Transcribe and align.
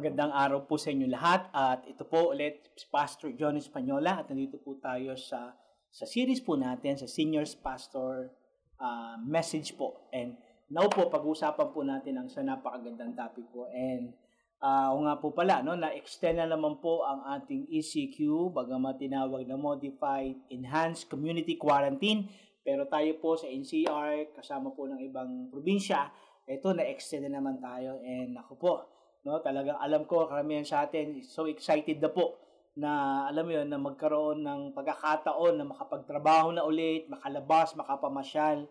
Magandang 0.00 0.32
araw 0.32 0.64
po 0.64 0.80
sa 0.80 0.88
inyo 0.88 1.12
lahat. 1.12 1.52
At 1.52 1.84
ito 1.84 2.08
po 2.08 2.32
ulit 2.32 2.72
Pastor 2.88 3.36
John 3.36 3.60
Espanyola 3.60 4.24
at 4.24 4.32
nandito 4.32 4.56
po 4.56 4.80
tayo 4.80 5.12
sa 5.12 5.52
sa 5.92 6.08
series 6.08 6.40
po 6.40 6.56
natin 6.56 6.96
sa 6.96 7.04
Seniors 7.04 7.52
Pastor 7.52 8.32
uh, 8.80 9.20
message 9.20 9.76
po. 9.76 10.08
And 10.08 10.40
now 10.72 10.88
po 10.88 11.12
pag-uusapan 11.12 11.68
po 11.68 11.84
natin 11.84 12.16
ang 12.16 12.32
sa 12.32 12.40
napakagandang 12.40 13.12
topic 13.12 13.44
po. 13.52 13.68
And 13.68 14.16
uh, 14.64 14.96
nga 14.96 15.20
po 15.20 15.36
pala 15.36 15.60
no 15.60 15.76
na-extend 15.76 16.40
na 16.40 16.48
naman 16.48 16.80
po 16.80 17.04
ang 17.04 17.20
ating 17.36 17.68
ECQ 17.68 18.56
bagamat 18.56 18.96
tinawag 18.96 19.44
na 19.44 19.60
modified 19.60 20.32
enhanced 20.48 21.12
community 21.12 21.60
quarantine. 21.60 22.24
Pero 22.64 22.88
tayo 22.88 23.20
po 23.20 23.36
sa 23.36 23.52
NCR 23.52 24.32
kasama 24.32 24.72
po 24.72 24.88
ng 24.88 25.04
ibang 25.04 25.52
probinsya 25.52 26.08
ito 26.50 26.74
na-extend 26.74 27.30
na 27.30 27.38
naman 27.38 27.62
tayo. 27.62 28.02
And 28.02 28.34
ako 28.34 28.52
po 28.58 28.72
No, 29.20 29.36
talagang 29.44 29.76
alam 29.76 30.08
ko 30.08 30.24
karamihan 30.24 30.64
sa 30.64 30.88
atin 30.88 31.20
so 31.20 31.44
excited 31.44 32.00
na 32.00 32.08
po 32.08 32.40
na 32.72 33.24
alam 33.28 33.44
mo 33.44 33.52
yun 33.52 33.68
na 33.68 33.76
magkaroon 33.76 34.40
ng 34.40 34.72
pagkakataon 34.72 35.60
na 35.60 35.68
makapagtrabaho 35.68 36.56
na 36.56 36.64
ulit, 36.64 37.04
makalabas, 37.12 37.76
makapamasyal. 37.76 38.64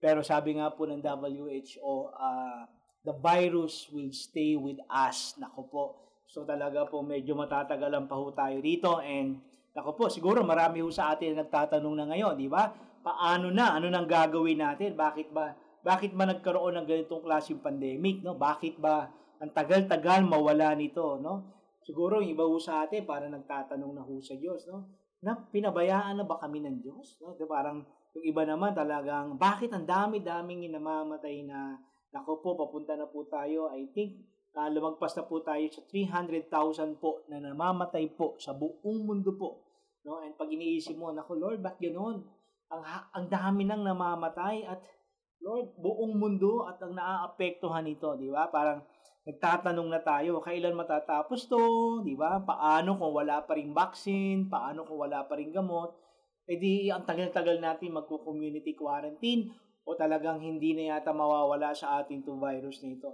Pero 0.00 0.24
sabi 0.24 0.56
nga 0.56 0.72
po 0.72 0.88
ng 0.88 1.04
WHO, 1.04 1.94
uh, 2.08 2.16
ah, 2.16 2.62
the 3.04 3.12
virus 3.12 3.92
will 3.92 4.08
stay 4.08 4.56
with 4.56 4.80
us. 4.88 5.36
Nako 5.36 5.60
po. 5.68 5.84
So 6.24 6.48
talaga 6.48 6.88
po 6.88 7.04
medyo 7.04 7.36
matatagalan 7.36 8.08
pa 8.08 8.16
ho 8.16 8.32
tayo 8.32 8.56
dito 8.64 9.04
and 9.04 9.36
nako 9.76 10.00
po 10.00 10.04
siguro 10.08 10.40
marami 10.40 10.80
ho 10.80 10.88
sa 10.88 11.12
atin 11.12 11.36
na 11.36 11.44
nagtatanong 11.44 11.94
na 12.00 12.06
ngayon, 12.08 12.40
di 12.40 12.48
ba? 12.48 12.72
Paano 13.04 13.52
na? 13.52 13.76
Ano 13.76 13.92
nang 13.92 14.08
gagawin 14.08 14.64
natin? 14.64 14.96
Bakit 14.96 15.28
ba 15.36 15.52
bakit 15.80 16.12
ba 16.12 16.28
nagkaroon 16.28 16.76
ng 16.80 16.86
ganitong 16.88 17.24
klaseng 17.24 17.60
pandemic, 17.60 18.20
no? 18.20 18.36
Bakit 18.36 18.80
ba 18.80 19.08
ang 19.40 19.50
tagal-tagal 19.56 20.20
mawala 20.28 20.76
nito, 20.76 21.16
no? 21.16 21.60
Siguro 21.80 22.20
yung 22.20 22.36
iba 22.36 22.44
ho 22.44 22.60
sa 22.60 22.84
atin 22.84 23.08
para 23.08 23.24
nagtatanong 23.26 23.92
na 23.96 24.04
ho 24.04 24.14
sa 24.20 24.36
Diyos, 24.36 24.68
no? 24.68 24.84
Na 25.24 25.32
pinabayaan 25.32 26.20
na 26.20 26.24
ba 26.28 26.36
kami 26.36 26.60
ng 26.60 26.80
Diyos? 26.80 27.20
No? 27.20 27.36
Di 27.36 27.44
parang 27.48 27.84
yung 28.16 28.24
iba 28.24 28.44
naman 28.44 28.72
talagang 28.72 29.36
bakit 29.36 29.72
ang 29.72 29.84
dami-daming 29.84 30.64
inamamatay 30.68 31.44
na 31.44 31.76
nako 32.12 32.40
po 32.40 32.56
papunta 32.56 32.96
na 32.96 33.08
po 33.08 33.28
tayo. 33.28 33.68
I 33.72 33.88
think 33.92 34.24
uh, 34.56 34.68
lumagpas 34.68 35.12
na 35.16 35.24
po 35.28 35.44
tayo 35.44 35.64
sa 35.68 35.84
300,000 35.88 37.00
po 37.00 37.24
na 37.28 37.40
namamatay 37.40 38.12
po 38.16 38.36
sa 38.40 38.56
buong 38.56 39.04
mundo 39.04 39.36
po. 39.36 39.64
No? 40.04 40.24
And 40.24 40.36
pag 40.36 40.48
iniisip 40.48 40.96
mo, 40.96 41.12
nako 41.12 41.36
Lord, 41.36 41.60
ba't 41.60 41.76
ganoon? 41.76 42.24
Ang, 42.70 42.82
ang 43.12 43.26
dami 43.28 43.68
nang 43.68 43.84
namamatay 43.84 44.64
at 44.68 44.80
Lord, 45.40 45.72
buong 45.80 46.20
mundo 46.20 46.68
at 46.68 46.76
ang 46.84 46.92
naaapektuhan 46.92 47.88
nito, 47.88 48.12
di 48.20 48.28
ba? 48.28 48.52
Parang 48.52 48.84
nagtatanong 49.28 49.88
na 49.92 50.00
tayo, 50.00 50.40
kailan 50.40 50.72
matatapos 50.72 51.46
to, 51.50 52.00
di 52.06 52.16
ba? 52.16 52.40
Paano 52.40 52.96
kung 52.96 53.12
wala 53.12 53.44
pa 53.44 53.56
ring 53.56 53.76
vaccine? 53.76 54.48
Paano 54.48 54.88
kung 54.88 55.00
wala 55.04 55.28
pa 55.28 55.36
ring 55.36 55.52
gamot? 55.52 55.92
E 56.48 56.56
di, 56.56 56.88
ang 56.88 57.04
tagal-tagal 57.04 57.60
natin 57.60 57.94
magko-community 57.94 58.74
quarantine 58.74 59.52
o 59.84 59.94
talagang 59.94 60.42
hindi 60.42 60.74
na 60.74 60.96
yata 60.96 61.14
mawawala 61.14 61.70
sa 61.76 62.00
atin 62.00 62.24
itong 62.24 62.40
virus 62.40 62.82
na 62.82 62.90
ito. 62.90 63.10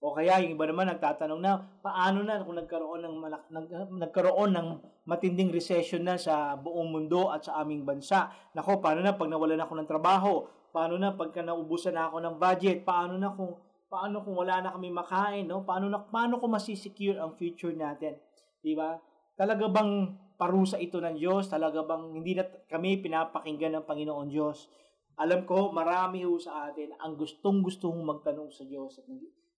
O 0.00 0.16
kaya 0.16 0.40
yung 0.40 0.56
iba 0.56 0.64
naman 0.64 0.88
nagtatanong 0.88 1.40
na 1.44 1.60
paano 1.84 2.24
na 2.24 2.40
kung 2.40 2.56
nagkaroon 2.56 3.04
ng 3.04 3.14
malak, 3.20 3.44
nag, 3.52 3.68
nagkaroon 4.00 4.56
ng 4.56 4.68
matinding 5.04 5.52
recession 5.52 6.08
na 6.08 6.16
sa 6.16 6.56
buong 6.56 6.88
mundo 6.88 7.28
at 7.28 7.44
sa 7.44 7.60
aming 7.60 7.84
bansa. 7.84 8.32
Nako, 8.56 8.80
paano 8.80 9.04
na 9.04 9.12
pag 9.12 9.28
nawalan 9.28 9.60
ako 9.60 9.72
ng 9.76 9.90
trabaho? 9.90 10.48
Paano 10.72 10.96
na 10.96 11.12
pagka 11.12 11.44
naubusan 11.44 12.00
na 12.00 12.08
ako 12.08 12.16
ng 12.16 12.36
budget? 12.40 12.80
Paano 12.80 13.20
na 13.20 13.28
kung 13.28 13.60
Paano 13.90 14.22
kung 14.22 14.38
wala 14.38 14.62
na 14.62 14.70
kami 14.70 14.94
makain, 14.94 15.50
no? 15.50 15.66
Paano 15.66 15.90
na 15.90 15.98
paano 15.98 16.38
ko 16.38 16.46
masisecure 16.46 17.18
ang 17.18 17.34
future 17.34 17.74
natin? 17.74 18.14
'Di 18.62 18.78
ba? 18.78 18.94
Talaga 19.34 19.66
bang 19.66 20.14
parusa 20.38 20.78
ito 20.78 21.02
ng 21.02 21.18
Diyos? 21.18 21.50
Talaga 21.50 21.82
bang 21.82 22.14
hindi 22.14 22.38
na 22.38 22.46
kami 22.70 23.02
pinapakinggan 23.02 23.82
ng 23.82 23.84
Panginoon 23.90 24.30
Diyos? 24.30 24.70
Alam 25.18 25.42
ko, 25.42 25.74
marami 25.74 26.22
ho 26.22 26.38
sa 26.38 26.70
atin 26.70 26.96
ang 26.96 27.18
gustong-gusto 27.18 27.92
hong 27.92 28.06
magtanong 28.06 28.48
sa 28.54 28.64
Diyos 28.64 29.02
at, 29.02 29.10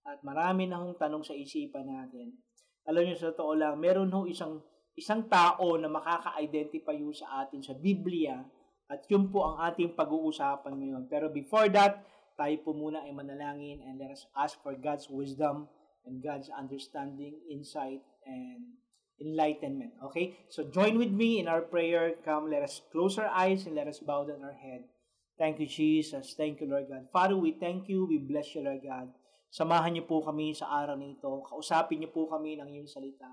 at 0.09 0.19
marami 0.27 0.67
na 0.67 0.81
hong 0.81 0.99
tanong 0.99 1.23
sa 1.23 1.37
isipan 1.37 1.87
natin. 1.87 2.35
Alam 2.89 3.07
niyo 3.07 3.15
sa 3.21 3.31
totoo 3.31 3.55
lang, 3.55 3.79
meron 3.79 4.11
ho 4.11 4.27
isang 4.27 4.59
isang 4.97 5.29
tao 5.29 5.79
na 5.79 5.87
makaka-identify 5.87 6.97
ho 6.99 7.13
sa 7.15 7.45
atin 7.45 7.63
sa 7.63 7.77
Biblia 7.79 8.43
at 8.91 9.07
yun 9.09 9.31
po 9.31 9.45
ang 9.47 9.71
ating 9.71 9.95
pag-uusapan 9.95 10.73
ngayon. 10.73 11.03
Pero 11.07 11.31
before 11.31 11.71
that, 11.71 12.03
tayo 12.37 12.57
po 12.65 12.71
muna 12.73 13.05
ay 13.05 13.13
manalangin 13.13 13.83
and 13.85 14.01
let 14.01 14.11
us 14.13 14.27
ask 14.37 14.59
for 14.61 14.77
God's 14.77 15.09
wisdom 15.09 15.69
and 16.07 16.23
God's 16.23 16.51
understanding, 16.51 17.39
insight, 17.47 18.03
and 18.27 18.79
enlightenment. 19.23 19.95
Okay? 20.11 20.35
So 20.51 20.67
join 20.67 20.99
with 20.99 21.11
me 21.11 21.39
in 21.39 21.47
our 21.47 21.63
prayer. 21.63 22.19
Come, 22.25 22.51
let 22.51 22.63
us 22.63 22.83
close 22.91 23.19
our 23.19 23.31
eyes 23.31 23.67
and 23.67 23.75
let 23.79 23.87
us 23.87 24.03
bow 24.03 24.27
down 24.27 24.43
our 24.43 24.57
head. 24.57 24.89
Thank 25.39 25.59
you, 25.61 25.67
Jesus. 25.67 26.35
Thank 26.37 26.61
you, 26.61 26.69
Lord 26.69 26.87
God. 26.91 27.09
Father, 27.11 27.37
we 27.37 27.57
thank 27.57 27.89
you. 27.89 28.07
We 28.07 28.19
bless 28.19 28.55
you, 28.55 28.63
Lord 28.63 28.83
God. 28.85 29.11
Samahan 29.53 29.93
niyo 29.93 30.09
po 30.09 30.25
kami 30.25 30.57
sa 30.57 30.71
araw 30.71 30.97
na 30.97 31.13
ito. 31.13 31.45
Kausapin 31.45 32.01
niyo 32.01 32.11
po 32.13 32.25
kami 32.29 32.57
ng 32.57 32.69
iyong 32.73 32.89
salita. 32.89 33.29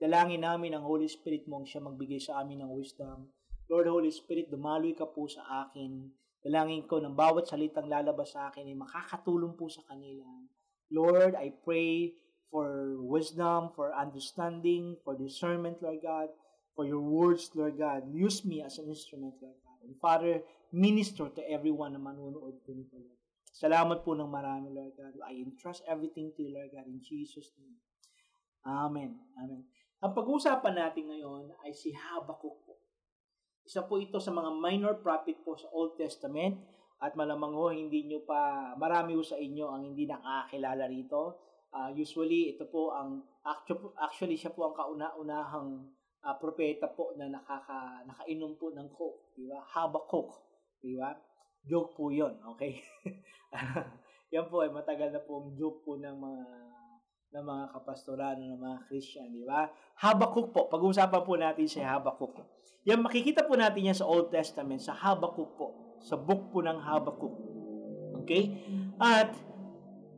Dalangin 0.00 0.42
namin 0.42 0.74
ang 0.74 0.82
Holy 0.82 1.06
Spirit 1.06 1.44
mong 1.46 1.68
siya 1.68 1.84
magbigay 1.84 2.18
sa 2.18 2.40
amin 2.40 2.64
ng 2.64 2.72
wisdom. 2.72 3.28
Lord 3.70 3.86
Holy 3.86 4.10
Spirit, 4.10 4.50
dumaloy 4.50 4.96
ka 4.98 5.06
po 5.06 5.30
sa 5.30 5.68
akin. 5.68 6.10
Dalangin 6.40 6.88
ko 6.88 7.04
ng 7.04 7.12
bawat 7.12 7.52
salitang 7.52 7.88
lalabas 7.88 8.32
sa 8.32 8.48
akin 8.48 8.64
ay 8.64 8.76
makakatulong 8.76 9.52
po 9.56 9.68
sa 9.68 9.84
kanila. 9.84 10.24
Lord, 10.88 11.36
I 11.36 11.52
pray 11.52 12.16
for 12.48 12.96
wisdom, 12.98 13.70
for 13.76 13.94
understanding, 13.94 14.96
for 15.04 15.14
discernment, 15.14 15.78
Lord 15.84 16.00
God, 16.02 16.28
for 16.74 16.88
your 16.88 17.04
words, 17.04 17.52
Lord 17.54 17.78
God. 17.78 18.08
Use 18.10 18.42
me 18.42 18.64
as 18.64 18.80
an 18.80 18.88
instrument, 18.88 19.36
Lord 19.38 19.60
God. 19.62 19.78
And 19.84 19.94
Father, 20.00 20.42
minister 20.72 21.28
to 21.30 21.42
everyone 21.46 21.94
na 21.94 22.02
manunood 22.02 22.58
po 22.66 22.72
nito, 22.74 22.98
Lord. 22.98 23.20
Salamat 23.50 24.00
po 24.00 24.16
ng 24.16 24.30
marami, 24.30 24.72
Lord 24.72 24.96
God. 24.96 25.14
I 25.26 25.44
entrust 25.44 25.84
everything 25.84 26.32
to 26.34 26.40
you, 26.42 26.56
Lord 26.56 26.72
God, 26.72 26.88
in 26.88 27.04
Jesus' 27.04 27.52
name. 27.60 27.76
Amen. 28.64 29.20
Amen. 29.36 29.66
Ang 30.00 30.12
pag-uusapan 30.16 30.74
natin 30.80 31.12
ngayon 31.12 31.52
ay 31.60 31.76
si 31.76 31.92
Habakkuk. 31.92 32.69
Isa 33.70 33.86
po 33.86 34.02
ito 34.02 34.18
sa 34.18 34.34
mga 34.34 34.50
minor 34.58 34.98
prophet 34.98 35.46
po 35.46 35.54
sa 35.54 35.70
Old 35.70 35.94
Testament 35.94 36.58
at 36.98 37.14
malamang 37.14 37.54
ho 37.54 37.70
hindi 37.70 38.02
nyo 38.02 38.26
pa, 38.26 38.74
marami 38.74 39.14
ho 39.14 39.22
sa 39.22 39.38
inyo 39.38 39.62
ang 39.70 39.86
hindi 39.86 40.10
nakakilala 40.10 40.90
rito. 40.90 41.38
Uh, 41.70 41.86
usually, 41.94 42.50
ito 42.50 42.66
po 42.66 42.90
ang, 42.90 43.22
actually, 43.94 44.34
siya 44.34 44.50
po 44.50 44.66
ang 44.66 44.74
kauna-unahang 44.74 45.86
uh, 46.18 46.34
propeta 46.42 46.90
po 46.90 47.14
na 47.14 47.30
nakaka, 47.30 48.02
nakainom 48.10 48.58
po 48.58 48.74
ng 48.74 48.90
coke, 48.90 49.38
di 49.38 49.46
ba? 49.46 49.62
Habakkuk, 49.62 50.34
di 50.82 50.98
ba? 50.98 51.14
Joke 51.62 51.94
po 51.94 52.10
yon 52.10 52.42
okay? 52.50 52.82
Yan 54.34 54.50
po 54.50 54.66
ay 54.66 54.74
matagal 54.74 55.14
na 55.14 55.22
po 55.22 55.46
joke 55.54 55.86
po 55.86 55.94
ng 55.94 56.18
mga 56.18 56.44
ng 57.30 57.44
mga 57.46 57.64
kapastorano 57.78 58.42
ng 58.42 58.58
mga 58.58 58.78
Christian, 58.90 59.30
di 59.30 59.46
ba? 59.46 59.70
Habakuk 60.02 60.50
po, 60.50 60.66
pag-uusapan 60.66 61.22
po 61.22 61.38
natin 61.38 61.66
si 61.70 61.78
Habakuk. 61.78 62.42
Yan, 62.82 63.06
makikita 63.06 63.46
po 63.46 63.54
natin 63.54 63.86
yan 63.86 63.94
sa 63.94 64.08
Old 64.10 64.34
Testament, 64.34 64.82
sa 64.82 64.98
Habakuk 64.98 65.54
po, 65.54 65.66
sa 66.02 66.18
book 66.18 66.50
po 66.50 66.58
ng 66.58 66.74
Habakuk. 66.82 67.34
Okay? 68.26 68.58
At, 68.98 69.30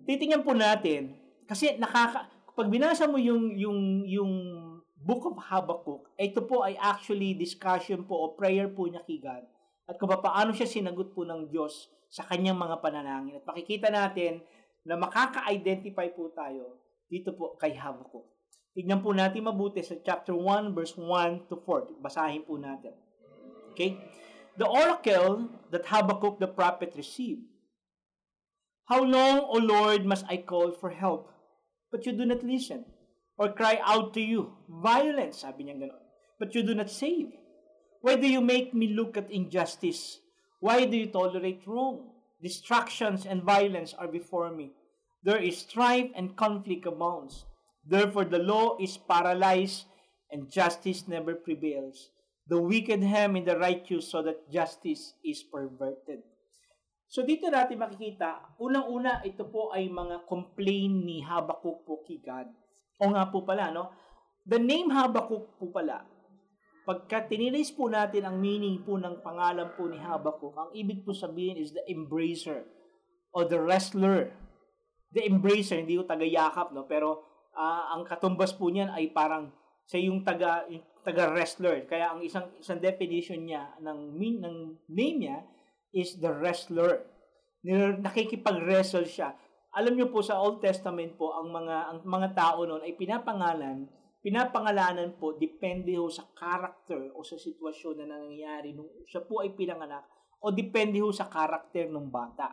titingnan 0.08 0.40
po 0.40 0.56
natin, 0.56 1.12
kasi 1.44 1.76
nakaka, 1.76 2.32
pag 2.56 2.68
binasa 2.72 3.04
mo 3.04 3.20
yung, 3.20 3.60
yung, 3.60 4.08
yung 4.08 4.32
book 4.96 5.28
of 5.28 5.36
Habakuk, 5.36 6.08
ito 6.16 6.40
po 6.48 6.64
ay 6.64 6.80
actually 6.80 7.36
discussion 7.36 8.08
po 8.08 8.24
o 8.24 8.26
prayer 8.32 8.72
po 8.72 8.88
niya 8.88 9.04
kay 9.04 9.20
God. 9.20 9.44
At 9.84 10.00
kung 10.00 10.08
paano 10.08 10.56
siya 10.56 10.64
sinagot 10.64 11.12
po 11.12 11.28
ng 11.28 11.52
Diyos 11.52 11.92
sa 12.08 12.24
kanyang 12.24 12.56
mga 12.56 12.80
panalangin. 12.80 13.36
At 13.36 13.44
makikita 13.44 13.92
natin 13.92 14.40
na 14.88 14.96
makaka-identify 14.96 16.08
po 16.16 16.32
tayo 16.32 16.81
dito 17.12 17.36
po 17.36 17.60
kay 17.60 17.76
Habakkuk. 17.76 18.24
Tignan 18.72 19.04
po 19.04 19.12
natin 19.12 19.44
mabuti 19.44 19.84
sa 19.84 20.00
chapter 20.00 20.32
1 20.32 20.72
verse 20.72 20.96
1 20.96 21.52
to 21.52 21.60
4. 21.60 22.00
Basahin 22.00 22.48
po 22.48 22.56
natin. 22.56 22.96
Okay? 23.76 24.00
The 24.56 24.64
oracle 24.64 25.52
that 25.68 25.84
Habakkuk 25.84 26.40
the 26.40 26.48
prophet 26.48 26.96
received. 26.96 27.44
How 28.88 29.04
long, 29.04 29.44
O 29.44 29.60
Lord, 29.60 30.08
must 30.08 30.24
I 30.28 30.40
call 30.40 30.72
for 30.72 30.88
help? 30.88 31.28
But 31.92 32.08
you 32.08 32.16
do 32.16 32.24
not 32.24 32.40
listen. 32.40 32.88
Or 33.36 33.52
cry 33.52 33.80
out 33.84 34.16
to 34.16 34.22
you. 34.24 34.56
Violence, 34.68 35.44
sabi 35.44 35.68
niya 35.68 35.76
gano'n. 35.76 36.04
But 36.40 36.56
you 36.56 36.64
do 36.64 36.72
not 36.72 36.88
save. 36.88 37.32
Why 38.00 38.16
do 38.16 38.28
you 38.28 38.40
make 38.40 38.72
me 38.72 38.92
look 38.92 39.16
at 39.16 39.30
injustice? 39.30 40.20
Why 40.60 40.84
do 40.84 40.96
you 40.96 41.08
tolerate 41.08 41.64
wrong? 41.68 42.12
Distractions 42.42 43.24
and 43.24 43.44
violence 43.46 43.94
are 43.96 44.08
before 44.08 44.50
me. 44.50 44.74
There 45.22 45.38
is 45.38 45.62
strife 45.62 46.10
and 46.18 46.34
conflict 46.34 46.86
abounds. 46.86 47.46
Therefore, 47.86 48.26
the 48.26 48.42
law 48.42 48.78
is 48.78 48.98
paralyzed 48.98 49.86
and 50.30 50.50
justice 50.50 51.06
never 51.06 51.34
prevails. 51.34 52.10
The 52.50 52.58
wicked 52.58 53.02
hem 53.06 53.38
in 53.38 53.46
the 53.46 53.58
righteous 53.58 54.10
so 54.10 54.22
that 54.26 54.50
justice 54.50 55.14
is 55.22 55.46
perverted. 55.46 56.26
So 57.12 57.20
dito 57.22 57.52
natin 57.52 57.76
makikita, 57.76 58.56
unang-una 58.56 59.20
ito 59.20 59.44
po 59.44 59.68
ay 59.68 59.84
mga 59.92 60.24
complain 60.24 61.04
ni 61.04 61.20
Habakkuk 61.20 61.84
po 61.84 62.00
kay 62.02 62.18
God. 62.24 62.48
O 63.04 63.12
nga 63.12 63.28
po 63.28 63.44
pala, 63.44 63.68
no? 63.68 63.92
The 64.48 64.56
name 64.56 64.88
Habakuk 64.88 65.60
po 65.60 65.68
pala, 65.68 66.08
pagka 66.88 67.28
tininis 67.28 67.68
po 67.70 67.92
natin 67.92 68.24
ang 68.26 68.40
meaning 68.40 68.80
po 68.80 68.96
ng 68.96 69.20
pangalan 69.20 69.70
po 69.76 69.86
ni 69.86 70.00
Habakuk, 70.00 70.56
ang 70.56 70.70
ibig 70.72 71.04
po 71.04 71.12
sabihin 71.12 71.60
is 71.60 71.76
the 71.76 71.84
embracer 71.86 72.64
o 73.36 73.44
the 73.44 73.60
wrestler. 73.60 74.32
The 75.12 75.28
embracer, 75.28 75.80
hindi 75.80 76.00
ko 76.00 76.08
tagayakap, 76.08 76.72
no? 76.72 76.88
Pero 76.88 77.20
uh, 77.52 77.92
ang 77.92 78.02
katumbas 78.08 78.56
po 78.56 78.72
niyan 78.72 78.92
ay 78.92 79.12
parang 79.12 79.52
siya 79.84 80.08
yung 80.08 80.24
taga 80.24 80.64
yung 80.72 80.84
taga 81.04 81.28
wrestler. 81.34 81.84
Kaya 81.84 82.14
ang 82.16 82.24
isang 82.24 82.48
isang 82.56 82.80
definition 82.80 83.44
niya 83.44 83.76
ng 83.82 84.16
mean 84.16 84.40
ng 84.40 84.56
name 84.88 85.18
niya 85.20 85.38
is 85.92 86.16
the 86.22 86.30
wrestler. 86.30 87.04
Nakikipag-wrestle 88.00 89.06
siya. 89.06 89.36
Alam 89.72 89.96
niyo 89.96 90.08
po 90.12 90.20
sa 90.20 90.40
Old 90.40 90.60
Testament 90.60 91.16
po 91.16 91.32
ang 91.36 91.48
mga 91.52 91.76
ang 91.92 91.98
mga 92.04 92.28
tao 92.36 92.64
noon 92.64 92.84
ay 92.84 92.96
pinapangalan, 92.96 93.88
pinapangalanan 94.20 95.16
po 95.16 95.36
depende 95.36 95.96
ho 95.96 96.08
sa 96.12 96.28
character 96.36 97.12
o 97.16 97.24
sa 97.24 97.40
sitwasyon 97.40 98.04
na 98.04 98.16
nangyayari 98.16 98.76
nung 98.76 98.88
siya 99.08 99.24
po 99.24 99.40
ay 99.40 99.56
pinanganak 99.56 100.04
o 100.42 100.50
depende 100.50 101.00
ho 101.00 101.08
sa 101.08 101.30
character 101.30 101.88
ng 101.88 102.08
bata. 102.10 102.52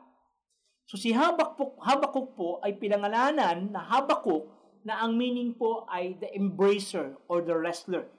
So 0.89 0.97
si 0.97 1.13
Habakuk, 1.13 1.77
Habakuk 1.85 2.33
po 2.33 2.57
ay 2.65 2.73
pinangalanan 2.81 3.69
na 3.69 3.77
Habakuk 3.85 4.49
na 4.81 5.05
ang 5.05 5.13
meaning 5.13 5.53
po 5.53 5.85
ay 5.85 6.17
the 6.17 6.33
embracer 6.33 7.13
or 7.29 7.45
the 7.45 7.53
wrestler. 7.53 8.09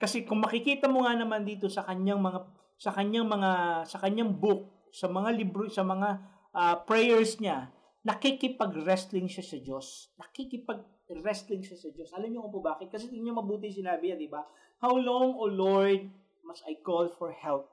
Kasi 0.00 0.24
kung 0.24 0.40
makikita 0.40 0.88
mo 0.88 1.04
nga 1.04 1.12
naman 1.12 1.44
dito 1.44 1.68
sa 1.68 1.84
kanyang 1.84 2.24
mga 2.24 2.40
sa 2.80 2.96
kanyang 2.96 3.28
mga 3.28 3.50
sa 3.84 4.00
kanyang 4.00 4.32
book, 4.32 4.88
sa 4.88 5.04
mga 5.04 5.36
libro, 5.36 5.68
sa 5.68 5.84
mga 5.84 6.08
uh, 6.56 6.74
prayers 6.88 7.36
niya, 7.44 7.68
nakikipag-wrestling 8.08 9.28
siya 9.28 9.44
sa 9.44 9.56
Diyos. 9.60 10.16
Nakikipag-wrestling 10.16 11.60
siya 11.60 11.76
sa 11.76 11.92
Diyos. 11.92 12.08
Alam 12.16 12.32
niyo 12.32 12.40
kung 12.48 12.56
po 12.56 12.64
bakit? 12.64 12.88
Kasi 12.88 13.12
tingnan 13.12 13.36
mabuti 13.36 13.68
sinabi 13.68 14.16
yan, 14.16 14.18
di 14.20 14.32
ba? 14.32 14.40
How 14.80 14.96
long, 14.96 15.36
O 15.36 15.44
Lord, 15.44 16.08
must 16.40 16.64
I 16.64 16.80
call 16.80 17.12
for 17.12 17.36
help? 17.36 17.68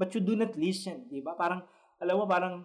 But 0.00 0.16
you 0.16 0.24
do 0.24 0.32
not 0.32 0.56
listen, 0.56 1.12
di 1.12 1.20
ba? 1.20 1.36
Parang, 1.36 1.60
alam 2.00 2.14
mo, 2.20 2.24
parang, 2.24 2.64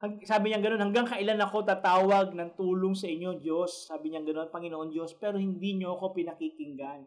sabi 0.00 0.48
niya 0.48 0.64
ganoon, 0.64 0.88
hanggang 0.88 1.04
kailan 1.04 1.36
ako 1.44 1.60
tatawag 1.60 2.32
ng 2.32 2.56
tulong 2.56 2.96
sa 2.96 3.04
inyo, 3.04 3.36
Diyos? 3.36 3.84
Sabi 3.84 4.08
niya 4.08 4.24
ganoon, 4.24 4.48
Panginoon 4.48 4.88
Diyos, 4.88 5.12
pero 5.20 5.36
hindi 5.36 5.76
niyo 5.76 6.00
ako 6.00 6.16
pinakikinggan. 6.16 7.04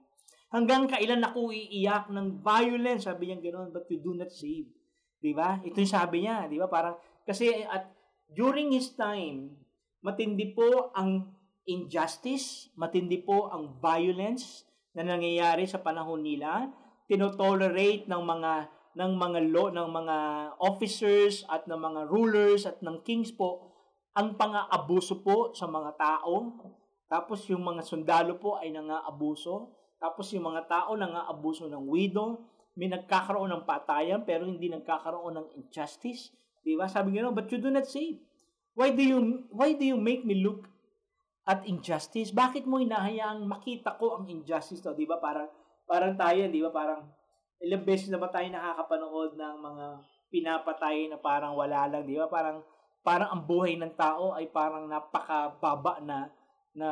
Hanggang 0.54 0.86
kailan 0.86 1.26
ako 1.26 1.50
iiyak 1.50 2.14
ng 2.14 2.46
violence? 2.46 3.10
Sabi 3.10 3.34
niya 3.34 3.42
ganoon, 3.42 3.74
but 3.74 3.90
you 3.90 3.98
do 3.98 4.14
not 4.14 4.30
save. 4.30 4.70
Di 5.18 5.34
ba? 5.34 5.58
Ito 5.66 5.82
yung 5.82 5.90
sabi 5.90 6.30
niya, 6.30 6.46
di 6.46 6.62
ba? 6.62 6.70
Parang, 6.70 6.94
kasi 7.26 7.66
at 7.66 7.90
during 8.30 8.70
his 8.78 8.94
time, 8.94 9.58
matindi 10.06 10.54
po 10.54 10.94
ang 10.94 11.34
injustice, 11.66 12.70
matindi 12.78 13.26
po 13.26 13.50
ang 13.50 13.82
violence 13.82 14.70
na 14.94 15.02
nangyayari 15.02 15.66
sa 15.66 15.82
panahon 15.82 16.22
nila, 16.22 16.70
tinotolerate 17.10 18.06
ng 18.06 18.22
mga 18.22 18.52
ng 18.94 19.12
mga 19.18 19.40
law 19.50 19.68
ng 19.74 19.90
mga 19.90 20.18
officers 20.62 21.42
at 21.50 21.66
ng 21.66 21.78
mga 21.78 22.02
rulers 22.10 22.70
at 22.70 22.78
ng 22.86 23.02
kings 23.02 23.34
po 23.34 23.74
ang 24.14 24.38
pang-aabuso 24.38 25.26
po 25.26 25.52
sa 25.58 25.66
mga 25.66 25.98
tao. 25.98 26.62
Tapos 27.10 27.46
yung 27.50 27.66
mga 27.66 27.82
sundalo 27.82 28.38
po 28.38 28.62
ay 28.62 28.70
nangaabuso. 28.70 29.74
Tapos 29.98 30.30
yung 30.34 30.46
mga 30.54 30.70
tao 30.70 30.94
nangaabuso 30.94 31.66
ng 31.66 31.90
widow. 31.90 32.46
May 32.78 32.90
nagkakaroon 32.90 33.54
ng 33.54 33.66
patayan 33.66 34.22
pero 34.26 34.46
hindi 34.46 34.70
nagkakaroon 34.70 35.38
ng 35.38 35.48
injustice. 35.58 36.34
Di 36.62 36.78
ba? 36.78 36.90
Sabi 36.90 37.18
nga, 37.18 37.30
but 37.34 37.50
you 37.50 37.58
do 37.58 37.70
not 37.74 37.90
save. 37.90 38.22
Why 38.74 38.90
do 38.90 39.02
you 39.06 39.46
why 39.54 39.78
do 39.78 39.86
you 39.86 39.98
make 39.98 40.26
me 40.26 40.42
look 40.42 40.66
at 41.46 41.62
injustice? 41.70 42.34
Bakit 42.34 42.66
mo 42.66 42.82
hinahayaang 42.82 43.46
makita 43.46 43.98
ko 44.02 44.18
ang 44.18 44.26
injustice 44.30 44.82
to? 44.82 44.98
Di 44.98 45.06
ba? 45.06 45.22
Parang, 45.22 45.50
parang 45.86 46.18
tayo, 46.18 46.50
di 46.50 46.62
ba? 46.62 46.74
Parang, 46.74 47.06
ilang 47.62 47.86
beses 47.86 48.10
na 48.10 48.18
ba 48.18 48.32
tayo 48.32 48.50
nakakapanood 48.50 49.38
ng 49.38 49.56
mga 49.62 49.86
pinapatay 50.34 51.12
na 51.12 51.18
parang 51.22 51.54
wala 51.54 51.86
lang, 51.86 52.10
di 52.10 52.18
ba? 52.18 52.26
Parang, 52.26 52.66
parang 53.06 53.30
ang 53.30 53.44
buhay 53.46 53.78
ng 53.78 53.94
tao 53.94 54.34
ay 54.34 54.50
parang 54.50 54.90
napakababa 54.90 56.02
na 56.02 56.32
na 56.74 56.90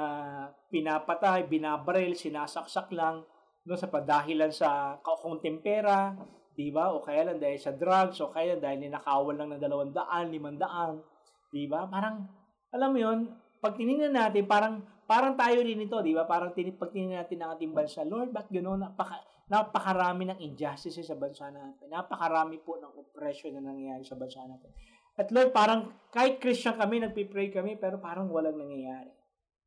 pinapatay, 0.70 1.50
binabaril, 1.50 2.13
sinasaksak 2.13 2.94
lang 2.94 3.25
no 3.65 3.77
sa 3.77 3.89
padahilan 3.89 4.50
sa 4.53 4.98
kaunting 5.01 5.62
pera, 5.62 6.13
'di 6.53 6.70
ba? 6.74 6.94
O 6.94 7.01
kaya 7.01 7.30
lang 7.30 7.38
dahil 7.41 7.58
sa 7.58 7.74
drugs, 7.74 8.18
o 8.22 8.30
kaya 8.30 8.58
dahil 8.58 8.82
ninakawan 8.82 9.38
lang 9.38 9.50
ng 9.53 9.62
200, 9.62 10.30
500, 10.30 11.53
'di 11.53 11.65
ba? 11.70 11.86
Parang 11.89 12.25
alam 12.74 12.89
mo 12.94 12.98
'yon, 12.98 13.20
pag 13.62 13.77
tiningnan 13.77 14.13
natin, 14.13 14.46
parang 14.50 14.82
parang 15.12 15.36
tayo 15.36 15.60
rin 15.60 15.84
ito, 15.84 16.00
'di 16.00 16.15
ba? 16.15 16.24
Parang 16.24 16.56
tin 16.56 16.72
natin 16.72 17.38
ang 17.44 17.60
ating 17.60 17.75
bansa, 17.75 18.08
Lord, 18.08 18.32
bakit 18.32 18.63
ganoon? 18.63 18.80
Napaka 18.80 19.20
napakarami 19.51 20.32
ng 20.32 20.39
injustice 20.39 21.03
sa 21.03 21.20
bansa 21.20 21.51
natin. 21.51 21.91
Napakarami 21.91 22.63
po 22.63 22.80
ng 22.80 22.96
oppression 22.96 23.51
na 23.51 23.60
nangyayari 23.60 24.08
sa 24.08 24.15
bansa 24.15 24.48
natin. 24.48 24.72
At 25.20 25.27
Lord, 25.27 25.51
parang 25.51 25.91
kahit 26.08 26.39
Christian 26.39 26.80
kami, 26.80 27.03
nagpi-pray 27.03 27.51
kami, 27.51 27.75
pero 27.75 28.00
parang 28.00 28.32
walang 28.32 28.56
nangyayari. 28.56 29.12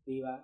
'Di 0.08 0.24
ba? 0.24 0.40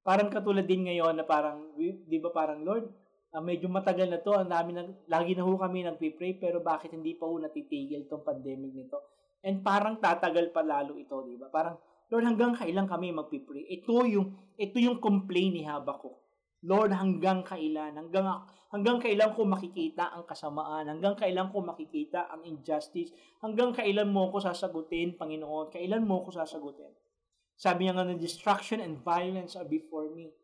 Parang 0.00 0.32
katulad 0.32 0.64
din 0.64 0.88
ngayon 0.88 1.20
na 1.20 1.28
parang, 1.28 1.76
'di 1.76 2.18
ba 2.24 2.32
parang 2.32 2.64
Lord, 2.64 2.88
uh, 3.36 3.42
medyo 3.44 3.68
matagal 3.68 4.08
na 4.08 4.24
to, 4.24 4.32
ang 4.32 4.48
dami 4.48 4.72
na, 4.72 4.88
lagi 5.12 5.36
na 5.36 5.44
ho 5.44 5.52
kami 5.60 5.84
nagpi-pray, 5.84 6.40
pero 6.40 6.64
bakit 6.64 6.96
hindi 6.96 7.12
pa 7.14 7.28
ho 7.28 7.36
natitigil 7.36 8.08
itong 8.08 8.24
pandemic 8.24 8.72
nito? 8.72 8.98
And 9.44 9.64
parang 9.64 10.00
tatagal 10.00 10.52
pa 10.52 10.60
lalo 10.60 10.96
ito, 10.96 11.16
di 11.24 11.36
ba? 11.36 11.48
Parang, 11.48 11.76
Lord, 12.10 12.26
hanggang 12.26 12.58
kailan 12.58 12.90
kami 12.90 13.14
magpi-pray? 13.14 13.70
Ito 13.70 14.02
yung, 14.10 14.34
ito 14.58 14.76
yung 14.82 14.98
complaint 14.98 15.54
ni 15.54 15.62
Habakuk. 15.62 16.18
Lord, 16.66 16.90
hanggang 16.92 17.46
kailan? 17.46 17.96
Hanggang, 17.96 18.26
hanggang 18.74 18.98
kailan 18.98 19.32
ko 19.32 19.46
makikita 19.46 20.12
ang 20.12 20.26
kasamaan? 20.26 20.90
Hanggang 20.90 21.14
kailan 21.14 21.48
ko 21.54 21.62
makikita 21.62 22.28
ang 22.28 22.42
injustice? 22.44 23.14
Hanggang 23.40 23.70
kailan 23.70 24.10
mo 24.10 24.28
ko 24.34 24.42
sasagutin, 24.42 25.14
Panginoon? 25.14 25.70
Kailan 25.70 26.02
mo 26.02 26.26
ko 26.26 26.34
sasagutin? 26.34 26.90
Sabi 27.54 27.86
niya 27.86 27.94
nga, 27.94 28.10
destruction 28.12 28.82
and 28.82 29.00
violence 29.06 29.54
are 29.54 29.68
before 29.68 30.10
me. 30.10 30.34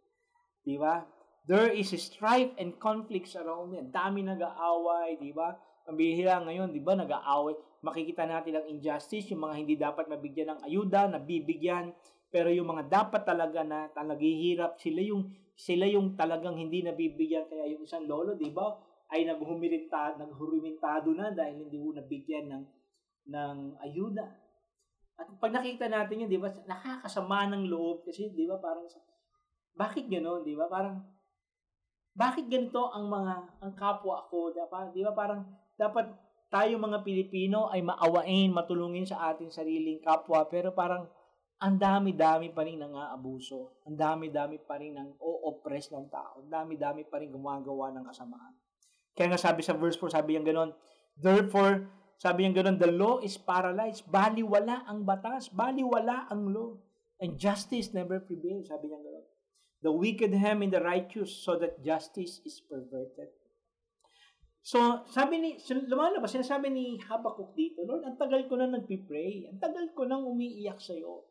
Di 0.63 0.79
ba? 0.79 1.03
There 1.51 1.71
is 1.71 1.91
strife 1.99 2.55
and 2.63 2.79
conflicts 2.79 3.35
around 3.35 3.75
me. 3.75 3.83
Ang 3.83 3.91
dami 3.91 4.23
nag-aaway, 4.23 5.19
di 5.19 5.35
ba? 5.35 5.59
Pambihira 5.83 6.39
ngayon, 6.47 6.71
di 6.71 6.79
ba, 6.79 6.95
nag-aaway. 6.95 7.59
Makikita 7.85 8.25
natin 8.25 8.61
ang 8.61 8.67
injustice, 8.69 9.29
yung 9.33 9.45
mga 9.45 9.55
hindi 9.57 9.75
dapat 9.77 10.09
mabigyan 10.09 10.57
ng 10.57 10.61
ayuda, 10.65 11.11
nabibigyan. 11.11 11.93
Pero 12.33 12.49
yung 12.53 12.69
mga 12.69 12.89
dapat 12.89 13.23
talaga 13.25 13.61
na 13.63 13.89
naghihirap, 13.93 14.81
sila 14.81 15.01
yung 15.01 15.29
sila 15.57 15.89
yung 15.89 16.17
talagang 16.17 16.57
hindi 16.61 16.85
nabibigyan. 16.85 17.49
Kaya 17.49 17.65
yung 17.73 17.89
isang 17.89 18.05
lolo, 18.05 18.37
di 18.37 18.53
ba, 18.53 18.77
ay 19.13 19.25
naghumirintado, 19.25 20.21
naghurumintado 20.21 21.17
na 21.17 21.33
dahil 21.33 21.65
hindi 21.65 21.81
mo 21.81 21.97
nabigyan 21.97 22.53
ng, 22.53 22.65
ng 23.33 23.57
ayuda. 23.81 24.27
At 25.17 25.33
pag 25.41 25.57
nakita 25.57 25.89
natin 25.89 26.27
yun, 26.27 26.29
di 26.29 26.37
ba, 26.37 26.53
nakakasama 26.53 27.49
ng 27.57 27.73
loob 27.73 28.05
kasi, 28.05 28.29
di 28.37 28.45
ba, 28.45 28.61
parang, 28.61 28.85
bakit 29.73 30.05
gano'n, 30.13 30.45
di 30.45 30.53
ba? 30.53 30.69
Parang, 30.69 31.01
bakit 32.17 32.49
ganito 32.49 32.89
ang 32.97 33.13
mga 33.13 33.61
ang 33.61 33.73
kapwa 33.77 34.25
ko? 34.33 34.49
Dapat, 34.49 34.97
di 34.97 35.05
ba 35.05 35.13
parang 35.13 35.45
dapat 35.77 36.09
tayo 36.57 36.81
mga 36.81 37.05
Pilipino 37.05 37.69
ay 37.69 37.85
maawain, 37.85 38.49
matulungin 38.49 39.05
sa 39.05 39.29
ating 39.29 39.53
sariling 39.53 40.01
kapwa, 40.01 40.49
pero 40.49 40.73
parang 40.73 41.05
ang 41.61 41.77
dami-dami 41.77 42.53
pa 42.57 42.65
rin 42.65 42.81
nang 42.81 42.97
aabuso. 42.97 43.85
Ang 43.85 43.97
dami-dami 43.97 44.57
pa 44.65 44.81
rin 44.81 44.97
nang 44.97 45.13
o-oppress 45.21 45.93
ng 45.93 46.09
tao. 46.09 46.41
Ang 46.41 46.53
dami-dami 46.53 47.05
pa 47.05 47.21
rin 47.21 47.29
gumagawa 47.29 47.93
ng 47.93 48.05
kasamaan. 48.09 48.57
Kaya 49.17 49.33
nga 49.33 49.41
sabi 49.41 49.61
sa 49.65 49.77
verse 49.77 49.97
4, 50.01 50.17
sabi 50.17 50.37
yung 50.37 50.45
ganon, 50.45 50.73
Therefore, 51.17 51.89
sabi 52.21 52.45
yung 52.45 52.57
ganon, 52.57 52.77
the 52.77 52.93
law 52.93 53.21
is 53.25 53.41
paralyzed. 53.41 54.05
Baliwala 54.09 54.85
ang 54.85 55.09
batas. 55.09 55.49
Baliwala 55.49 56.29
ang 56.29 56.53
law. 56.53 56.77
And 57.21 57.41
justice 57.41 57.97
never 57.97 58.21
prevails. 58.21 58.69
Sabi 58.69 58.93
niya 58.93 59.01
ganon 59.01 59.25
the 59.83 59.93
wicked 59.93 60.33
hem 60.35 60.63
in 60.63 60.71
the 60.71 60.81
righteous 60.81 61.31
so 61.45 61.57
that 61.59 61.85
justice 61.85 62.41
is 62.45 62.61
perverted. 62.61 63.31
So, 64.67 65.07
sabi 65.15 65.39
ni, 65.39 65.51
lumalabas, 65.87 66.35
sinasabi 66.35 66.75
ni 66.75 66.99
Habakuk 66.99 67.55
dito, 67.55 67.87
Lord, 67.87 68.03
ang 68.03 68.19
tagal 68.19 68.51
ko 68.51 68.59
na 68.59 68.67
nagpipray. 68.67 69.47
Ang 69.47 69.63
tagal 69.63 69.95
ko 69.95 70.11
nang 70.11 70.27
umiiyak 70.27 70.83
sa 70.83 70.91
iyo. 70.91 71.23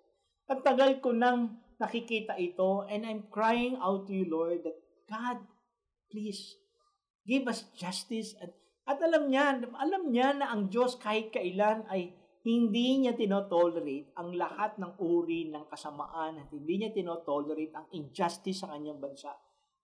Ang 0.48 0.64
tagal 0.64 1.04
ko 1.04 1.12
nang 1.12 1.60
nakikita 1.76 2.40
ito 2.40 2.88
and 2.88 3.04
I'm 3.04 3.28
crying 3.28 3.76
out 3.84 4.08
to 4.08 4.16
you, 4.16 4.32
Lord, 4.32 4.64
that 4.64 4.80
God, 5.12 5.44
please, 6.08 6.56
give 7.28 7.44
us 7.52 7.68
justice. 7.76 8.40
At, 8.40 8.56
at 8.88 9.04
alam 9.04 9.28
niya, 9.28 9.60
alam 9.68 10.16
niya 10.16 10.40
na 10.40 10.56
ang 10.56 10.72
Diyos 10.72 10.96
kahit 10.96 11.36
kailan 11.36 11.84
ay 11.92 12.16
hindi 12.48 13.04
niya 13.04 13.20
tinotolerate 13.20 14.16
ang 14.16 14.32
lahat 14.32 14.80
ng 14.80 14.96
uri 15.04 15.52
ng 15.52 15.68
kasamaan 15.68 16.40
at 16.40 16.48
hindi 16.56 16.80
niya 16.80 16.96
tinotolerate 16.96 17.76
ang 17.76 17.92
injustice 17.92 18.64
sa 18.64 18.72
kanyang 18.72 19.04
bansa. 19.04 19.36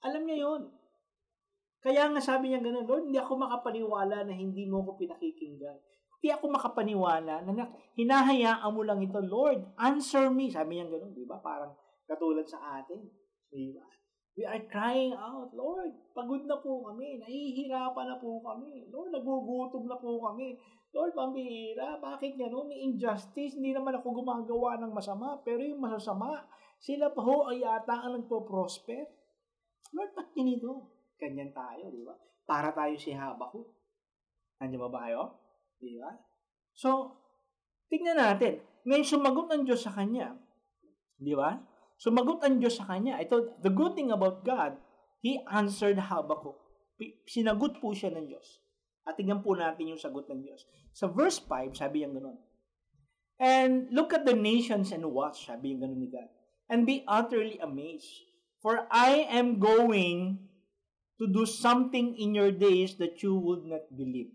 Alam 0.07 0.23
niya 0.23 0.39
yon. 0.39 0.80
Kaya 1.81 2.13
nga 2.13 2.21
sabi 2.21 2.53
niya 2.53 2.61
ganun, 2.61 2.85
Lord, 2.85 3.09
hindi 3.09 3.17
ako 3.17 3.41
makapaniwala 3.41 4.29
na 4.29 4.33
hindi 4.33 4.69
mo 4.69 4.85
ko 4.85 4.93
pinakikinggan. 5.01 5.77
Hindi 6.21 6.29
ako 6.29 6.53
makapaniwala 6.53 7.41
na 7.41 7.65
hinahayaan 7.97 8.69
mo 8.69 8.85
lang 8.85 9.01
ito, 9.01 9.17
Lord, 9.17 9.65
answer 9.81 10.29
me. 10.29 10.53
Sabi 10.53 10.77
niya 10.77 10.85
ganun, 10.85 11.17
di 11.17 11.25
ba? 11.25 11.41
Parang 11.41 11.73
katulad 12.05 12.45
sa 12.45 12.77
atin. 12.77 13.01
Di 13.49 13.73
ba? 13.73 13.81
We 14.37 14.47
are 14.47 14.63
crying 14.71 15.11
out, 15.11 15.51
Lord, 15.51 15.91
pagod 16.15 16.47
na 16.47 16.55
po 16.61 16.79
kami, 16.87 17.19
nahihirapan 17.19 18.05
na 18.07 18.15
po 18.15 18.39
kami, 18.39 18.87
Lord, 18.87 19.11
nagugutom 19.11 19.91
na 19.91 19.99
po 19.99 20.23
kami, 20.23 20.55
Lord, 20.95 21.11
pambihira, 21.11 21.99
bakit 21.99 22.39
gano'n? 22.39 22.67
May 22.67 22.79
injustice, 22.79 23.59
hindi 23.59 23.75
naman 23.75 23.99
ako 23.99 24.23
gumagawa 24.23 24.79
ng 24.79 24.95
masama, 24.95 25.35
pero 25.43 25.59
yung 25.59 25.83
masasama, 25.83 26.47
sila 26.79 27.11
pa 27.11 27.21
ho 27.23 27.51
ay 27.51 27.59
yata 27.59 28.07
ang 28.07 28.23
nagpo-prosper. 28.23 29.03
Lord, 29.91 30.11
ba't 30.15 30.31
ganito? 30.31 30.90
Ganyan 31.21 31.53
tayo, 31.53 31.93
di 31.93 32.01
ba? 32.01 32.17
Para 32.49 32.73
tayo 32.73 32.97
si 32.97 33.13
Habakkuk. 33.13 33.69
Nandiyan 34.57 34.89
ba 34.89 35.05
kayo? 35.05 35.37
Di 35.77 36.01
ba? 36.01 36.17
So, 36.73 37.13
tignan 37.93 38.17
natin. 38.17 38.57
Ngayon, 38.89 39.05
sumagot 39.05 39.47
ang 39.53 39.61
Diyos 39.61 39.85
sa 39.85 39.93
kanya. 39.93 40.33
Di 41.21 41.37
ba? 41.37 41.61
Sumagot 42.01 42.41
ang 42.41 42.57
Diyos 42.57 42.81
sa 42.81 42.89
kanya. 42.89 43.21
Ito, 43.21 43.61
the 43.61 43.69
good 43.69 43.93
thing 43.93 44.09
about 44.09 44.41
God, 44.41 44.81
He 45.21 45.37
answered 45.45 46.01
Habakkuk. 46.01 46.57
Sinagot 47.29 47.77
po 47.77 47.93
siya 47.93 48.09
ng 48.17 48.25
Diyos. 48.25 48.65
At 49.05 49.17
tingnan 49.17 49.45
po 49.45 49.53
natin 49.53 49.93
yung 49.93 50.01
sagot 50.01 50.25
ng 50.25 50.41
Diyos. 50.41 50.65
Sa 50.97 51.05
verse 51.05 51.37
5, 51.45 51.77
sabi 51.77 52.01
niya 52.01 52.09
ganun. 52.17 52.41
And 53.41 53.89
look 53.93 54.13
at 54.13 54.25
the 54.25 54.37
nations 54.37 54.89
and 54.93 55.05
watch, 55.09 55.45
sabi 55.45 55.73
niya 55.73 55.85
ganun 55.85 56.01
ni 56.01 56.09
God. 56.09 56.29
And 56.69 56.89
be 56.89 57.05
utterly 57.05 57.61
amazed. 57.61 58.09
For 58.61 58.85
I 58.93 59.25
am 59.29 59.57
going 59.57 60.50
to 61.21 61.29
do 61.29 61.45
something 61.45 62.17
in 62.17 62.33
your 62.33 62.49
days 62.49 62.97
that 62.97 63.21
you 63.21 63.37
would 63.37 63.61
not 63.69 63.85
believe. 63.93 64.33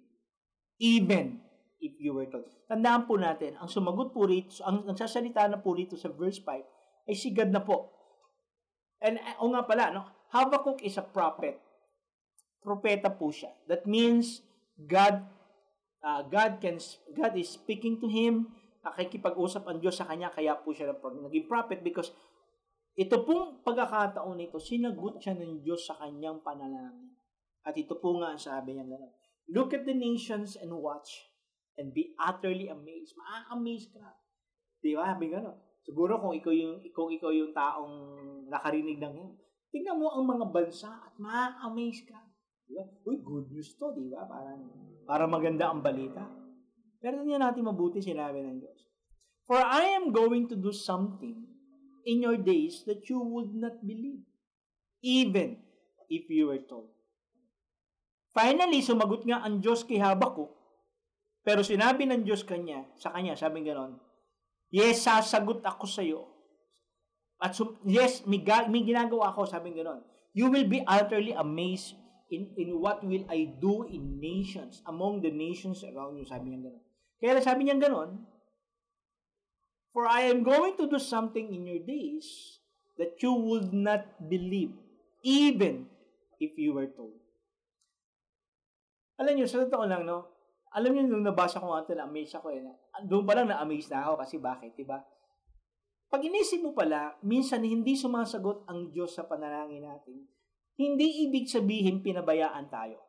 Even 0.79 1.43
if 1.83 1.99
you 1.99 2.15
were 2.15 2.31
told. 2.31 2.47
Tandaan 2.71 3.11
po 3.11 3.19
natin, 3.19 3.59
ang 3.59 3.67
sumagot 3.67 4.15
po 4.15 4.23
rito, 4.23 4.63
ang, 4.63 4.87
ang 4.87 4.95
sasalita 4.95 5.51
na 5.51 5.59
po 5.59 5.75
rito 5.75 5.99
sa 5.99 6.07
verse 6.15 6.39
5, 6.39 7.11
ay 7.11 7.15
si 7.19 7.35
God 7.35 7.51
na 7.51 7.59
po. 7.59 7.91
And 9.03 9.19
eh, 9.19 9.35
o 9.43 9.51
nga 9.51 9.67
pala, 9.67 9.91
no? 9.91 10.07
Habakkuk 10.31 10.87
is 10.87 10.95
a 10.95 11.03
prophet. 11.03 11.59
Propeta 12.63 13.11
po 13.11 13.35
siya. 13.35 13.51
That 13.67 13.87
means 13.87 14.47
God 14.79 15.27
uh, 16.07 16.23
God 16.23 16.63
can 16.63 16.79
God 17.15 17.35
is 17.35 17.51
speaking 17.51 17.99
to 17.99 18.07
him, 18.07 18.55
nakikipag-usap 18.87 19.67
ang 19.67 19.79
Diyos 19.83 19.99
sa 19.99 20.07
kanya, 20.07 20.31
kaya 20.31 20.55
po 20.55 20.71
siya 20.71 20.95
naging 20.95 21.51
prophet 21.51 21.83
because 21.83 22.15
ito 22.97 23.17
pong 23.29 23.61
pagkakataon 23.61 24.41
nito, 24.41 24.57
sinagot 24.57 25.21
siya 25.21 25.37
ng 25.37 25.61
Diyos 25.61 25.85
sa 25.85 26.01
kanyang 26.01 26.41
panalangin. 26.41 27.13
At 27.61 27.77
ito 27.77 28.01
po 28.01 28.17
nga 28.17 28.33
ang 28.33 28.41
sabi 28.41 28.73
niya 28.73 28.89
gano'n. 28.89 29.13
Look 29.53 29.77
at 29.77 29.85
the 29.85 29.93
nations 29.93 30.57
and 30.57 30.73
watch 30.73 31.29
and 31.77 31.93
be 31.93 32.17
utterly 32.17 32.73
amazed. 32.73 33.13
Ma-amaze 33.21 33.93
ka. 33.93 34.17
Di 34.81 34.97
ba? 34.97 35.13
Sabi 35.13 35.29
gano'n. 35.29 35.85
Siguro 35.85 36.17
kung 36.19 36.33
ikaw 36.33 36.51
yung 36.57 36.81
kung 36.97 37.13
ikaw 37.13 37.31
yung 37.31 37.53
taong 37.53 37.95
nakarinig 38.49 38.97
ng 38.97 39.13
yun, 39.13 39.33
tingnan 39.69 40.01
mo 40.01 40.17
ang 40.17 40.25
mga 40.25 40.49
bansa 40.49 40.89
at 40.89 41.15
ma-amaze 41.21 42.09
ka. 42.09 42.19
Diba? 42.65 42.83
Uy, 43.05 43.21
good 43.21 43.53
news 43.53 43.77
to, 43.77 43.93
di 43.93 44.09
ba? 44.09 44.25
Parang, 44.25 44.67
para 45.05 45.29
maganda 45.29 45.69
ang 45.69 45.85
balita. 45.85 46.25
Pero 46.99 47.23
hindi 47.23 47.37
natin 47.37 47.69
mabuti 47.69 48.01
sinabi 48.01 48.41
ng 48.41 48.57
Diyos. 48.57 48.81
For 49.47 49.61
I 49.61 49.95
am 49.95 50.11
going 50.11 50.49
to 50.51 50.57
do 50.59 50.75
something 50.75 51.56
in 52.07 52.23
your 52.23 52.39
days 52.39 52.87
that 52.87 53.03
you 53.11 53.19
would 53.19 53.51
not 53.53 53.83
believe, 53.83 54.23
even 55.03 55.59
if 56.07 56.31
you 56.31 56.49
were 56.49 56.63
told. 56.63 56.95
Finally, 58.31 58.81
sumagot 58.81 59.27
nga 59.27 59.43
ang 59.43 59.59
Diyos 59.59 59.83
kay 59.83 59.99
Habakuk, 59.99 60.55
pero 61.43 61.67
sinabi 61.67 62.07
ng 62.07 62.23
Diyos 62.23 62.47
kanya, 62.47 62.87
sa 62.95 63.11
kanya, 63.11 63.35
sabi 63.35 63.67
ganon, 63.67 63.99
Yes, 64.71 65.07
sasagot 65.07 65.63
ako 65.63 65.87
sa 65.87 66.03
iyo. 66.03 66.27
At 67.39 67.55
sum- 67.55 67.79
yes, 67.87 68.25
may, 68.27 68.41
ga- 68.43 68.67
may 68.67 68.83
ginagawa 68.83 69.31
ako, 69.31 69.47
sabi 69.47 69.77
gano'n. 69.77 70.03
You 70.37 70.49
will 70.49 70.67
be 70.69 70.83
utterly 70.85 71.33
amazed 71.33 71.97
in, 72.33 72.53
in 72.59 72.77
what 72.81 73.05
will 73.05 73.25
I 73.29 73.57
do 73.61 73.87
in 73.89 74.19
nations, 74.21 74.83
among 74.89 75.23
the 75.23 75.33
nations 75.33 75.85
around 75.85 76.17
you, 76.17 76.27
sabi 76.27 76.53
niya 76.53 76.67
gano'n. 76.67 76.85
Kaya 77.21 77.41
sabi 77.45 77.69
niya 77.69 77.77
gano'n, 77.79 78.11
For 79.97 80.05
I 80.05 80.29
am 80.29 80.45
going 80.45 80.77
to 80.77 80.85
do 80.85 81.01
something 81.01 81.57
in 81.57 81.65
your 81.65 81.81
days 81.81 82.61
that 83.01 83.17
you 83.25 83.33
would 83.33 83.73
not 83.73 84.05
believe, 84.29 84.77
even 85.25 85.89
if 86.37 86.53
you 86.61 86.77
were 86.77 86.93
told. 86.93 87.17
Alam 89.17 89.41
niyo, 89.41 89.49
sa 89.49 89.65
totoo 89.65 89.89
lang, 89.89 90.05
no? 90.05 90.29
Alam 90.77 90.93
niyo, 90.93 91.03
nung 91.09 91.25
nabasa 91.25 91.57
ko 91.57 91.73
nga 91.73 91.81
ito, 91.81 91.97
na-amaze 91.97 92.37
ako 92.37 92.53
eh. 92.53 92.61
Doon 93.09 93.25
pa 93.25 93.41
lang 93.41 93.49
na-amaze 93.49 93.89
na 93.89 94.05
ako 94.05 94.21
kasi 94.21 94.37
bakit, 94.37 94.77
di 94.77 94.85
ba? 94.85 95.01
Pag 96.13 96.29
inisip 96.29 96.61
mo 96.61 96.77
pala, 96.77 97.17
minsan 97.25 97.65
hindi 97.65 97.97
sumasagot 97.97 98.69
ang 98.69 98.93
Diyos 98.93 99.17
sa 99.17 99.25
panalangin 99.25 99.81
natin. 99.81 100.29
Hindi 100.77 101.25
ibig 101.25 101.49
sabihin 101.49 102.05
pinabayaan 102.05 102.69
tayo. 102.69 103.01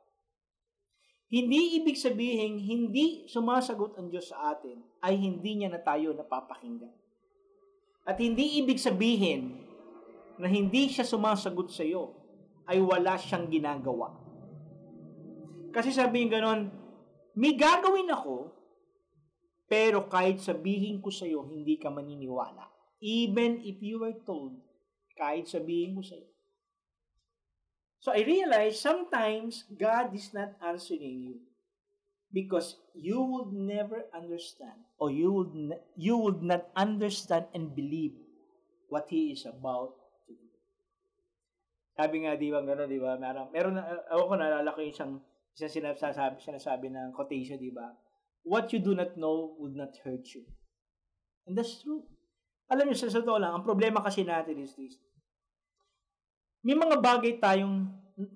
Hindi 1.27 1.75
ibig 1.83 1.99
sabihin 1.99 2.55
hindi 2.55 3.27
sumasagot 3.27 3.99
ang 3.99 4.07
Diyos 4.07 4.31
sa 4.31 4.55
atin 4.55 4.79
ay 5.03 5.19
hindi 5.19 5.59
niya 5.59 5.67
na 5.67 5.83
tayo 5.83 6.15
napapakinggan. 6.15 6.95
At 8.07 8.15
hindi 8.15 8.63
ibig 8.63 8.79
sabihin 8.79 9.59
na 10.39 10.47
hindi 10.47 10.87
siya 10.87 11.03
sumasagot 11.03 11.67
sa 11.67 11.83
iyo 11.83 12.15
ay 12.63 12.79
wala 12.79 13.19
siyang 13.19 13.51
ginagawa. 13.51 14.15
Kasi 15.75 15.91
sabihin 15.91 16.31
ganon, 16.31 16.71
may 17.35 17.59
gagawin 17.59 18.07
ako, 18.07 18.55
pero 19.67 20.07
kahit 20.07 20.39
sabihin 20.39 21.03
ko 21.03 21.11
sa 21.11 21.27
iyo, 21.27 21.43
hindi 21.43 21.75
ka 21.75 21.91
maniniwala. 21.91 22.71
Even 23.03 23.59
if 23.67 23.83
you 23.83 23.99
were 23.99 24.15
told, 24.23 24.55
kahit 25.19 25.43
sabihin 25.51 25.99
ko 25.99 26.01
sa 26.07 26.15
iyo. 26.15 26.36
So 27.99 28.13
I 28.13 28.21
realize 28.21 28.79
sometimes 28.79 29.65
God 29.73 30.13
is 30.13 30.29
not 30.33 30.53
answering 30.61 31.01
you 31.01 31.35
because 32.31 32.77
you 32.93 33.21
would 33.21 33.51
never 33.53 34.05
understand 34.13 34.85
or 35.01 35.09
you 35.09 35.33
would 35.33 35.53
ne- 35.55 35.85
you 35.97 36.17
would 36.17 36.43
not 36.43 36.69
understand 36.75 37.49
and 37.53 37.73
believe 37.73 38.13
what 38.89 39.09
he 39.09 39.33
is 39.33 39.45
about 39.49 39.97
to 40.27 40.33
do. 40.37 40.49
Sabi 41.97 42.23
nga 42.23 42.37
di 42.37 42.53
ba 42.53 42.61
gano'n, 42.61 42.89
di 42.89 43.01
ba? 43.01 43.17
Meron 43.17 43.49
meron 43.49 43.81
ako 44.13 44.21
ko 44.29 44.33
naalala 44.37 44.75
ko 44.77 44.81
isang 44.85 45.17
isang 45.57 45.89
sinasabi 45.89 46.37
sinasabi 46.37 46.93
ng 46.93 47.17
quotation, 47.17 47.57
di 47.57 47.73
ba? 47.73 47.97
What 48.45 48.71
you 48.71 48.79
do 48.79 48.93
not 48.93 49.17
know 49.17 49.57
would 49.57 49.75
not 49.75 49.97
hurt 50.05 50.23
you. 50.31 50.45
And 51.49 51.57
that's 51.57 51.83
true. 51.83 52.05
Alam 52.67 52.91
niyo, 52.91 52.99
sa 52.99 53.11
totoo 53.11 53.39
lang, 53.39 53.55
ang 53.55 53.63
problema 53.63 54.03
kasi 54.03 54.27
natin 54.27 54.59
is 54.59 54.75
this 54.75 54.99
may 56.65 56.75
mga 56.77 56.97
bagay 57.01 57.37
tayong 57.37 57.85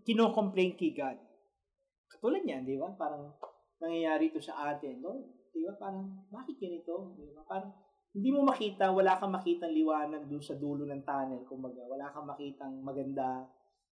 kino-complain 0.05 0.77
kay 0.77 0.93
God. 0.93 1.17
Katulad 2.05 2.45
niyan, 2.45 2.67
di 2.67 2.77
ba? 2.77 2.93
Parang 2.93 3.34
nangyayari 3.81 4.29
ito 4.29 4.38
sa 4.38 4.69
atin. 4.69 5.01
No? 5.01 5.17
Di 5.49 5.65
ba? 5.65 5.73
Parang, 5.81 6.05
bakit 6.29 6.62
ganito? 6.62 7.17
Di 7.17 7.34
ba? 7.34 7.41
Parang, 7.49 7.73
hindi 8.12 8.29
mo 8.29 8.43
makita, 8.43 8.91
wala 8.91 9.17
kang 9.17 9.34
makitang 9.34 9.71
liwanag 9.71 10.27
doon 10.27 10.43
sa 10.43 10.60
dulo 10.60 10.86
ng 10.86 11.01
tunnel. 11.01 11.41
Kumbaga, 11.47 11.81
wala 11.88 12.12
kang 12.13 12.27
makitang 12.29 12.77
maganda. 12.84 13.47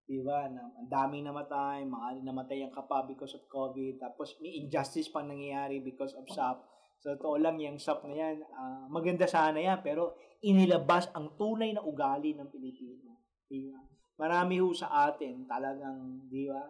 Di 0.05 0.21
ba? 0.21 0.45
Na, 0.45 0.69
ang 0.69 0.89
daming 0.91 1.25
namatay, 1.25 1.87
mga 1.87 2.21
namatay 2.21 2.61
ang 2.61 2.73
kapa 2.75 3.09
because 3.09 3.33
of 3.33 3.47
COVID. 3.49 3.97
Tapos, 3.97 4.37
may 4.43 4.61
injustice 4.61 5.09
pa 5.09 5.25
nangyayari 5.25 5.81
because 5.81 6.13
of 6.13 6.27
SAP. 6.29 6.61
So, 6.99 7.15
totoo 7.15 7.39
lang, 7.39 7.57
yung 7.57 7.79
SAP 7.79 8.05
na 8.11 8.15
yan, 8.27 8.43
uh, 8.43 8.85
maganda 8.91 9.23
sana 9.25 9.57
yan, 9.57 9.79
pero 9.79 10.19
inilabas 10.43 11.07
ang 11.15 11.33
tunay 11.39 11.71
na 11.71 11.81
ugali 11.81 12.35
ng 12.35 12.51
Pilipino. 12.51 13.23
Di 13.47 13.71
ba? 13.71 13.79
Marami 14.19 14.59
ho 14.59 14.75
sa 14.75 15.07
atin 15.07 15.47
talagang, 15.47 16.27
di 16.27 16.51
ba? 16.51 16.67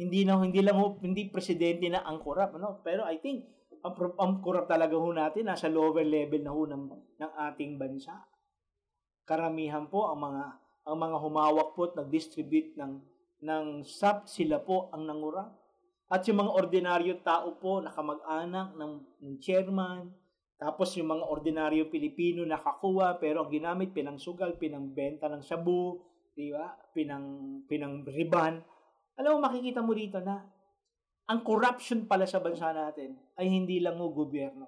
Hindi 0.00 0.24
na 0.24 0.40
hindi 0.40 0.64
lang 0.64 0.80
ho, 0.80 0.96
hindi 1.04 1.28
presidente 1.28 1.84
na 1.92 2.00
ang 2.00 2.24
corrupt, 2.24 2.56
ano? 2.56 2.80
Pero 2.80 3.04
I 3.04 3.20
think 3.20 3.44
ang, 3.84 3.92
ang 4.16 4.40
corrupt 4.40 4.72
talaga 4.72 4.96
ho 4.96 5.12
natin 5.12 5.52
nasa 5.52 5.68
lower 5.68 6.08
level 6.08 6.40
na 6.40 6.52
ho 6.56 6.62
ng, 6.64 6.84
ng 7.20 7.32
ating 7.52 7.76
bansa. 7.76 8.16
Karamihan 9.28 9.92
po 9.92 10.08
ang 10.08 10.24
mga 10.24 10.44
ang 10.88 10.96
mga 10.96 11.16
humawak 11.20 11.76
po 11.76 11.92
at 11.92 12.00
nag-distribute 12.00 12.80
ng 12.80 12.92
ng 13.44 13.84
SAP, 13.84 14.28
sila 14.28 14.60
po 14.60 14.88
ang 14.92 15.04
nangura. 15.04 15.48
At 16.10 16.26
yung 16.26 16.42
mga 16.42 16.52
ordinaryo 16.56 17.14
tao 17.22 17.56
po, 17.56 17.78
nakamag-anak 17.80 18.74
ng, 18.74 18.94
ng 19.22 19.34
chairman, 19.38 20.10
tapos 20.60 20.92
yung 20.98 21.08
mga 21.08 21.24
ordinaryo 21.24 21.88
Pilipino 21.88 22.44
nakakuha, 22.44 23.16
pero 23.16 23.46
ang 23.46 23.50
ginamit, 23.52 23.96
pinangsugal, 23.96 24.60
pinangbenta 24.60 25.30
ng 25.32 25.40
sabu, 25.40 26.02
di 26.40 26.48
ba? 26.56 26.72
Pinang 26.96 27.60
pinang 27.68 28.00
riban. 28.08 28.64
Alam 29.20 29.36
mo 29.36 29.38
makikita 29.44 29.84
mo 29.84 29.92
dito 29.92 30.16
na 30.24 30.40
ang 31.28 31.44
corruption 31.44 32.08
pala 32.08 32.24
sa 32.24 32.40
bansa 32.40 32.72
natin 32.72 33.14
ay 33.36 33.46
hindi 33.52 33.78
lang 33.78 34.00
ho 34.00 34.08
gobyerno. 34.08 34.66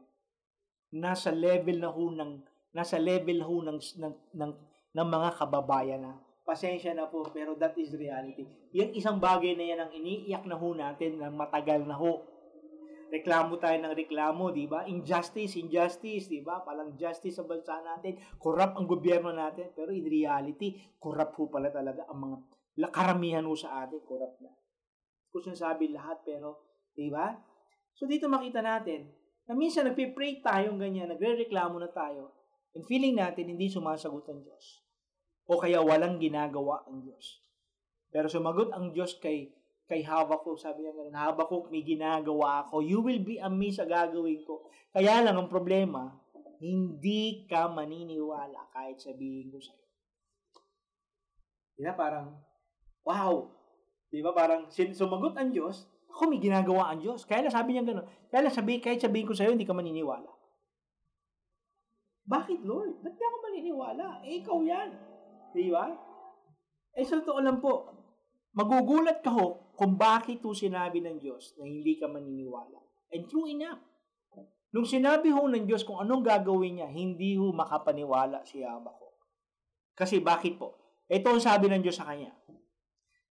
Nasa 0.92 1.32
level 1.32 1.80
na 1.80 1.88
ho 1.88 2.04
ng 2.12 2.32
nasa 2.76 3.00
level 3.00 3.40
ho 3.40 3.64
ng 3.64 3.78
ng, 3.80 4.14
ng, 4.36 4.52
ng 4.92 5.08
mga 5.08 5.30
kababayan 5.40 6.04
na. 6.04 6.12
Pasensya 6.42 6.92
na 6.92 7.06
po, 7.06 7.22
pero 7.30 7.54
that 7.56 7.72
is 7.78 7.94
reality. 7.94 8.44
Yung 8.74 8.92
isang 8.92 9.22
bagay 9.22 9.54
na 9.54 9.64
yan 9.64 9.80
ang 9.80 9.90
iniiyak 9.94 10.42
na 10.44 10.58
ho 10.58 10.68
natin 10.74 11.22
ng 11.22 11.34
matagal 11.38 11.86
na 11.86 11.94
ho. 11.94 12.26
Reklamo 13.12 13.60
tayo 13.60 13.76
ng 13.76 13.92
reklamo, 13.92 14.48
di 14.48 14.64
ba? 14.64 14.88
Injustice, 14.88 15.60
injustice, 15.60 16.32
di 16.32 16.40
ba? 16.40 16.64
Palang 16.64 16.96
justice 16.96 17.36
sa 17.36 17.44
bansa 17.44 17.76
natin, 17.84 18.16
corrupt 18.40 18.80
ang 18.80 18.88
gobyerno 18.88 19.28
natin, 19.36 19.68
pero 19.76 19.92
in 19.92 20.08
reality, 20.08 20.80
corrupt 20.96 21.36
po 21.36 21.52
pala 21.52 21.68
talaga 21.68 22.08
ang 22.08 22.18
mga 22.24 22.36
karamihan 22.88 23.44
ho 23.44 23.52
sa 23.52 23.84
atin, 23.84 24.00
corrupt 24.00 24.40
na. 24.40 24.48
Kung 25.28 25.44
sinasabi 25.44 25.92
lahat, 25.92 26.24
pero, 26.24 26.80
di 26.96 27.12
ba? 27.12 27.36
So 27.92 28.08
dito 28.08 28.32
makita 28.32 28.64
natin, 28.64 29.12
na 29.44 29.52
minsan 29.52 29.84
nagpipray 29.92 30.40
tayong 30.40 30.80
ganyan, 30.80 31.12
nagre-reklamo 31.12 31.76
na 31.76 31.92
tayo, 31.92 32.32
and 32.72 32.88
feeling 32.88 33.20
natin 33.20 33.52
hindi 33.52 33.68
sumasagot 33.68 34.24
ang 34.32 34.40
Diyos. 34.40 34.80
O 35.44 35.60
kaya 35.60 35.84
walang 35.84 36.16
ginagawa 36.16 36.88
ang 36.88 37.04
Diyos. 37.04 37.44
Pero 38.08 38.32
sumagot 38.32 38.72
ang 38.72 38.88
Diyos 38.96 39.20
kay 39.20 39.52
kay 39.92 40.00
Habakuk, 40.08 40.56
sabi 40.56 40.88
niya 40.88 40.96
ganun, 40.96 41.12
Habakuk, 41.12 41.68
may 41.68 41.84
ginagawa 41.84 42.64
ako. 42.64 42.80
You 42.80 43.04
will 43.04 43.20
be 43.20 43.36
amazed 43.36 43.76
sa 43.76 43.84
gagawin 43.84 44.40
ko. 44.40 44.64
Kaya 44.88 45.20
lang 45.20 45.36
ang 45.36 45.52
problema, 45.52 46.16
hindi 46.64 47.44
ka 47.44 47.68
maniniwala 47.68 48.72
kahit 48.72 48.96
sabihin 48.96 49.52
ko 49.52 49.60
sa'yo. 49.60 49.84
Di 51.76 51.84
ba 51.84 51.92
parang, 51.92 52.32
wow! 53.04 53.52
Di 54.08 54.24
ba 54.24 54.32
parang 54.32 54.72
sumagot 54.72 55.36
ang 55.36 55.52
Diyos, 55.52 55.84
ako 56.08 56.32
may 56.32 56.40
ginagawa 56.40 56.88
ang 56.88 57.04
Diyos. 57.04 57.28
Kaya 57.28 57.44
lang 57.44 57.52
sabi 57.52 57.76
niya 57.76 57.84
gano'n. 57.84 58.08
Kaya 58.32 58.48
lang 58.48 58.56
sabi, 58.56 58.80
kahit 58.80 59.04
sabihin 59.04 59.28
ko 59.28 59.36
sa'yo, 59.36 59.52
hindi 59.52 59.68
ka 59.68 59.76
maniniwala. 59.76 60.28
Bakit, 62.24 62.64
Lord? 62.64 62.96
Ba't 63.04 63.12
di 63.12 63.24
ako 63.28 63.36
maniniwala? 63.44 64.24
Eh, 64.24 64.40
ikaw 64.40 64.56
yan. 64.64 64.88
Di 65.52 65.68
ba? 65.68 65.84
Eh, 66.96 67.04
sa 67.04 67.20
totoo 67.20 67.44
lang 67.44 67.60
po, 67.60 67.92
magugulat 68.56 69.20
ka 69.20 69.36
ho 69.36 69.61
kung 69.72 69.96
bakit 69.96 70.40
ito 70.40 70.52
sinabi 70.52 71.00
ng 71.00 71.16
Diyos 71.16 71.56
na 71.56 71.64
hindi 71.64 71.96
ka 71.96 72.06
maniniwala. 72.06 72.78
And 73.12 73.28
true 73.28 73.48
enough. 73.48 73.80
Nung 74.72 74.88
sinabi 74.88 75.28
ho 75.28 75.44
ng 75.44 75.68
Diyos 75.68 75.84
kung 75.84 76.00
anong 76.00 76.24
gagawin 76.24 76.80
niya, 76.80 76.88
hindi 76.88 77.36
ho 77.36 77.52
makapaniwala 77.52 78.40
si 78.48 78.64
Habakuk. 78.64 79.12
Kasi 79.92 80.24
bakit 80.24 80.56
po? 80.56 80.80
Ito 81.12 81.28
ang 81.28 81.44
sabi 81.44 81.68
ng 81.68 81.84
Diyos 81.84 82.00
sa 82.00 82.08
kanya. 82.08 82.32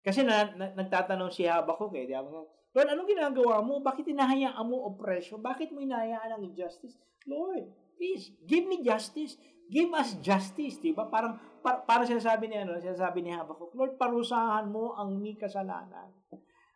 Kasi 0.05 0.21
na, 0.21 0.53
na, 0.53 0.77
nagtatanong 0.77 1.33
si 1.33 1.49
Habakuk 1.49 1.97
eh. 1.97 2.05
Lord, 2.13 2.89
anong 2.93 3.09
ginagawa 3.09 3.65
mo? 3.65 3.81
Bakit 3.81 4.13
inahayaan 4.13 4.65
mo 4.69 4.85
oppression? 4.93 5.41
Bakit 5.41 5.73
mo 5.73 5.81
inahayaan 5.81 6.37
ang 6.37 6.43
injustice? 6.45 7.01
Lord, 7.25 7.73
please, 7.97 8.37
give 8.45 8.69
me 8.69 8.85
justice. 8.85 9.41
Give 9.73 9.89
us 9.97 10.21
justice, 10.21 10.77
di 10.77 10.93
ba? 10.93 11.09
Parang, 11.09 11.41
par, 11.65 11.89
parang 11.89 12.05
sinasabi 12.05 12.53
ni, 12.53 12.61
ano, 12.61 12.77
sinasabi 12.77 13.25
ni 13.25 13.33
Habakuk, 13.33 13.73
Lord, 13.73 13.97
parusahan 13.97 14.69
mo 14.69 14.93
ang 14.93 15.17
may 15.17 15.41
kasalanan. 15.41 16.20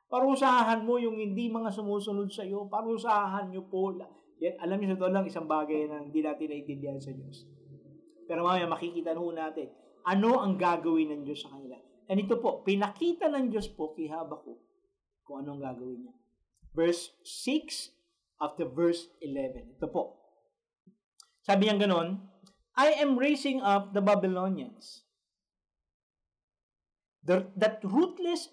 Parusahan 0.08 0.84
mo 0.84 1.00
yung 1.00 1.18
hindi 1.18 1.50
mga 1.50 1.72
sumusunod 1.74 2.30
sa 2.30 2.44
iyo. 2.46 2.68
Parusahan 2.70 3.50
niyo 3.50 3.66
po. 3.66 3.96
Yan, 4.42 4.56
alam 4.60 4.76
niyo 4.78 4.94
sa 4.94 5.06
to 5.06 5.08
lang, 5.10 5.24
isang 5.26 5.48
bagay 5.48 5.88
na 5.88 6.04
hindi 6.04 6.20
natin 6.20 6.50
naiintindihan 6.50 7.00
sa 7.00 7.10
Diyos. 7.10 7.48
Pero 8.24 8.44
mamaya 8.44 8.68
makikita 8.68 9.16
ho 9.16 9.32
natin, 9.32 9.68
ano 10.04 10.40
ang 10.40 10.56
gagawin 10.60 11.12
ng 11.12 11.22
Diyos 11.24 11.44
sa 11.44 11.52
kanila. 11.52 11.76
And 12.08 12.20
ito 12.20 12.36
po, 12.36 12.60
pinakita 12.60 13.32
ng 13.32 13.48
Diyos 13.48 13.72
po 13.72 13.96
kay 13.96 14.12
Habakuk 14.12 14.60
kung 15.24 15.40
anong 15.40 15.60
gagawin 15.64 16.04
niya. 16.04 16.14
Verse 16.76 17.16
6 17.24 17.96
of 18.44 18.60
the 18.60 18.68
verse 18.68 19.08
11. 19.24 19.80
Ito 19.80 19.88
po. 19.88 20.20
Sabi 21.40 21.68
niya 21.68 21.80
ganon, 21.88 22.28
I 22.74 22.98
am 23.00 23.16
raising 23.16 23.62
up 23.62 23.94
the 23.94 24.02
Babylonians. 24.02 25.06
The, 27.24 27.48
that 27.56 27.80
ruthless, 27.80 28.52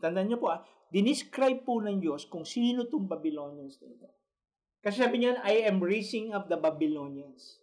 Tandaan 0.00 0.32
niyo 0.32 0.40
po 0.40 0.48
ah, 0.48 0.64
dinescribe 0.90 1.62
po 1.62 1.78
ng 1.78 2.00
Diyos 2.02 2.26
kung 2.26 2.42
sino 2.42 2.88
itong 2.88 3.06
Babylonians 3.06 3.78
na 3.78 3.88
ito. 3.92 4.08
Kasi 4.80 5.04
sabi 5.04 5.20
niya, 5.20 5.38
I 5.44 5.68
am 5.68 5.78
raising 5.84 6.32
up 6.32 6.48
the 6.48 6.56
Babylonians. 6.56 7.60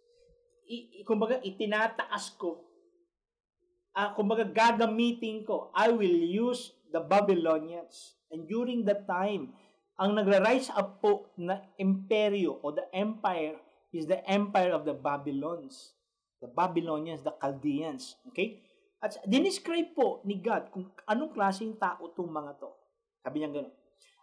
I, 0.70 1.02
kumbaga, 1.02 1.42
itinataas 1.42 2.38
ko. 2.38 2.62
Ah, 3.90 4.14
kumbaga, 4.14 4.46
gagamitin 4.46 5.42
ko. 5.42 5.74
I 5.74 5.90
will 5.90 6.18
use 6.22 6.78
the 6.94 7.02
Babylonians. 7.02 8.14
And 8.30 8.46
during 8.46 8.86
that 8.86 9.10
time, 9.10 9.50
ang 9.98 10.14
nagra-rise 10.14 10.70
up 10.70 11.02
po 11.02 11.26
na 11.34 11.58
imperyo 11.74 12.62
o 12.62 12.70
the 12.70 12.86
empire 12.94 13.58
is 13.90 14.06
the 14.06 14.22
empire 14.30 14.70
of 14.70 14.86
the 14.86 14.94
Babylons. 14.94 15.98
The 16.38 16.46
Babylonians, 16.46 17.26
the 17.26 17.34
Chaldeans. 17.42 18.14
Okay? 18.30 18.62
At 18.98 19.14
dinescribe 19.22 19.94
po 19.94 20.18
ni 20.26 20.42
God 20.42 20.74
kung 20.74 20.90
anong 21.06 21.30
klaseng 21.30 21.78
tao 21.78 22.10
itong 22.10 22.30
mga 22.30 22.58
to. 22.58 22.70
Sabi 23.22 23.42
niya 23.42 23.50
gano'n. 23.54 23.74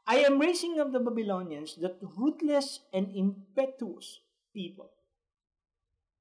I 0.06 0.22
am 0.22 0.38
raising 0.38 0.78
up 0.78 0.94
the 0.94 1.02
Babylonians, 1.02 1.82
that 1.82 1.98
ruthless 1.98 2.86
and 2.94 3.10
impetuous 3.18 4.22
people. 4.54 4.94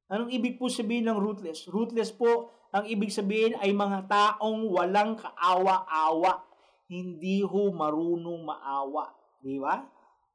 Anong 0.08 0.32
ibig 0.32 0.56
po 0.56 0.72
sabihin 0.72 1.04
ng 1.10 1.20
ruthless? 1.20 1.68
Ruthless 1.68 2.08
po, 2.08 2.48
ang 2.72 2.88
ibig 2.88 3.12
sabihin 3.12 3.60
ay 3.60 3.76
mga 3.76 4.08
taong 4.08 4.72
walang 4.72 5.20
kaawa-awa. 5.20 6.48
Hindi 6.88 7.44
ho 7.44 7.74
marunong 7.76 8.40
maawa. 8.40 9.12
Di 9.44 9.60
ba? 9.60 9.84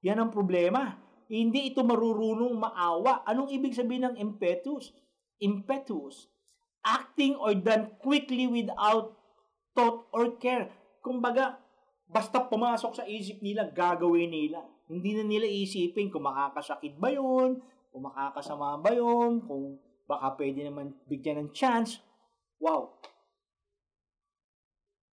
Yan 0.05 0.21
ang 0.21 0.31
problema. 0.31 0.93
Hindi 1.25 1.73
ito 1.73 1.81
marurunong 1.81 2.53
maawa. 2.53 3.25
Anong 3.25 3.49
ibig 3.49 3.73
sabihin 3.73 4.13
ng 4.13 4.15
impetuous? 4.21 4.93
Impetuous 5.41 6.29
acting 6.89 7.37
or 7.37 7.53
done 7.53 7.93
quickly 8.01 8.49
without 8.49 9.13
thought 9.77 10.09
or 10.09 10.33
care. 10.41 10.73
Kumbaga, 11.05 11.61
basta 12.09 12.41
pumasok 12.41 12.91
sa 12.97 13.05
isip 13.05 13.45
nila, 13.45 13.69
gagawin 13.69 14.33
nila. 14.33 14.65
Hindi 14.89 15.13
na 15.13 15.23
nila 15.23 15.45
isipin 15.45 16.09
kung 16.09 16.25
makakasakit 16.25 16.97
ba 16.97 17.13
yun, 17.13 17.61
kung 17.93 18.03
makakasama 18.09 18.81
ba 18.81 18.89
yun, 18.89 19.45
kung 19.45 19.77
baka 20.09 20.33
pwede 20.41 20.65
naman 20.65 20.97
bigyan 21.05 21.45
ng 21.45 21.51
chance. 21.53 22.01
Wow. 22.57 22.97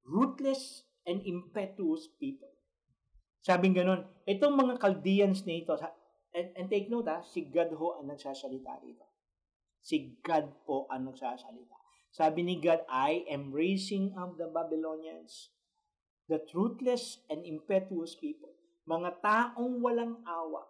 Ruthless 0.09 0.89
and 1.05 1.21
impetuous 1.29 2.09
people. 2.17 2.49
Sabing 3.45 3.77
ganun, 3.77 4.09
itong 4.27 4.57
mga 4.59 4.81
Chaldeans 4.83 5.47
na 5.47 5.55
ito, 5.55 5.77
and, 6.35 6.51
and 6.57 6.67
take 6.67 6.91
note 6.91 7.07
ha, 7.07 7.23
si 7.23 7.47
God 7.47 7.71
ho 7.77 8.01
ang 8.01 8.11
nagsasalita 8.11 8.83
dito. 8.83 9.16
Si 9.81 10.19
God 10.23 10.67
po 10.67 10.87
ang 10.91 11.11
nagsasalita. 11.11 11.77
Sabi 12.17 12.49
ni 12.49 12.57
God, 12.57 12.81
I 12.89 13.29
am 13.29 13.53
raising 13.53 14.17
up 14.17 14.41
the 14.41 14.49
Babylonians, 14.49 15.53
the 16.33 16.41
truthless 16.49 17.21
and 17.29 17.45
impetuous 17.45 18.17
people, 18.17 18.57
mga 18.89 19.21
taong 19.21 19.85
walang 19.85 20.25
awa 20.25 20.65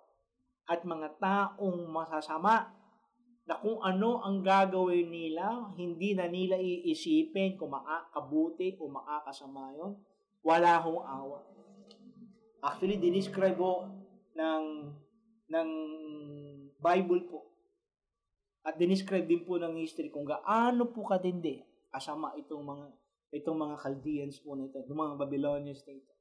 at 0.66 0.82
mga 0.82 1.22
taong 1.22 1.86
masasama 1.86 2.74
na 3.46 3.54
kung 3.62 3.78
ano 3.78 4.26
ang 4.26 4.42
gagawin 4.42 5.06
nila, 5.06 5.70
hindi 5.78 6.18
na 6.18 6.26
nila 6.26 6.58
iisipin 6.58 7.54
kung 7.54 7.70
makakabuti 7.70 8.74
o 8.82 8.90
makakasama 8.90 9.70
yon, 9.78 9.94
wala 10.42 10.82
hong 10.82 10.98
awa. 11.06 11.40
Actually, 12.58 12.98
dinescribe 12.98 13.54
po 13.54 13.86
ng, 14.34 14.90
ng 15.46 15.70
Bible 16.82 17.22
po 17.30 17.55
at 18.66 18.74
dinescribe 18.74 19.30
din 19.30 19.46
po 19.46 19.62
ng 19.62 19.78
history 19.78 20.10
kung 20.10 20.26
gaano 20.26 20.90
po 20.90 21.06
katindi 21.06 21.62
kasama 21.86 22.34
itong 22.34 22.66
mga 22.66 22.86
itong 23.34 23.58
mga 23.58 23.76
Chaldeans 23.78 24.36
po 24.42 24.54
nito, 24.54 24.82
itong 24.82 24.96
mga 24.98 25.14
Babylonians 25.18 25.82
nito. 25.86 26.12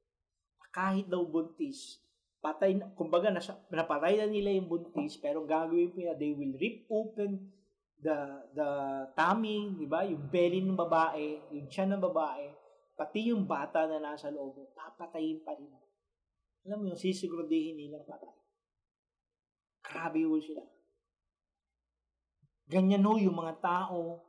Kahit 0.74 1.08
daw 1.08 1.24
buntis, 1.24 2.02
patay 2.44 2.76
na, 2.76 2.92
kumbaga 2.92 3.32
nasa, 3.32 3.56
napatay 3.72 4.20
na 4.20 4.26
nila 4.28 4.52
yung 4.52 4.68
buntis, 4.68 5.16
pero 5.16 5.46
gagawin 5.48 5.90
po 5.94 5.98
nila, 6.02 6.14
they 6.18 6.36
will 6.36 6.52
rip 6.60 6.84
open 6.92 7.48
the 7.96 8.16
the 8.52 8.68
tummy, 9.16 9.72
di 9.72 9.88
ba? 9.88 10.04
Yung 10.04 10.28
belly 10.28 10.60
ng 10.60 10.76
babae, 10.76 11.40
yung 11.56 11.66
tiyan 11.72 11.96
ng 11.96 12.04
babae, 12.12 12.52
pati 12.92 13.32
yung 13.32 13.48
bata 13.48 13.88
na 13.88 13.96
nasa 13.96 14.28
loob, 14.28 14.68
papatayin 14.76 15.40
pa 15.40 15.56
rin. 15.56 15.72
Alam 16.68 16.82
mo 16.82 16.84
yung 16.92 17.00
sisiguraduhin 17.00 17.78
nilang 17.78 18.04
patay. 18.04 18.36
Grabe 19.80 20.20
po 20.26 20.36
sila. 20.42 20.75
Ganyan 22.66 23.06
ho 23.06 23.14
yung 23.14 23.38
mga 23.38 23.62
tao 23.62 24.26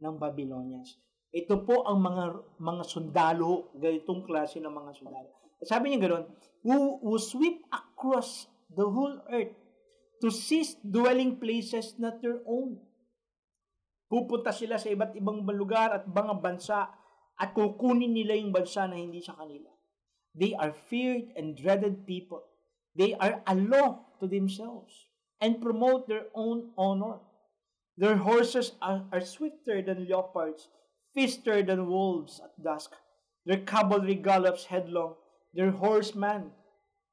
ng 0.00 0.14
Babylonians. 0.20 1.00
Ito 1.34 1.64
po 1.66 1.82
ang 1.88 1.98
mga 1.98 2.24
mga 2.60 2.84
sundalo, 2.86 3.74
ganitong 3.74 4.22
klase 4.22 4.60
ng 4.60 4.70
mga 4.70 4.92
sundalo. 4.94 5.28
Sabi 5.64 5.90
niya 5.90 6.06
ganoon, 6.06 6.26
who, 6.62 7.00
who 7.00 7.16
sweep 7.16 7.64
across 7.72 8.46
the 8.68 8.84
whole 8.84 9.18
earth 9.32 9.56
to 10.20 10.28
seize 10.28 10.76
dwelling 10.84 11.40
places 11.40 11.96
not 11.96 12.20
their 12.20 12.44
own. 12.44 12.78
Pupunta 14.06 14.52
sila 14.52 14.78
sa 14.78 14.92
iba't 14.92 15.16
ibang 15.16 15.42
lugar 15.48 15.90
at 15.90 16.04
mga 16.06 16.34
bansa 16.38 16.92
at 17.34 17.50
kukunin 17.50 18.14
nila 18.14 18.38
yung 18.38 18.54
bansa 18.54 18.86
na 18.86 19.00
hindi 19.00 19.18
sa 19.18 19.34
kanila. 19.34 19.72
They 20.36 20.54
are 20.54 20.74
feared 20.74 21.34
and 21.34 21.58
dreaded 21.58 22.06
people. 22.06 22.44
They 22.94 23.14
are 23.18 23.42
a 23.42 23.54
law 23.58 24.06
to 24.22 24.30
themselves 24.30 25.10
and 25.42 25.58
promote 25.58 26.06
their 26.06 26.30
own 26.34 26.70
honor. 26.78 27.18
Their 27.96 28.16
horses 28.16 28.72
are, 28.82 29.04
are 29.12 29.20
swifter 29.20 29.82
than 29.82 30.08
leopards, 30.08 30.68
faster 31.14 31.62
than 31.62 31.86
wolves 31.86 32.40
at 32.42 32.54
dusk. 32.62 32.92
Their 33.46 33.60
cavalry 33.60 34.16
gallops 34.16 34.66
headlong. 34.66 35.14
Their 35.54 35.70
horsemen 35.70 36.50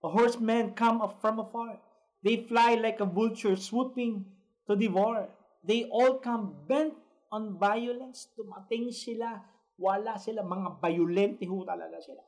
A 0.02 0.10
horsemen 0.10 0.74
come 0.74 1.02
up 1.02 1.22
from 1.22 1.38
afar. 1.38 1.78
They 2.26 2.42
fly 2.50 2.74
like 2.82 3.00
a 3.02 3.06
vulture 3.06 3.56
swooping 3.56 4.26
to 4.66 4.74
devour. 4.74 5.30
They 5.62 5.86
all 5.94 6.18
come 6.18 6.66
bent 6.66 6.98
on 7.30 7.58
violence. 7.62 8.34
Tumating 8.34 8.90
sila. 8.90 9.46
Wala 9.78 10.18
sila. 10.18 10.42
Mga 10.42 10.82
violente 10.82 11.46
ho 11.46 11.62
talaga 11.62 12.02
sila. 12.02 12.22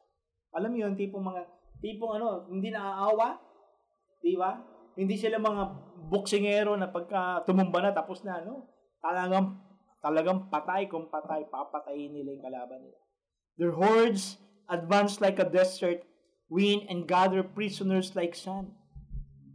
Alam 0.54 0.78
mo 0.78 0.78
yun, 0.86 0.94
tipong 0.94 1.26
mga, 1.26 1.42
tipong 1.82 2.22
ano, 2.22 2.46
hindi 2.46 2.70
naaawa. 2.70 3.42
Di 4.22 4.38
ba? 4.38 4.54
Hindi 4.94 5.18
sila 5.18 5.42
mga 5.42 5.64
boksingero 6.14 6.78
na 6.78 6.86
pagka 6.86 7.42
tumumba 7.50 7.82
na 7.82 7.96
tapos 7.96 8.22
na, 8.22 8.38
ano, 8.38 8.70
talagang, 9.02 9.58
talagang 9.98 10.40
patay 10.54 10.86
kung 10.86 11.10
patay, 11.10 11.50
papatayin 11.50 12.14
nila 12.14 12.38
yung 12.38 12.46
kalaban 12.46 12.80
nila. 12.86 13.00
Their 13.58 13.74
hordes 13.74 14.38
advance 14.70 15.18
like 15.18 15.42
a 15.42 15.50
desert 15.50 16.06
wind 16.50 16.86
and 16.90 17.10
gather 17.10 17.42
prisoners 17.42 18.14
like 18.14 18.38
sand. 18.38 18.70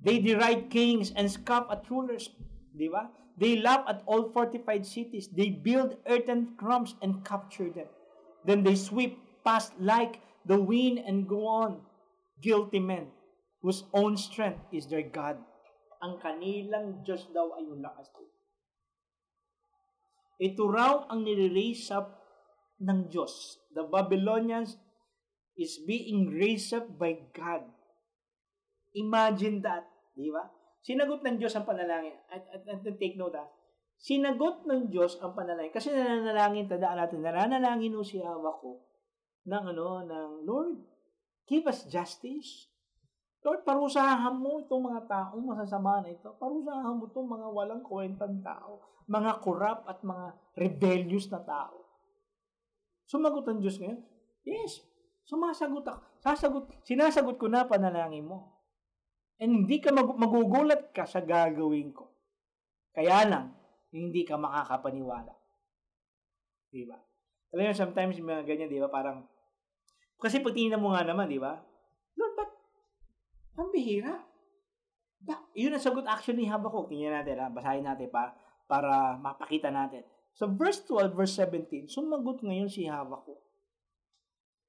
They 0.03 0.19
deride 0.19 0.71
kings 0.71 1.15
and 1.15 1.31
scoff 1.31 1.71
at 1.71 1.87
rulers. 1.91 2.31
Di 2.75 2.91
ba? 2.91 3.11
They 3.39 3.63
laugh 3.63 3.87
at 3.87 4.03
all 4.07 4.35
fortified 4.35 4.87
cities. 4.87 5.31
They 5.31 5.51
build 5.51 5.99
earthen 6.07 6.59
crumbs 6.59 6.99
and 7.03 7.23
capture 7.23 7.71
them. 7.71 7.87
Then 8.43 8.67
they 8.67 8.75
sweep 8.75 9.19
past 9.47 9.75
like 9.79 10.19
the 10.47 10.59
wind 10.59 10.99
and 10.99 11.27
go 11.27 11.47
on. 11.47 11.83
Guilty 12.39 12.79
men 12.79 13.11
whose 13.63 13.87
own 13.95 14.15
strength 14.15 14.63
is 14.71 14.87
their 14.87 15.07
God. 15.07 15.39
Ang 15.99 16.23
kanilang 16.23 17.03
Diyos 17.03 17.27
daw 17.35 17.59
ay 17.59 17.67
yung 17.67 17.83
lakas 17.83 18.11
nila. 18.15 18.35
Ito 20.39 20.63
raw 20.71 21.11
ang 21.11 21.27
nire-raise 21.27 21.91
up 21.91 22.15
ng 22.79 23.11
Diyos. 23.11 23.59
The 23.75 23.83
Babylonians 23.91 24.79
is 25.59 25.83
being 25.83 26.31
raised 26.31 26.71
up 26.71 26.87
by 26.95 27.19
God. 27.35 27.67
Imagine 28.95 29.59
that, 29.67 29.91
di 30.15 30.31
ba? 30.31 30.47
Sinagot 30.79 31.27
ng 31.27 31.43
Diyos 31.43 31.59
ang 31.59 31.67
panalangin. 31.67 32.15
At, 32.31 32.47
at, 32.55 32.63
at, 32.65 32.87
take 33.03 33.19
note 33.19 33.35
ha. 33.35 33.51
Sinagot 33.99 34.63
ng 34.63 34.87
Diyos 34.95 35.19
ang 35.19 35.35
panalangin. 35.35 35.75
Kasi 35.75 35.91
nananalangin, 35.91 36.71
tandaan 36.71 37.03
natin, 37.03 37.19
nananalangin 37.19 37.99
o 37.99 38.07
si 38.07 38.23
Hawa 38.23 38.55
ko 38.63 38.87
ng 39.51 39.65
ano, 39.75 40.07
ng 40.07 40.31
Lord, 40.47 40.79
give 41.51 41.67
us 41.67 41.83
justice. 41.91 42.71
Lord, 43.39 43.63
parusahan 43.63 44.35
mo 44.35 44.59
itong 44.67 44.91
mga 44.91 45.03
taong 45.07 45.45
masasama 45.47 46.03
na 46.03 46.11
ito. 46.11 46.35
Parusahan 46.43 46.99
mo 46.99 47.07
itong 47.07 47.29
mga 47.31 47.49
walang 47.55 47.83
kwentang 47.87 48.43
tao, 48.43 48.83
mga 49.07 49.39
corrupt 49.39 49.87
at 49.87 50.03
mga 50.03 50.27
rebellious 50.59 51.31
na 51.31 51.39
tao. 51.47 51.87
Sumagot 53.07 53.47
ang 53.47 53.63
Diyos 53.63 53.79
ngayon, 53.79 54.03
yes, 54.43 54.83
sumasagot 55.25 55.87
ako. 55.87 56.01
Sasagot, 56.19 56.65
sinasagot 56.83 57.39
ko 57.39 57.47
na 57.47 57.65
panalangin 57.65 58.27
mo. 58.27 58.59
And 59.39 59.65
hindi 59.65 59.79
ka 59.79 59.95
mag- 59.95 60.19
magugulat 60.19 60.91
ka 60.91 61.07
sa 61.07 61.23
gagawin 61.23 61.95
ko. 61.95 62.11
Kaya 62.91 63.23
lang, 63.23 63.55
hindi 63.95 64.27
ka 64.27 64.35
makakapaniwala. 64.35 65.31
Di 66.69 66.83
ba? 66.85 66.99
Alam 67.55 67.71
mo, 67.71 67.73
sometimes 67.73 68.19
mga 68.19 68.45
ganyan, 68.45 68.69
di 68.69 68.83
ba? 68.83 68.91
Parang, 68.91 69.25
kasi 70.19 70.43
pag 70.43 70.53
tingnan 70.53 70.83
mo 70.83 70.93
nga 70.93 71.07
naman, 71.07 71.31
di 71.31 71.39
ba? 71.39 71.55
Lord, 72.19 72.35
ba't 72.35 72.51
ang 73.59 73.71
bihira? 73.75 74.15
Ba, 75.19 75.35
yun 75.53 75.75
ang 75.75 75.83
sagot 75.83 76.07
actually 76.07 76.47
ni 76.47 76.49
Habakuk. 76.49 76.87
Tingnan 76.87 77.23
natin, 77.23 77.43
ha? 77.43 77.51
basahin 77.51 77.83
natin 77.83 78.07
pa 78.09 78.33
para 78.71 79.19
mapakita 79.19 79.75
natin. 79.75 80.07
So, 80.39 80.47
verse 80.47 80.87
12, 80.87 81.19
verse 81.19 81.35
17, 81.43 81.91
sumagot 81.91 82.47
ngayon 82.47 82.71
si 82.71 82.87
Habakuk. 82.87 83.43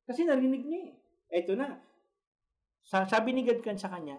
Kasi 0.10 0.26
narinig 0.26 0.66
niya 0.66 0.82
eh. 0.90 0.94
Ito 1.46 1.54
na. 1.54 1.78
Sabi 2.82 3.38
ni 3.38 3.46
God 3.46 3.62
sa 3.78 3.94
kanya, 3.94 4.18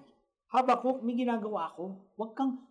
Habakuk, 0.54 1.02
may 1.02 1.18
ginagawa 1.18 1.74
ako. 1.74 2.14
Huwag 2.14 2.38
kang, 2.38 2.62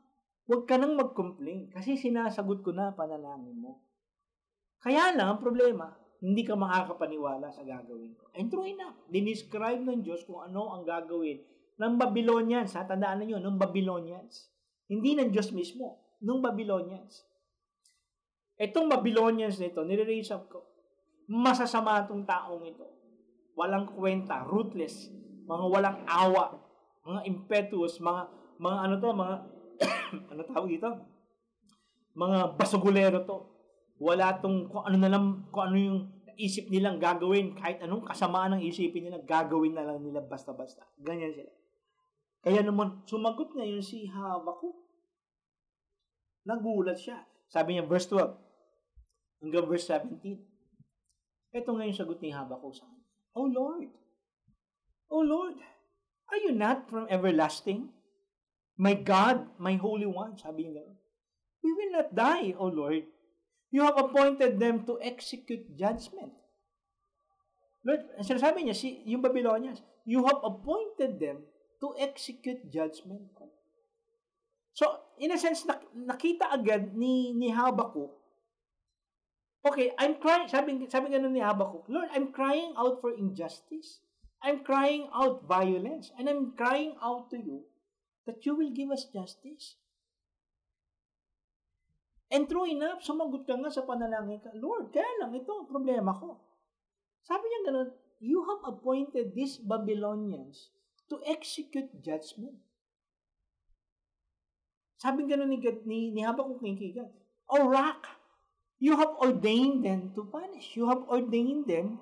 huwag 0.47 0.63
ka 0.63 0.79
nang 0.79 0.95
mag-complain 0.95 1.67
kasi 1.71 1.99
sinasagot 1.99 2.63
ko 2.63 2.71
na 2.71 2.95
panalangin 2.95 3.59
mo. 3.59 3.83
Kaya 4.79 5.11
lang, 5.11 5.35
ang 5.35 5.41
problema, 5.43 5.91
hindi 6.23 6.47
ka 6.47 6.55
makakapaniwala 6.55 7.51
sa 7.51 7.67
gagawin 7.67 8.15
ko. 8.15 8.31
And 8.35 8.47
true 8.47 8.67
enough, 8.67 8.95
dinescribe 9.11 9.83
ng 9.83 10.03
Diyos 10.03 10.23
kung 10.23 10.39
ano 10.39 10.71
ang 10.71 10.87
gagawin 10.87 11.39
ng 11.79 11.93
Babylonians. 11.95 12.75
Ha? 12.75 12.83
Tandaan 12.83 13.23
ninyo, 13.23 13.39
ng 13.39 13.55
Babylonians. 13.55 14.51
Hindi 14.91 15.15
ng 15.15 15.31
Diyos 15.31 15.55
mismo, 15.55 16.19
ng 16.19 16.39
Babylonians. 16.43 17.23
Itong 18.59 18.91
Babylonians 18.91 19.55
nito, 19.63 19.87
nire-raise 19.87 20.35
up 20.35 20.51
ko. 20.51 20.67
Masasama 21.31 22.03
itong 22.03 22.27
taong 22.27 22.67
ito. 22.67 22.83
Walang 23.55 23.87
kwenta, 23.95 24.43
ruthless, 24.43 25.07
mga 25.47 25.65
walang 25.71 25.97
awa, 26.03 26.59
mga 27.07 27.21
impetuous, 27.25 28.03
mga 28.03 28.27
mga 28.59 28.77
ano 28.83 28.95
to, 28.99 29.09
mga 29.15 29.35
ano 30.35 30.41
tawag 30.43 30.69
dito? 30.69 30.89
Mga 32.19 32.59
basugulero 32.59 33.23
to. 33.23 33.37
Wala 33.99 34.35
tong 34.43 34.67
kung 34.67 34.83
ano 34.83 34.97
na 34.99 35.11
lang, 35.11 35.47
kung 35.51 35.71
ano 35.71 35.77
yung 35.79 35.99
isip 36.39 36.71
nilang 36.71 36.99
gagawin, 36.99 37.51
kahit 37.55 37.83
anong 37.83 38.07
kasamaan 38.07 38.55
ng 38.59 38.63
isipin 38.63 39.07
nila, 39.07 39.19
gagawin 39.23 39.75
na 39.75 39.83
lang 39.83 39.99
nila 39.99 40.23
basta-basta. 40.23 40.87
Ganyan 40.99 41.35
sila. 41.35 41.51
Kaya 42.39 42.63
naman, 42.63 43.03
sumagot 43.03 43.51
ngayon 43.55 43.83
si 43.83 44.07
Habakuk. 44.07 44.75
Nagulat 46.47 46.95
siya. 46.95 47.23
Sabi 47.51 47.75
niya, 47.75 47.83
verse 47.83 48.07
12, 48.07 49.43
hanggang 49.43 49.65
verse 49.67 49.85
17. 49.91 50.39
Ito 51.51 51.69
ngayon 51.73 51.95
sagot 51.97 52.21
ni 52.23 52.31
Habakuk 52.31 52.71
sa 52.71 52.87
kanya. 52.87 53.07
Oh 53.35 53.49
Lord, 53.49 53.91
Oh 55.09 55.25
Lord, 55.25 55.57
Are 56.29 56.37
you 56.37 56.53
not 56.53 56.89
from 56.89 57.09
everlasting? 57.09 57.89
My 58.77 58.93
God, 58.93 59.49
my 59.57 59.75
Holy 59.75 60.05
One, 60.05 60.37
sabi 60.37 60.69
niya 60.69 60.85
We 61.59 61.73
will 61.73 61.91
not 61.99 62.15
die, 62.15 62.53
O 62.55 62.69
Lord. 62.69 63.03
You 63.73 63.83
have 63.83 63.97
appointed 63.97 64.57
them 64.61 64.85
to 64.85 64.97
execute 65.01 65.75
judgment. 65.75 66.33
Lord, 67.83 68.07
sinasabi 68.21 68.65
niya, 68.65 68.77
si, 68.77 69.03
yung 69.05 69.21
Babylonians, 69.21 69.81
you 70.05 70.23
have 70.25 70.39
appointed 70.41 71.19
them 71.19 71.43
to 71.79 71.95
execute 71.97 72.67
judgment. 72.67 73.31
So, 74.75 74.99
in 75.19 75.31
a 75.31 75.39
sense, 75.39 75.67
nak- 75.67 75.91
nakita 75.95 76.51
agad 76.51 76.95
ni, 76.95 77.35
ni 77.35 77.51
Habakuk, 77.51 78.15
okay, 79.67 79.91
I'm 79.99 80.19
crying, 80.23 80.47
sabi, 80.47 80.79
sabi 80.87 81.11
ganun 81.11 81.35
ni 81.35 81.43
Habakuk, 81.43 81.87
Lord, 81.91 82.07
I'm 82.15 82.31
crying 82.31 82.75
out 82.79 83.03
for 83.03 83.11
injustice. 83.11 83.99
I'm 84.39 84.63
crying 84.63 85.11
out 85.11 85.43
violence 85.43 86.15
and 86.15 86.31
I'm 86.31 86.55
crying 86.55 86.95
out 87.03 87.27
to 87.35 87.37
you 87.37 87.67
that 88.23 88.39
you 88.47 88.55
will 88.55 88.71
give 88.71 88.87
us 88.87 89.11
justice. 89.11 89.75
And 92.31 92.47
true 92.47 92.69
enough, 92.69 93.03
sumagot 93.03 93.43
ka 93.43 93.59
nga 93.59 93.67
sa 93.67 93.83
panalangin 93.83 94.39
ka, 94.39 94.55
Lord, 94.55 94.95
kaya 94.95 95.11
lang, 95.19 95.35
ito 95.35 95.49
ang 95.49 95.67
problema 95.67 96.15
ko. 96.15 96.39
Sabi 97.25 97.51
niya 97.51 97.61
ganun, 97.67 97.89
you 98.23 98.47
have 98.47 98.63
appointed 98.63 99.35
these 99.35 99.59
Babylonians 99.59 100.71
to 101.09 101.19
execute 101.25 101.89
judgment. 101.99 102.55
Sabi 105.01 105.25
ganun 105.25 105.49
ni, 105.49 105.59
God, 105.59 105.83
ni, 105.83 106.13
ni 106.13 106.21
Habakuk 106.21 106.61
kay 106.61 106.93
God, 106.93 107.11
O 107.49 107.65
rock, 107.65 108.05
you 108.77 108.93
have 108.95 109.17
ordained 109.19 109.81
them 109.81 110.13
to 110.13 110.23
punish. 110.29 110.77
You 110.77 110.87
have 110.87 111.03
ordained 111.09 111.65
them 111.65 111.97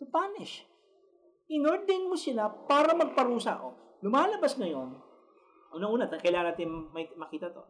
to 0.00 0.04
punish 0.10 0.68
inordain 1.48 2.06
mo 2.06 2.16
sila 2.16 2.52
para 2.68 2.92
magparusa. 2.92 3.64
O, 3.64 3.74
lumalabas 4.04 4.54
ngayon, 4.60 4.92
unang-una, 5.74 6.06
kailangan 6.20 6.54
natin 6.54 6.70
makita 6.92 7.50
to. 7.50 7.64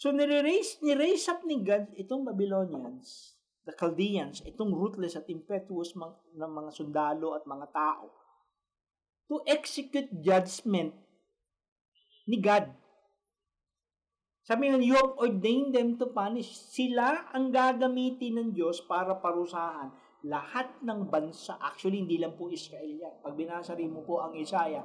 So, 0.00 0.12
nire-raise, 0.12 0.80
nire-raise 0.80 1.28
up 1.28 1.44
ni 1.44 1.60
God 1.60 1.92
itong 1.96 2.24
Babylonians, 2.24 3.36
the 3.68 3.76
Chaldeans, 3.76 4.40
itong 4.48 4.72
ruthless 4.72 5.16
at 5.16 5.28
impetuous 5.28 5.92
ng 5.92 6.50
mga 6.56 6.70
sundalo 6.72 7.36
at 7.36 7.44
mga 7.44 7.68
tao, 7.72 8.08
to 9.30 9.38
execute 9.46 10.10
judgment 10.18 10.90
ni 12.26 12.42
God. 12.42 12.74
Sabi 14.42 14.66
nga, 14.66 14.82
you 14.82 14.98
have 14.98 15.14
ordained 15.14 15.78
them 15.78 15.94
to 15.94 16.10
punish. 16.10 16.50
Sila 16.50 17.30
ang 17.30 17.54
gagamitin 17.54 18.42
ng 18.42 18.48
Diyos 18.50 18.82
para 18.82 19.14
parusahan 19.22 19.94
lahat 20.26 20.84
ng 20.84 21.08
bansa, 21.08 21.56
actually 21.56 22.04
hindi 22.04 22.20
lang 22.20 22.36
po 22.36 22.52
Israel 22.52 22.92
yan. 22.92 23.14
Pag 23.24 23.34
binasa 23.36 23.72
rin 23.72 23.88
mo 23.88 24.04
po 24.04 24.20
ang 24.20 24.36
Isaiah, 24.36 24.84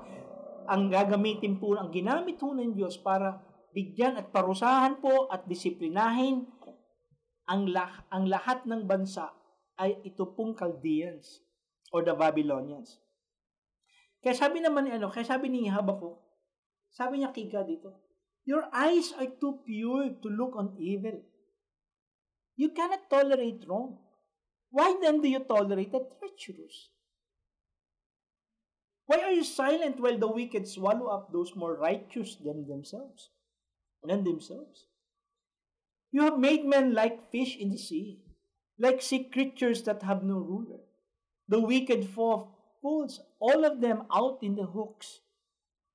ang 0.65 0.88
gagamitin 0.88 1.60
po, 1.60 1.75
ang 1.75 1.91
ginamit 1.91 2.39
po 2.39 2.55
ng 2.55 2.71
Diyos 2.71 2.95
para 2.95 3.43
bigyan 3.75 4.15
at 4.15 4.31
parusahan 4.31 5.03
po 5.03 5.27
at 5.27 5.43
disiplinahin 5.43 6.47
ang, 7.51 7.67
lah, 7.67 8.08
ang 8.10 8.31
lahat 8.31 8.63
ng 8.63 8.88
bansa 8.88 9.36
ay 9.75 9.99
ito 10.08 10.31
pong 10.31 10.55
Chaldeans 10.55 11.43
or 11.91 12.08
the 12.08 12.15
Babylonians. 12.15 13.03
Kaya 14.25 14.33
sabi 14.33 14.57
naman 14.57 14.89
ni 14.89 14.91
ano, 14.97 15.13
kaya 15.13 15.21
sabi 15.21 15.53
ni 15.53 15.69
Habakuk, 15.69 16.17
sabi 16.89 17.21
niya 17.21 17.29
kay 17.29 17.45
God 17.45 17.69
dito, 17.69 17.93
Your 18.49 18.65
eyes 18.73 19.13
are 19.21 19.29
too 19.29 19.61
pure 19.61 20.17
to 20.17 20.27
look 20.33 20.57
on 20.57 20.73
evil. 20.81 21.21
You 22.57 22.73
cannot 22.73 23.05
tolerate 23.05 23.61
wrong. 23.69 24.01
Why 24.73 24.97
then 24.97 25.21
do 25.21 25.29
you 25.29 25.45
tolerate 25.45 25.93
the 25.93 26.09
treacherous? 26.17 26.89
Why 29.05 29.21
are 29.21 29.31
you 29.31 29.45
silent 29.45 30.01
while 30.01 30.17
the 30.17 30.27
wicked 30.27 30.65
swallow 30.65 31.05
up 31.05 31.29
those 31.29 31.53
more 31.53 31.77
righteous 31.77 32.33
than 32.41 32.65
themselves? 32.65 33.29
Than 34.01 34.25
themselves. 34.25 34.89
You 36.09 36.25
have 36.25 36.41
made 36.41 36.65
men 36.65 36.97
like 36.97 37.29
fish 37.29 37.57
in 37.57 37.69
the 37.69 37.77
sea, 37.77 38.25
like 38.79 39.01
sea 39.01 39.29
creatures 39.29 39.83
that 39.83 40.01
have 40.01 40.23
no 40.23 40.41
ruler. 40.41 40.81
The 41.47 41.61
wicked 41.61 42.09
foe 42.09 42.49
pulls 42.81 43.21
all 43.45 43.62
of 43.62 43.77
them 43.77 44.10
out 44.10 44.41
in 44.41 44.58
the 44.58 44.65
hooks. 44.65 45.21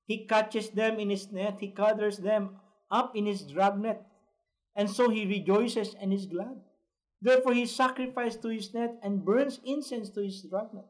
He 0.07 0.23
catches 0.23 0.71
them 0.71 0.99
in 1.03 1.11
his 1.11 1.31
net, 1.31 1.59
he 1.59 1.67
gathers 1.67 2.17
them 2.23 2.55
up 2.89 3.11
in 3.15 3.27
his 3.27 3.43
dragnet, 3.43 3.99
and 4.75 4.87
so 4.89 5.09
he 5.11 5.27
rejoices 5.27 5.95
and 5.99 6.15
is 6.15 6.25
glad. 6.25 6.55
Therefore 7.21 7.53
he 7.53 7.67
sacrifices 7.67 8.39
to 8.41 8.49
his 8.49 8.73
net 8.73 8.95
and 9.03 9.25
burns 9.27 9.59
incense 9.67 10.09
to 10.15 10.23
his 10.23 10.41
dragnet. 10.47 10.87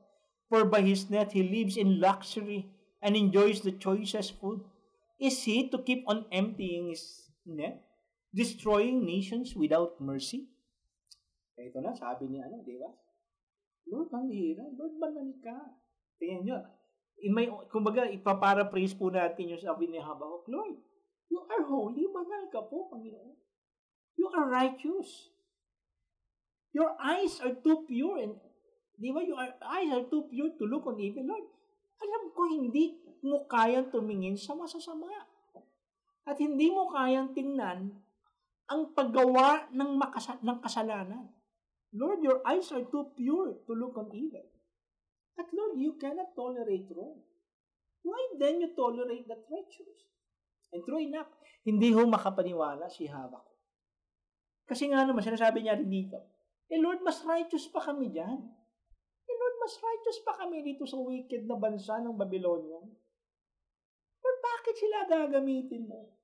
For 0.50 0.64
by 0.66 0.82
his 0.82 1.10
net 1.10 1.34
he 1.34 1.44
lives 1.44 1.78
in 1.78 2.00
luxury 2.00 2.70
and 3.02 3.18
enjoys 3.18 3.62
the 3.62 3.74
choicest 3.74 4.38
food. 4.40 4.62
Is 5.20 5.42
he 5.44 5.70
to 5.70 5.82
keep 5.82 6.06
on 6.08 6.26
emptying 6.32 6.90
his 6.90 7.30
net, 7.46 7.82
destroying 8.34 9.06
nations 9.06 9.56
without 9.58 9.98
mercy? 10.00 10.50
Ito 11.58 11.78
na, 11.82 11.94
sabi 11.94 12.26
ni 12.30 12.42
ano, 12.42 12.62
di 12.66 12.74
ba? 12.78 12.90
Lord, 13.86 14.10
manghira. 14.10 14.66
Lord, 14.78 14.98
manan 14.98 15.38
ka. 15.46 15.81
Tingnan 16.22 16.46
nyo. 16.46 16.58
May, 17.34 17.50
kumbaga, 17.74 18.06
ipaparaphrase 18.06 18.94
po 18.94 19.10
natin 19.10 19.58
yung 19.58 19.62
sabi 19.62 19.90
ni 19.90 19.98
Habakkuk, 19.98 20.46
Lord, 20.50 20.78
you 21.34 21.42
are 21.50 21.66
holy, 21.66 22.06
manal 22.06 22.46
ka 22.54 22.62
po, 22.62 22.90
Panginoon. 22.94 23.34
You 24.18 24.30
are 24.30 24.46
righteous. 24.46 25.34
Your 26.78 26.94
eyes 27.02 27.42
are 27.42 27.58
too 27.58 27.86
pure 27.90 28.22
and 28.22 28.38
Di 29.02 29.10
ba? 29.10 29.26
Your 29.26 29.42
eyes 29.66 29.90
are 29.90 30.06
too 30.06 30.30
pure 30.30 30.54
to 30.62 30.64
look 30.70 30.86
on 30.86 31.02
evil, 31.02 31.26
Lord. 31.26 31.50
Alam 31.98 32.24
ko, 32.38 32.46
hindi 32.46 33.02
mo 33.26 33.50
kayang 33.50 33.90
tumingin 33.90 34.38
sa 34.38 34.54
masasama. 34.54 35.10
At 36.22 36.38
hindi 36.38 36.70
mo 36.70 36.86
kayang 36.94 37.34
tingnan 37.34 37.98
ang 38.70 38.82
paggawa 38.94 39.74
ng, 39.74 39.98
makasa- 39.98 40.38
ng 40.46 40.60
kasalanan. 40.62 41.34
Lord, 41.98 42.22
your 42.22 42.46
eyes 42.46 42.70
are 42.70 42.86
too 42.86 43.10
pure 43.18 43.58
to 43.66 43.72
look 43.74 43.98
on 43.98 44.14
evil. 44.14 44.46
At 45.40 45.48
Lord, 45.56 45.80
you 45.80 45.96
cannot 45.96 46.34
tolerate 46.36 46.90
wrong. 46.92 47.22
Why 48.02 48.22
then 48.42 48.60
you 48.60 48.74
tolerate 48.74 49.30
the 49.30 49.38
treacherous? 49.46 50.02
And 50.74 50.82
true 50.88 51.04
enough, 51.04 51.30
hindi 51.68 51.92
ho 51.94 52.08
makapaniwala 52.08 52.88
si 52.90 53.06
Habak. 53.06 53.46
Kasi 54.66 54.88
nga 54.88 55.04
naman, 55.04 55.22
sinasabi 55.22 55.62
niya 55.62 55.76
rin 55.76 55.92
dito, 55.92 56.18
eh 56.72 56.80
Lord, 56.80 57.04
mas 57.04 57.20
righteous 57.28 57.68
pa 57.68 57.84
kami 57.84 58.10
dyan 58.10 58.62
mas 59.62 59.78
righteous 59.78 60.20
pa 60.26 60.34
kami 60.42 60.66
dito 60.66 60.90
sa 60.90 60.98
wicked 60.98 61.46
na 61.46 61.54
bansa 61.54 62.02
ng 62.02 62.18
Babylonia. 62.18 62.82
But 64.18 64.36
bakit 64.42 64.76
sila 64.82 65.06
gagamitin 65.06 65.86
mo? 65.86 66.18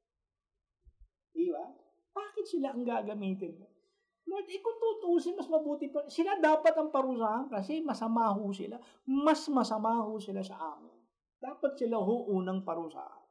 Di 1.30 1.54
ba? 1.54 1.70
Bakit 2.18 2.46
sila 2.50 2.74
ang 2.74 2.82
gagamitin 2.82 3.62
mo? 3.62 3.70
Lord, 4.28 4.48
eh 4.52 4.60
tutusin, 4.60 5.40
mas 5.40 5.48
mabuti 5.48 5.88
pa. 5.88 6.04
Sila 6.12 6.36
dapat 6.36 6.76
ang 6.76 6.92
parusahan 6.92 7.48
kasi 7.48 7.80
masama 7.80 8.28
ho 8.36 8.52
sila. 8.52 8.76
Mas 9.08 9.48
masama 9.48 10.04
ho 10.04 10.20
sila 10.20 10.44
sa 10.44 10.76
amin. 10.76 10.92
Dapat 11.40 11.80
sila 11.80 11.96
ho 11.96 12.28
unang 12.36 12.68
parusahan. 12.68 13.24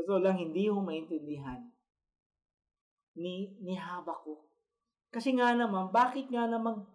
Ito 0.00 0.16
lang, 0.16 0.40
hindi 0.40 0.72
ho 0.72 0.80
maintindihan 0.80 1.60
ni, 3.18 3.52
ni 3.60 3.76
Habakuk. 3.76 4.48
Kasi 5.12 5.36
nga 5.36 5.52
naman, 5.52 5.92
bakit 5.92 6.30
nga 6.32 6.48
naman 6.48 6.86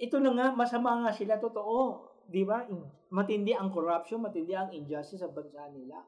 ito 0.00 0.18
na 0.18 0.32
nga, 0.34 0.46
masama 0.56 1.04
nga 1.04 1.12
sila, 1.12 1.36
totoo. 1.36 2.08
Di 2.24 2.42
ba? 2.42 2.64
Matindi 3.12 3.52
ang 3.52 3.68
corruption, 3.68 4.24
matindi 4.24 4.56
ang 4.56 4.72
injustice 4.72 5.20
sa 5.20 5.28
bansa 5.28 5.68
nila. 5.70 6.00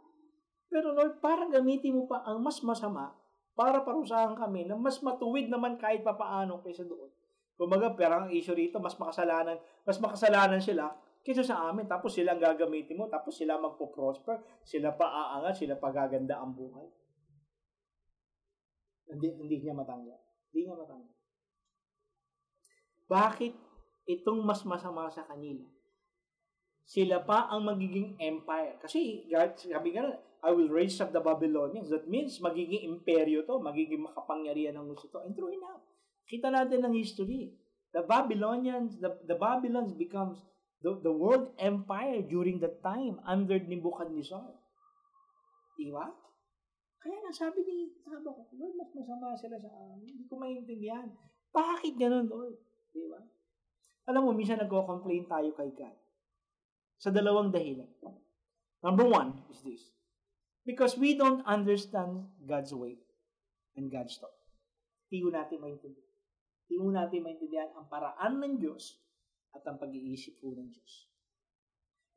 Pero 0.66 0.96
Lord, 0.96 1.22
para 1.22 1.46
gamitin 1.46 1.94
mo 1.94 2.08
pa 2.10 2.24
ang 2.26 2.42
mas 2.42 2.58
masama 2.64 3.14
para 3.56 3.80
parusahan 3.80 4.36
kami 4.36 4.68
na 4.68 4.76
mas 4.76 5.00
matuwid 5.00 5.48
naman 5.48 5.80
kahit 5.80 6.04
papaano 6.04 6.60
kaysa 6.60 6.84
doon. 6.84 7.08
Kumbaga, 7.56 7.96
pero 7.96 8.20
ang 8.20 8.28
issue 8.28 8.52
rito, 8.52 8.76
mas 8.76 9.00
makasalanan, 9.00 9.56
mas 9.88 9.96
makasalanan 9.96 10.60
sila 10.60 10.92
kaysa 11.24 11.40
sa 11.40 11.72
amin. 11.72 11.88
Tapos 11.88 12.12
sila 12.12 12.36
ang 12.36 12.42
gagamitin 12.44 13.00
mo, 13.00 13.08
tapos 13.08 13.32
sila 13.32 13.56
magpo-prosper, 13.56 14.60
sila 14.60 14.92
pa 14.92 15.08
aangat, 15.08 15.64
sila 15.64 15.80
pa 15.80 15.88
gaganda 15.88 16.36
ang 16.36 16.52
buhay. 16.52 16.84
Hindi, 19.08 19.28
hindi 19.40 19.56
niya 19.64 19.72
matanggap. 19.72 20.20
Hindi 20.52 20.68
niya 20.68 20.76
matanggap. 20.76 21.16
Bakit 23.08 23.54
itong 24.04 24.44
mas 24.44 24.60
masama 24.68 25.08
sa 25.08 25.24
kanila. 25.24 25.64
Sila 26.86 27.24
pa 27.24 27.48
ang 27.50 27.66
magiging 27.66 28.20
empire. 28.20 28.78
Kasi, 28.78 29.26
sabi 29.58 29.96
nga 29.96 30.06
I 30.46 30.54
will 30.54 30.70
raise 30.70 31.02
up 31.02 31.10
the 31.10 31.18
Babylonians. 31.18 31.90
That 31.90 32.06
means, 32.06 32.38
magiging 32.38 32.86
imperyo 32.86 33.42
to, 33.50 33.58
magiging 33.58 34.06
makapangyarihan 34.06 34.78
ng 34.78 34.94
gusto 34.94 35.10
to. 35.10 35.26
And 35.26 35.34
true 35.34 35.50
enough, 35.50 35.82
kita 36.30 36.54
natin 36.54 36.86
ng 36.86 36.94
history. 36.94 37.50
The 37.90 38.06
Babylonians, 38.06 39.02
the, 39.02 39.18
the 39.26 39.34
Babylons 39.34 39.90
becomes 39.90 40.38
the, 40.86 41.02
the 41.02 41.10
world 41.10 41.50
empire 41.58 42.22
during 42.22 42.62
that 42.62 42.78
time 42.78 43.18
under 43.26 43.58
Nebuchadnezzar. 43.58 44.54
Diba? 45.74 46.14
Kaya 47.02 47.16
nasabi 47.26 47.66
ni 47.66 47.90
Taba 48.06 48.30
ko, 48.30 48.46
Lord, 48.54 48.74
mas 48.78 48.90
masama 48.94 49.34
sila 49.34 49.58
sa 49.58 49.70
amin. 49.98 50.14
Hindi 50.14 50.30
ko 50.30 50.38
maintindihan. 50.38 51.10
Bakit 51.50 51.98
ganun, 51.98 52.30
Lord? 52.30 52.54
Diba? 52.94 53.18
Alam 54.06 54.30
mo, 54.30 54.30
minsan 54.30 54.62
nagko-complain 54.62 55.26
tayo 55.26 55.50
kay 55.58 55.74
God. 55.74 55.96
Sa 57.02 57.10
dalawang 57.10 57.50
dahilan. 57.50 57.90
Number 58.86 59.10
one 59.10 59.42
is 59.50 59.66
this. 59.66 59.95
Because 60.66 60.98
we 60.98 61.14
don't 61.14 61.46
understand 61.46 62.26
God's 62.42 62.74
way 62.74 62.98
and 63.78 63.86
God's 63.86 64.18
thought. 64.18 64.34
Hindi 65.06 65.30
natin 65.30 65.62
maintindihan. 65.62 66.10
Hindi 66.66 66.90
natin 66.90 67.20
maintindihan 67.22 67.70
ang 67.78 67.86
paraan 67.86 68.42
ng 68.42 68.58
Diyos 68.58 68.98
at 69.54 69.62
ang 69.62 69.78
pag-iisip 69.78 70.42
po 70.42 70.50
ng 70.58 70.66
Diyos. 70.66 70.92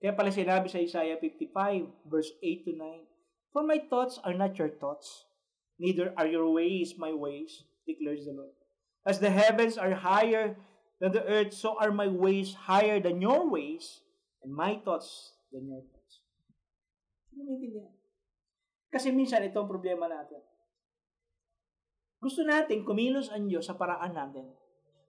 Kaya 0.01 0.17
pala 0.17 0.33
sinabi 0.33 0.65
sa 0.71 0.81
Isaiah 0.81 1.21
55, 1.21 2.09
verse 2.09 2.33
8 2.41 2.65
to 2.65 2.73
9, 2.73 3.53
For 3.53 3.61
my 3.61 3.77
thoughts 3.85 4.17
are 4.25 4.33
not 4.33 4.57
your 4.57 4.73
thoughts, 4.73 5.29
neither 5.77 6.15
are 6.17 6.25
your 6.25 6.49
ways 6.49 6.97
my 6.97 7.13
ways, 7.13 7.67
declares 7.85 8.25
the 8.25 8.33
Lord. 8.33 8.55
As 9.05 9.21
the 9.21 9.29
heavens 9.29 9.77
are 9.77 9.93
higher 9.93 10.57
than 10.97 11.11
the 11.11 11.23
earth, 11.27 11.53
so 11.53 11.77
are 11.77 11.91
my 11.91 12.07
ways 12.07 12.65
higher 12.65 12.97
than 12.97 13.21
your 13.21 13.45
ways, 13.45 14.01
and 14.41 14.55
my 14.55 14.79
thoughts 14.81 15.37
than 15.51 15.67
your 15.67 15.83
thoughts. 15.83 16.23
Maintindihan. 17.35 17.98
Kasi 18.89 19.13
minsan 19.13 19.45
ito 19.45 19.61
ang 19.61 19.69
problema 19.69 20.09
natin. 20.09 20.41
Gusto 22.19 22.43
natin 22.43 22.83
kumilos 22.83 23.31
ang 23.31 23.47
Diyos 23.47 23.69
sa 23.69 23.79
paraan 23.79 24.11
natin. 24.11 24.51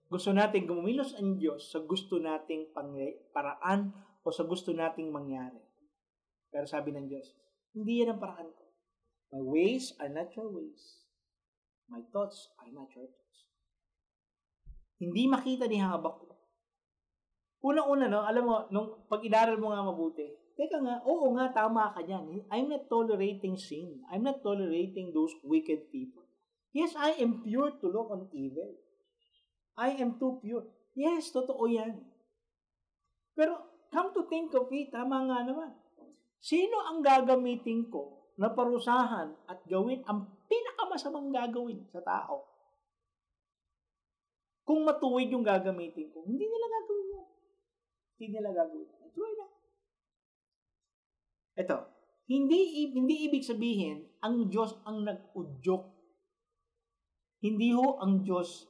Gusto 0.07 0.31
natin 0.31 0.63
kumilos 0.69 1.17
ang 1.17 1.35
Diyos 1.35 1.73
sa 1.73 1.83
gusto 1.83 2.21
nating 2.21 2.71
paraan 3.33 3.91
o 4.21 4.27
sa 4.31 4.47
gusto 4.47 4.71
nating 4.71 5.11
mangyari. 5.11 5.59
Pero 6.51 6.63
sabi 6.69 6.95
ng 6.95 7.07
Diyos, 7.09 7.35
hindi 7.75 8.03
yan 8.03 8.15
ang 8.15 8.21
paraan 8.21 8.51
ko. 8.51 8.63
My 9.31 9.43
ways 9.43 9.95
are 9.99 10.11
not 10.11 10.31
your 10.35 10.51
ways. 10.51 11.07
My 11.87 12.03
thoughts 12.11 12.51
are 12.59 12.71
not 12.71 12.91
your 12.95 13.07
thoughts. 13.07 13.39
Hindi 14.99 15.27
makita 15.27 15.67
ni 15.67 15.79
Habakuk. 15.79 16.31
Unang-una, 17.61 18.05
no, 18.11 18.25
alam 18.25 18.43
mo, 18.43 18.55
nung 18.73 19.05
pag 19.05 19.21
mo 19.57 19.71
nga 19.71 19.85
mabuti, 19.85 20.40
teka 20.61 20.77
nga, 20.77 21.01
oo 21.09 21.33
nga, 21.33 21.49
tama 21.49 21.89
ka 21.89 22.05
dyan. 22.05 22.45
I'm 22.53 22.69
not 22.69 22.85
tolerating 22.85 23.57
sin. 23.57 24.05
I'm 24.13 24.21
not 24.21 24.45
tolerating 24.45 25.09
those 25.09 25.33
wicked 25.41 25.89
people. 25.89 26.21
Yes, 26.69 26.93
I 26.93 27.17
am 27.17 27.41
pure 27.41 27.81
to 27.81 27.89
look 27.89 28.13
on 28.13 28.29
evil. 28.29 28.77
I 29.73 29.97
am 29.97 30.21
too 30.21 30.37
pure. 30.37 30.69
Yes, 30.93 31.33
totoo 31.33 31.65
yan. 31.65 32.05
Pero 33.33 33.57
come 33.89 34.13
to 34.13 34.29
think 34.29 34.53
of 34.53 34.69
it, 34.69 34.93
tama 34.93 35.25
nga 35.25 35.41
naman. 35.41 35.73
Sino 36.37 36.77
ang 36.85 37.01
gagamitin 37.01 37.89
ko 37.89 38.29
na 38.37 38.53
parusahan 38.53 39.33
at 39.49 39.65
gawin 39.65 40.05
ang 40.05 40.29
pinakamasamang 40.45 41.33
gagawin 41.33 41.89
sa 41.89 42.05
tao? 42.05 42.45
Kung 44.61 44.85
matuwid 44.85 45.33
yung 45.33 45.41
gagamitin 45.41 46.13
ko, 46.13 46.21
hindi 46.21 46.45
nila 46.45 46.67
gagawin 46.69 47.07
yun. 47.17 47.27
Hindi 48.13 48.25
nila 48.29 48.49
gagawin. 48.53 48.89
Tuloy 49.09 49.33
na. 49.41 49.60
Ito, 51.61 51.77
hindi, 52.25 52.89
hindi 52.89 53.29
ibig 53.29 53.45
sabihin 53.45 54.09
ang 54.25 54.49
Diyos 54.49 54.81
ang 54.81 55.05
nag-udyok. 55.05 55.83
Hindi 57.41 57.69
ho 57.73 58.01
ang 58.01 58.21
Diyos, 58.25 58.65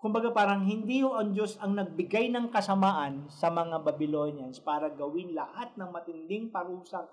kumbaga 0.00 0.32
parang 0.32 0.64
hindi 0.68 1.00
ho 1.00 1.16
ang 1.16 1.32
Diyos 1.32 1.56
ang 1.60 1.76
nagbigay 1.76 2.32
ng 2.32 2.52
kasamaan 2.52 3.32
sa 3.32 3.48
mga 3.48 3.80
Babylonians 3.84 4.60
para 4.60 4.92
gawin 4.92 5.32
lahat 5.32 5.72
ng 5.76 5.88
matinding 5.88 6.52
parusang 6.52 7.08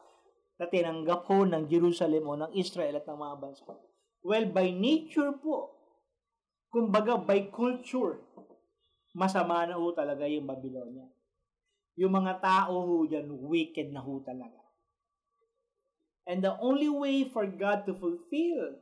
na 0.60 0.68
tinanggap 0.68 1.24
ho 1.28 1.48
ng 1.48 1.68
Jerusalem 1.72 2.24
o 2.28 2.34
ng 2.40 2.52
Israel 2.56 3.00
at 3.00 3.08
ng 3.08 3.20
mga 3.20 3.36
bansa. 3.40 3.64
Well, 4.24 4.48
by 4.52 4.72
nature 4.72 5.36
po, 5.40 5.84
Kumbaga, 6.74 7.22
by 7.22 7.54
culture, 7.54 8.18
masama 9.14 9.62
na 9.70 9.78
ho 9.78 9.94
talaga 9.94 10.26
yung 10.26 10.50
Babylonia. 10.50 11.06
Yung 11.94 12.10
mga 12.10 12.42
tao 12.42 12.74
ho 12.82 13.06
dyan, 13.06 13.30
wicked 13.30 13.94
na 13.94 14.02
ho 14.02 14.18
talaga. 14.26 14.58
And 16.24 16.40
the 16.40 16.56
only 16.60 16.88
way 16.88 17.28
for 17.28 17.44
God 17.48 17.84
to 17.88 17.94
fulfill 17.94 18.80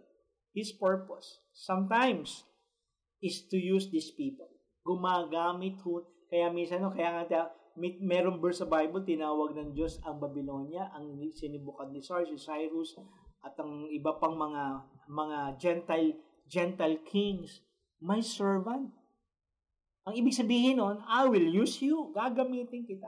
His 0.53 0.71
purpose, 0.71 1.41
sometimes, 1.53 2.45
is 3.21 3.45
to 3.49 3.57
use 3.57 3.89
these 3.89 4.11
people. 4.13 4.49
Gumagamit 4.85 5.81
ho. 5.81 6.05
Kaya 6.29 6.53
minsan, 6.53 6.85
no, 6.85 6.93
kaya 6.93 7.25
nga, 7.25 7.49
may, 7.77 7.97
meron 8.03 8.39
verse 8.39 8.59
sa 8.61 8.67
Bible, 8.67 9.03
tinawag 9.03 9.55
ng 9.55 9.71
Diyos 9.71 9.99
ang 10.03 10.19
Babylonia, 10.19 10.91
ang 10.91 11.15
ni 11.17 11.31
Sar, 12.03 12.27
si 12.27 12.35
Cyrus, 12.35 12.99
at 13.41 13.55
ang 13.57 13.89
iba 13.89 14.15
pang 14.21 14.37
mga 14.37 14.63
mga 15.09 15.37
Gentile 15.57 16.13
Gentile 16.51 16.99
kings, 17.07 17.63
my 18.03 18.19
servant. 18.19 18.91
Ang 20.03 20.13
ibig 20.19 20.35
sabihin 20.35 20.83
nun, 20.83 20.99
I 21.07 21.29
will 21.31 21.47
use 21.47 21.79
you. 21.79 22.11
Gagamitin 22.11 22.83
kita. 22.83 23.07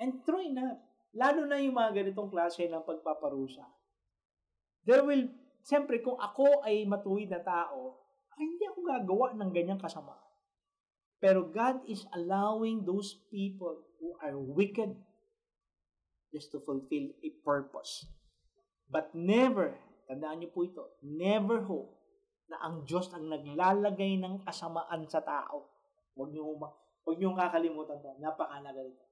And 0.00 0.24
true 0.24 0.40
enough, 0.40 0.80
lalo 1.12 1.44
na 1.44 1.60
yung 1.60 1.76
mga 1.76 2.02
ganitong 2.02 2.32
klase 2.32 2.68
ng 2.68 2.84
pagpaparusa. 2.84 3.64
There 4.82 5.04
will, 5.06 5.30
siyempre, 5.62 6.02
kung 6.02 6.18
ako 6.18 6.64
ay 6.66 6.82
matuwid 6.88 7.30
na 7.30 7.44
tao, 7.44 8.02
ay 8.34 8.42
hindi 8.42 8.64
ako 8.66 8.80
gagawa 8.82 9.26
ng 9.36 9.50
ganyang 9.52 9.80
kasama. 9.80 10.16
Pero 11.22 11.46
God 11.46 11.86
is 11.86 12.02
allowing 12.16 12.82
those 12.82 13.14
people 13.30 13.78
who 14.02 14.18
are 14.18 14.34
wicked 14.34 14.98
just 16.34 16.50
to 16.50 16.58
fulfill 16.58 17.14
a 17.22 17.30
purpose. 17.46 18.08
But 18.90 19.14
never, 19.14 19.76
tandaan 20.10 20.42
niyo 20.42 20.50
po 20.50 20.66
ito, 20.66 20.98
never 21.04 21.62
hope 21.62 21.94
na 22.50 22.58
ang 22.64 22.82
Diyos 22.82 23.12
ang 23.14 23.30
naglalagay 23.30 24.18
ng 24.18 24.42
kasamaan 24.42 25.06
sa 25.06 25.22
tao. 25.22 25.70
Huwag 26.16 26.34
niyo 26.34 26.58
huwag 27.06 27.16
niyo 27.16 27.32
kakalimutan 27.38 28.02
to. 28.02 28.12
Napakalaga 28.18 28.82
ito. 28.82 29.11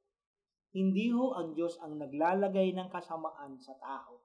Hindi 0.70 1.10
ho 1.10 1.34
ang 1.34 1.58
Diyos 1.58 1.82
ang 1.82 1.98
naglalagay 1.98 2.70
ng 2.78 2.88
kasamaan 2.94 3.58
sa 3.58 3.74
tao 3.82 4.22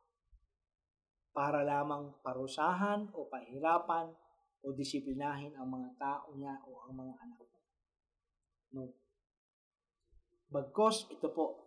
para 1.34 1.66
lamang 1.66 2.22
parusahan 2.22 3.10
o 3.12 3.26
pahirapan 3.26 4.14
o 4.62 4.68
disiplinahin 4.72 5.58
ang 5.58 5.68
mga 5.68 5.90
tao 5.98 6.38
niya 6.38 6.54
o 6.70 6.86
ang 6.86 6.94
mga 6.96 7.14
anak 7.18 7.40
niya. 7.42 7.64
No. 8.78 8.94
Bagkos, 10.54 11.10
ito 11.10 11.34
po, 11.34 11.66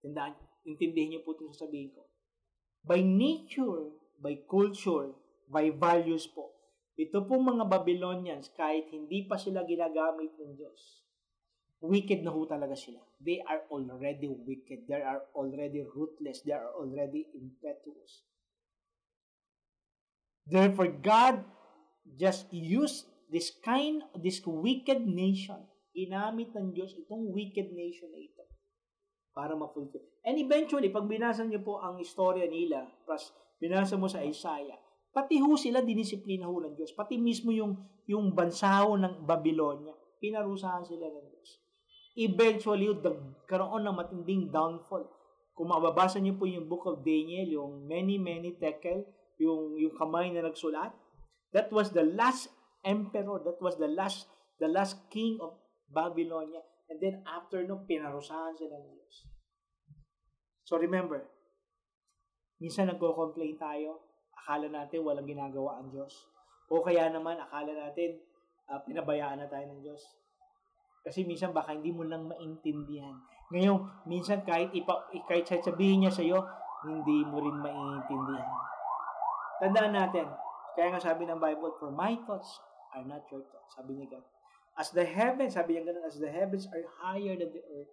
tandaan, 0.00 0.38
intindihin 0.64 1.18
niyo 1.18 1.20
po 1.26 1.34
itong 1.34 1.52
sasabihin 1.52 1.90
ko. 1.90 2.06
By 2.86 3.02
nature, 3.02 3.90
by 4.22 4.46
culture, 4.46 5.14
by 5.50 5.74
values 5.74 6.30
po, 6.30 6.54
ito 6.94 7.26
pong 7.26 7.56
mga 7.56 7.66
Babylonians, 7.66 8.54
kahit 8.54 8.86
hindi 8.94 9.26
pa 9.26 9.34
sila 9.34 9.66
ginagamit 9.66 10.34
ng 10.38 10.54
Diyos, 10.54 11.01
wicked 11.82 12.22
na 12.22 12.30
ho 12.30 12.46
talaga 12.46 12.78
sila. 12.78 13.02
They 13.18 13.42
are 13.42 13.66
already 13.68 14.30
wicked. 14.30 14.86
They 14.86 15.02
are 15.02 15.26
already 15.34 15.82
ruthless. 15.82 16.46
They 16.46 16.54
are 16.54 16.70
already 16.78 17.26
impetuous. 17.34 18.22
Therefore, 20.46 20.90
God 20.90 21.44
just 22.18 22.50
used 22.50 23.10
this 23.30 23.50
kind, 23.62 24.02
this 24.14 24.42
wicked 24.46 25.02
nation. 25.06 25.58
Ginamit 25.92 26.56
ng 26.56 26.72
Diyos 26.72 26.96
itong 26.96 27.30
wicked 27.34 27.74
nation 27.76 28.08
na 28.14 28.20
ito 28.22 28.42
para 29.36 29.52
ma-fulfill. 29.52 30.04
And 30.24 30.40
eventually, 30.40 30.88
pag 30.88 31.04
binasa 31.04 31.44
niyo 31.44 31.60
po 31.60 31.80
ang 31.82 32.00
istorya 32.00 32.48
nila, 32.48 32.88
plus 33.04 33.32
binasa 33.60 34.00
mo 34.00 34.08
sa 34.08 34.24
Isaiah, 34.24 34.80
Pati 35.12 35.36
ho 35.44 35.52
sila 35.60 35.84
dinisiplina 35.84 36.48
ho 36.48 36.56
ng 36.56 36.72
Diyos. 36.72 36.96
Pati 36.96 37.20
mismo 37.20 37.52
yung, 37.52 37.76
yung 38.08 38.32
bansa 38.32 38.80
ng 38.80 39.28
Babylonia, 39.28 39.92
pinarusahan 40.16 40.88
sila 40.88 41.04
ng. 41.04 41.31
Eventually, 42.12 42.92
karoon 43.48 43.88
ng 43.88 43.96
matinding 43.96 44.52
downfall. 44.52 45.08
Kung 45.56 45.68
mababasa 45.72 46.20
niyo 46.20 46.36
po 46.36 46.44
yung 46.44 46.68
book 46.68 46.84
of 46.88 47.00
Daniel, 47.04 47.48
yung 47.48 47.72
many, 47.88 48.20
many 48.20 48.56
tekel, 48.56 49.04
yung, 49.40 49.76
yung 49.76 49.94
kamay 49.96 50.28
na 50.32 50.44
nagsulat, 50.44 50.92
that 51.52 51.68
was 51.72 51.92
the 51.92 52.04
last 52.04 52.52
emperor, 52.84 53.40
that 53.44 53.60
was 53.60 53.76
the 53.80 53.88
last, 53.88 54.28
the 54.60 54.68
last 54.68 55.00
king 55.08 55.40
of 55.40 55.56
Babylonia. 55.88 56.60
And 56.92 57.00
then 57.00 57.24
after 57.24 57.64
no, 57.64 57.84
pinarusahan 57.88 58.56
sila 58.56 58.76
ng 58.76 58.92
Diyos. 58.92 59.16
So 60.68 60.76
remember, 60.76 61.24
minsan 62.60 62.92
nagko-complain 62.92 63.56
tayo, 63.56 64.04
akala 64.32 64.68
natin 64.68 65.04
walang 65.04 65.28
ginagawa 65.28 65.80
ang 65.80 65.88
Diyos. 65.92 66.28
O 66.68 66.84
kaya 66.84 67.08
naman, 67.12 67.40
akala 67.40 67.72
natin 67.72 68.20
uh, 68.68 68.80
pinabayaan 68.84 69.40
na 69.40 69.48
tayo 69.48 69.68
ng 69.68 69.80
Diyos. 69.84 70.21
Kasi 71.02 71.26
minsan 71.26 71.50
baka 71.50 71.74
hindi 71.74 71.90
mo 71.90 72.06
lang 72.06 72.30
maintindihan. 72.30 73.18
Ngayon, 73.50 74.06
minsan 74.06 74.46
kahit, 74.46 74.70
ipa, 74.72 75.10
kahit 75.26 75.46
sabihin 75.62 76.06
niya 76.06 76.12
sa 76.14 76.22
iyo, 76.22 76.40
hindi 76.86 77.26
mo 77.26 77.42
rin 77.42 77.58
maintindihan. 77.58 78.50
Tandaan 79.58 79.92
natin, 79.94 80.26
kaya 80.78 80.94
nga 80.94 81.02
sabi 81.02 81.26
ng 81.26 81.42
Bible, 81.42 81.74
For 81.76 81.90
my 81.90 82.16
thoughts 82.22 82.62
are 82.94 83.04
not 83.04 83.26
your 83.28 83.42
thoughts. 83.50 83.74
Sabi 83.76 83.98
ni 83.98 84.06
God. 84.06 84.24
As 84.78 84.88
the 84.94 85.04
heavens, 85.04 85.58
sabi 85.58 85.76
niya 85.76 85.90
ganun, 85.90 86.06
as 86.08 86.16
the 86.16 86.30
heavens 86.32 86.64
are 86.70 86.82
higher 87.02 87.36
than 87.36 87.52
the 87.52 87.62
earth. 87.76 87.92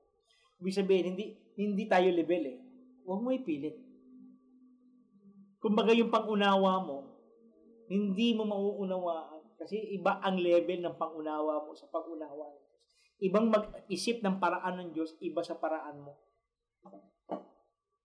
Ibig 0.63 0.75
sabihin, 0.79 1.05
hindi, 1.13 1.35
hindi 1.59 1.83
tayo 1.89 2.07
level 2.13 2.43
eh. 2.45 2.57
Huwag 3.03 3.19
mo 3.19 3.33
ipilit 3.35 3.89
Kumbaga 5.59 5.91
yung 5.91 6.07
pangunawa 6.07 6.79
mo, 6.79 7.19
hindi 7.91 8.31
mo 8.31 8.47
mauunawaan. 8.47 9.43
Kasi 9.59 9.75
iba 9.91 10.23
ang 10.23 10.39
level 10.39 10.79
ng 10.79 10.95
pangunawa 10.95 11.67
mo 11.67 11.75
sa 11.75 11.91
pangunawa 11.91 12.47
ng 12.47 12.63
Diyos. 12.63 12.68
Ibang 13.19 13.51
mag-isip 13.51 14.23
ng 14.23 14.39
paraan 14.39 14.79
ng 14.79 14.89
Diyos, 14.95 15.19
iba 15.19 15.43
sa 15.43 15.59
paraan 15.59 15.99
mo. 15.99 16.15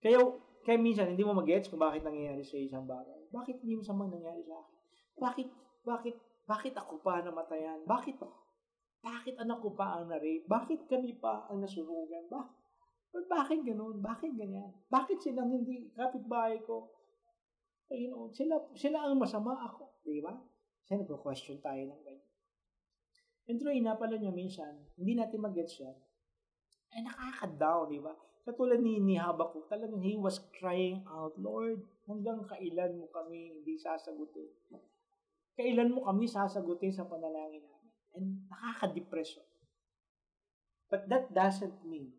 Kaya, 0.03 0.21
kaya 0.67 0.77
minsan, 0.77 1.15
hindi 1.15 1.23
mo 1.23 1.33
mag-gets 1.33 1.71
kung 1.71 1.81
bakit 1.81 2.03
nangyayari 2.03 2.43
sa 2.43 2.59
isang 2.59 2.85
bagay. 2.85 3.31
Bakit 3.31 3.63
hindi 3.63 3.79
mo 3.79 3.83
samang 3.87 4.11
nangyari 4.11 4.43
sa 4.43 4.59
akin? 4.59 4.77
Bakit, 5.17 5.49
bakit, 5.87 6.15
bakit 6.45 6.75
ako 6.77 7.01
pa 7.01 7.23
namatayan? 7.23 7.87
Bakit, 7.87 8.21
bakit 9.01 9.35
anak 9.41 9.63
ko 9.63 9.73
pa 9.73 9.97
ang 9.97 10.11
na-rape? 10.11 10.45
Bakit 10.45 10.91
kami 10.91 11.17
pa 11.17 11.47
ang 11.49 11.63
nasunugan? 11.63 12.27
Bakit? 12.29 12.57
Bakit 13.15 13.59
ganun? 13.63 14.03
Bakit 14.03 14.35
ganyan? 14.35 14.75
Bakit 14.91 15.23
silang 15.23 15.55
hindi 15.55 15.95
kapitbahay 15.95 16.59
ko? 16.67 16.91
You 17.95 18.11
know, 18.11 18.27
sila, 18.35 18.59
sila 18.75 19.07
ang 19.07 19.23
masama 19.23 19.55
ako. 19.55 20.03
Di 20.03 20.19
ba? 20.19 20.35
Kasi 20.83 20.99
nagko-question 20.99 21.63
tayo 21.63 21.79
ng 21.79 22.03
ganyan. 22.03 22.34
And 23.45 23.61
true, 23.61 23.77
na 23.85 23.97
pala 23.97 24.17
niya 24.17 24.33
minsan, 24.33 24.73
hindi 24.97 25.13
natin 25.17 25.45
mag-gets 25.45 25.77
yan. 25.77 25.97
Ay, 26.95 27.05
nakaka-down, 27.05 27.93
di 27.93 28.01
ba? 28.01 28.17
Katulad 28.45 28.81
ni, 28.81 29.01
ni 29.01 29.17
Habakuk, 29.21 29.69
talagang 29.69 30.01
he 30.01 30.17
was 30.17 30.41
crying 30.57 31.05
out, 31.09 31.37
Lord, 31.37 31.85
hanggang 32.09 32.45
kailan 32.49 33.01
mo 33.01 33.09
kami 33.13 33.61
hindi 33.61 33.77
sasagutin? 33.77 34.49
Kailan 35.57 35.93
mo 35.93 36.05
kami 36.09 36.25
sasagutin 36.25 36.93
sa 36.93 37.05
panalangin 37.05 37.65
namin? 37.65 37.93
And 38.17 38.27
nakaka-depression. 38.49 39.45
But 40.89 41.09
that 41.11 41.33
doesn't 41.33 41.83
mean 41.85 42.15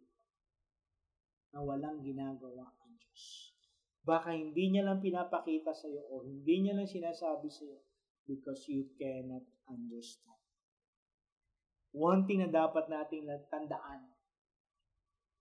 na 1.56 1.64
walang 1.64 2.04
ginagawa 2.04 2.68
ang 2.84 2.94
Diyos. 3.00 3.56
Baka 4.04 4.36
hindi 4.36 4.76
niya 4.76 4.84
lang 4.84 5.00
pinapakita 5.00 5.72
sa 5.72 5.88
iyo 5.88 6.04
o 6.12 6.28
hindi 6.28 6.62
niya 6.62 6.76
lang 6.76 6.86
sinasabi 6.86 7.48
sa 7.48 7.64
iyo 7.64 7.80
because 8.28 8.68
you 8.68 8.92
cannot 9.00 9.48
understand. 9.72 10.45
One 11.96 12.28
thing 12.28 12.44
na 12.44 12.52
dapat 12.52 12.92
nating 12.92 13.32
tandaan, 13.48 14.04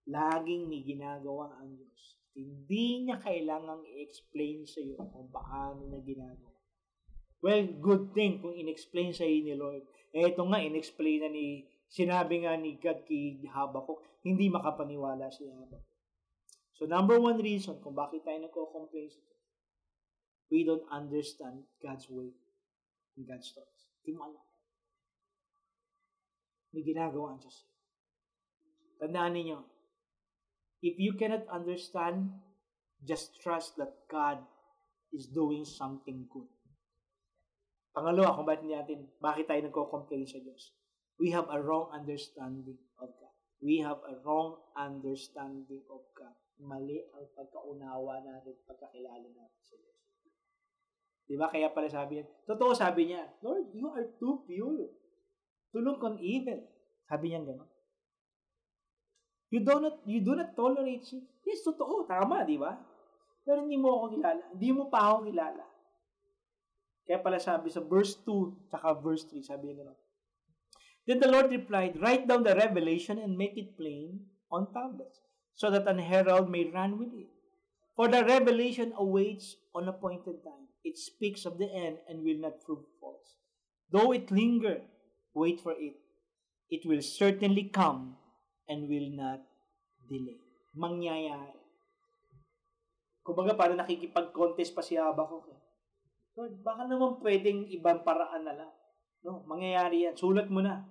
laging 0.07 0.71
may 0.71 0.87
ginagawa 0.87 1.59
ang 1.59 1.75
Diyos. 1.75 2.03
Hindi 2.35 3.07
niya 3.07 3.19
kailangang 3.19 3.83
i-explain 3.83 4.63
sa 4.63 4.79
iyo 4.79 5.03
kung 5.03 5.35
paano 5.35 5.91
niya 5.91 6.03
ginagawa. 6.07 6.55
Well, 7.43 7.67
good 7.83 8.15
thing 8.15 8.39
kung 8.39 8.55
in-explain 8.55 9.11
sa 9.11 9.27
iyo 9.27 9.43
ni 9.43 9.55
Lord. 9.59 9.85
Eh, 10.15 10.31
ito 10.31 10.47
nga, 10.47 10.63
in-explain 10.63 11.27
na 11.27 11.31
ni, 11.31 11.67
sinabi 11.91 12.47
nga 12.47 12.55
ni 12.55 12.79
God 12.79 13.03
kay 13.03 13.43
Habakuk, 13.51 14.01
hindi 14.23 14.47
makapaniwala 14.47 15.29
si 15.35 15.51
Habakuk. 15.51 15.85
So 16.75 16.91
number 16.91 17.19
one 17.23 17.39
reason 17.39 17.79
kung 17.83 17.95
bakit 17.95 18.27
tayo 18.27 18.39
nagko-complain 18.43 19.11
sa 19.11 19.23
we 20.51 20.63
don't 20.63 20.87
understand 20.91 21.67
God's 21.83 22.07
way 22.11 22.31
and 23.19 23.27
God's 23.27 23.51
thoughts. 23.55 23.91
Hindi 24.03 24.19
mo 24.19 24.31
alam. 24.31 24.54
May 26.75 26.83
ginagawa 26.83 27.35
ang 27.35 27.41
Diyos. 27.41 27.71
Tandaan 28.99 29.39
ninyo, 29.39 29.59
if 30.83 30.99
you 30.99 31.15
cannot 31.15 31.47
understand, 31.47 32.35
just 33.07 33.39
trust 33.39 33.79
that 33.79 33.95
God 34.11 34.43
is 35.15 35.31
doing 35.31 35.63
something 35.63 36.27
good. 36.27 36.51
Pangalawa, 37.95 38.35
kung 38.35 38.49
bakit 38.51 38.67
natin, 38.67 39.07
bakit 39.23 39.47
tayo 39.47 39.63
nagko-complain 39.71 40.27
sa 40.27 40.43
Diyos? 40.43 40.75
We 41.23 41.31
have 41.31 41.47
a 41.47 41.63
wrong 41.63 41.95
understanding 41.95 42.83
of 42.99 43.15
God. 43.15 43.35
We 43.63 43.79
have 43.87 44.03
a 44.03 44.19
wrong 44.27 44.59
understanding 44.75 45.87
of 45.87 46.03
God 46.19 46.35
mali 46.63 47.03
ang 47.11 47.27
pagkaunawa 47.35 48.23
natin, 48.23 48.55
pagkakilala 48.63 49.27
natin 49.27 49.63
sa 49.65 49.75
Diyos. 49.75 50.01
Di 51.25 51.35
ba? 51.35 51.51
Kaya 51.51 51.73
pala 51.73 51.89
sabi 51.91 52.21
niya, 52.21 52.27
totoo 52.47 52.73
sabi 52.77 53.11
niya, 53.11 53.27
Lord, 53.43 53.73
you 53.75 53.89
are 53.91 54.07
too 54.21 54.45
pure 54.47 54.87
to 55.75 55.83
look 55.83 56.07
evil. 56.23 56.63
Sabi 57.11 57.35
niya 57.35 57.43
gano'n. 57.43 57.71
You 59.51 59.61
do 59.63 59.75
not, 59.79 60.03
you 60.07 60.23
do 60.23 60.35
not 60.35 60.55
tolerate 60.55 61.03
sin. 61.07 61.23
Yes, 61.47 61.63
totoo, 61.63 62.07
tama, 62.07 62.43
di 62.43 62.59
ba? 62.59 62.75
Pero 63.45 63.63
hindi 63.63 63.79
mo 63.79 64.03
ako 64.03 64.19
kilala. 64.19 64.45
Hindi 64.57 64.71
mo 64.73 64.89
pa 64.89 64.99
ako 65.13 65.29
kilala. 65.31 65.65
Kaya 67.05 67.19
pala 67.21 67.37
sabi 67.37 67.69
sa 67.69 67.85
verse 67.85 68.17
2, 68.25 68.73
tsaka 68.73 68.97
verse 68.99 69.29
3, 69.29 69.45
sabi 69.45 69.77
niya 69.77 69.93
Then 71.05 71.21
the 71.21 71.29
Lord 71.29 71.53
replied, 71.53 72.01
Write 72.01 72.25
down 72.25 72.43
the 72.43 72.57
revelation 72.57 73.21
and 73.21 73.37
make 73.37 73.61
it 73.61 73.77
plain 73.77 74.25
on 74.49 74.73
tablets, 74.73 75.21
so 75.53 75.69
that 75.69 75.85
an 75.85 76.01
herald 76.01 76.49
may 76.49 76.65
run 76.73 76.97
with 76.97 77.13
it. 77.13 77.29
For 77.95 78.09
the 78.09 78.25
revelation 78.25 78.97
awaits 78.97 79.55
on 79.77 79.87
appointed 79.87 80.43
time. 80.43 80.73
It 80.83 80.97
speaks 80.97 81.45
of 81.45 81.61
the 81.61 81.69
end 81.71 82.03
and 82.09 82.25
will 82.25 82.41
not 82.41 82.65
prove 82.65 82.83
false. 82.99 83.37
Though 83.93 84.11
it 84.11 84.33
linger, 84.33 84.83
wait 85.35 85.61
for 85.61 85.75
it. 85.77 85.99
It 86.71 86.87
will 86.87 87.03
certainly 87.03 87.69
come 87.69 88.17
and 88.71 88.89
will 88.89 89.11
not 89.13 89.45
delay. 90.09 90.41
Mangyayari. 90.75 91.61
Kumbaga, 93.25 93.57
parang 93.57 93.79
nakikipag-contest 93.79 94.73
pa 94.73 94.83
si 94.83 94.97
Habakkuk. 94.97 95.49
Eh. 95.49 95.61
Lord, 96.35 96.55
baka 96.67 96.85
naman 96.85 97.23
pwedeng 97.23 97.69
ibang 97.71 98.03
paraan 98.03 98.43
na 98.43 98.55
lang. 98.55 98.73
No, 99.25 99.47
mangyayari 99.49 100.05
yan. 100.05 100.15
Sulat 100.19 100.51
mo 100.51 100.61
na. 100.61 100.85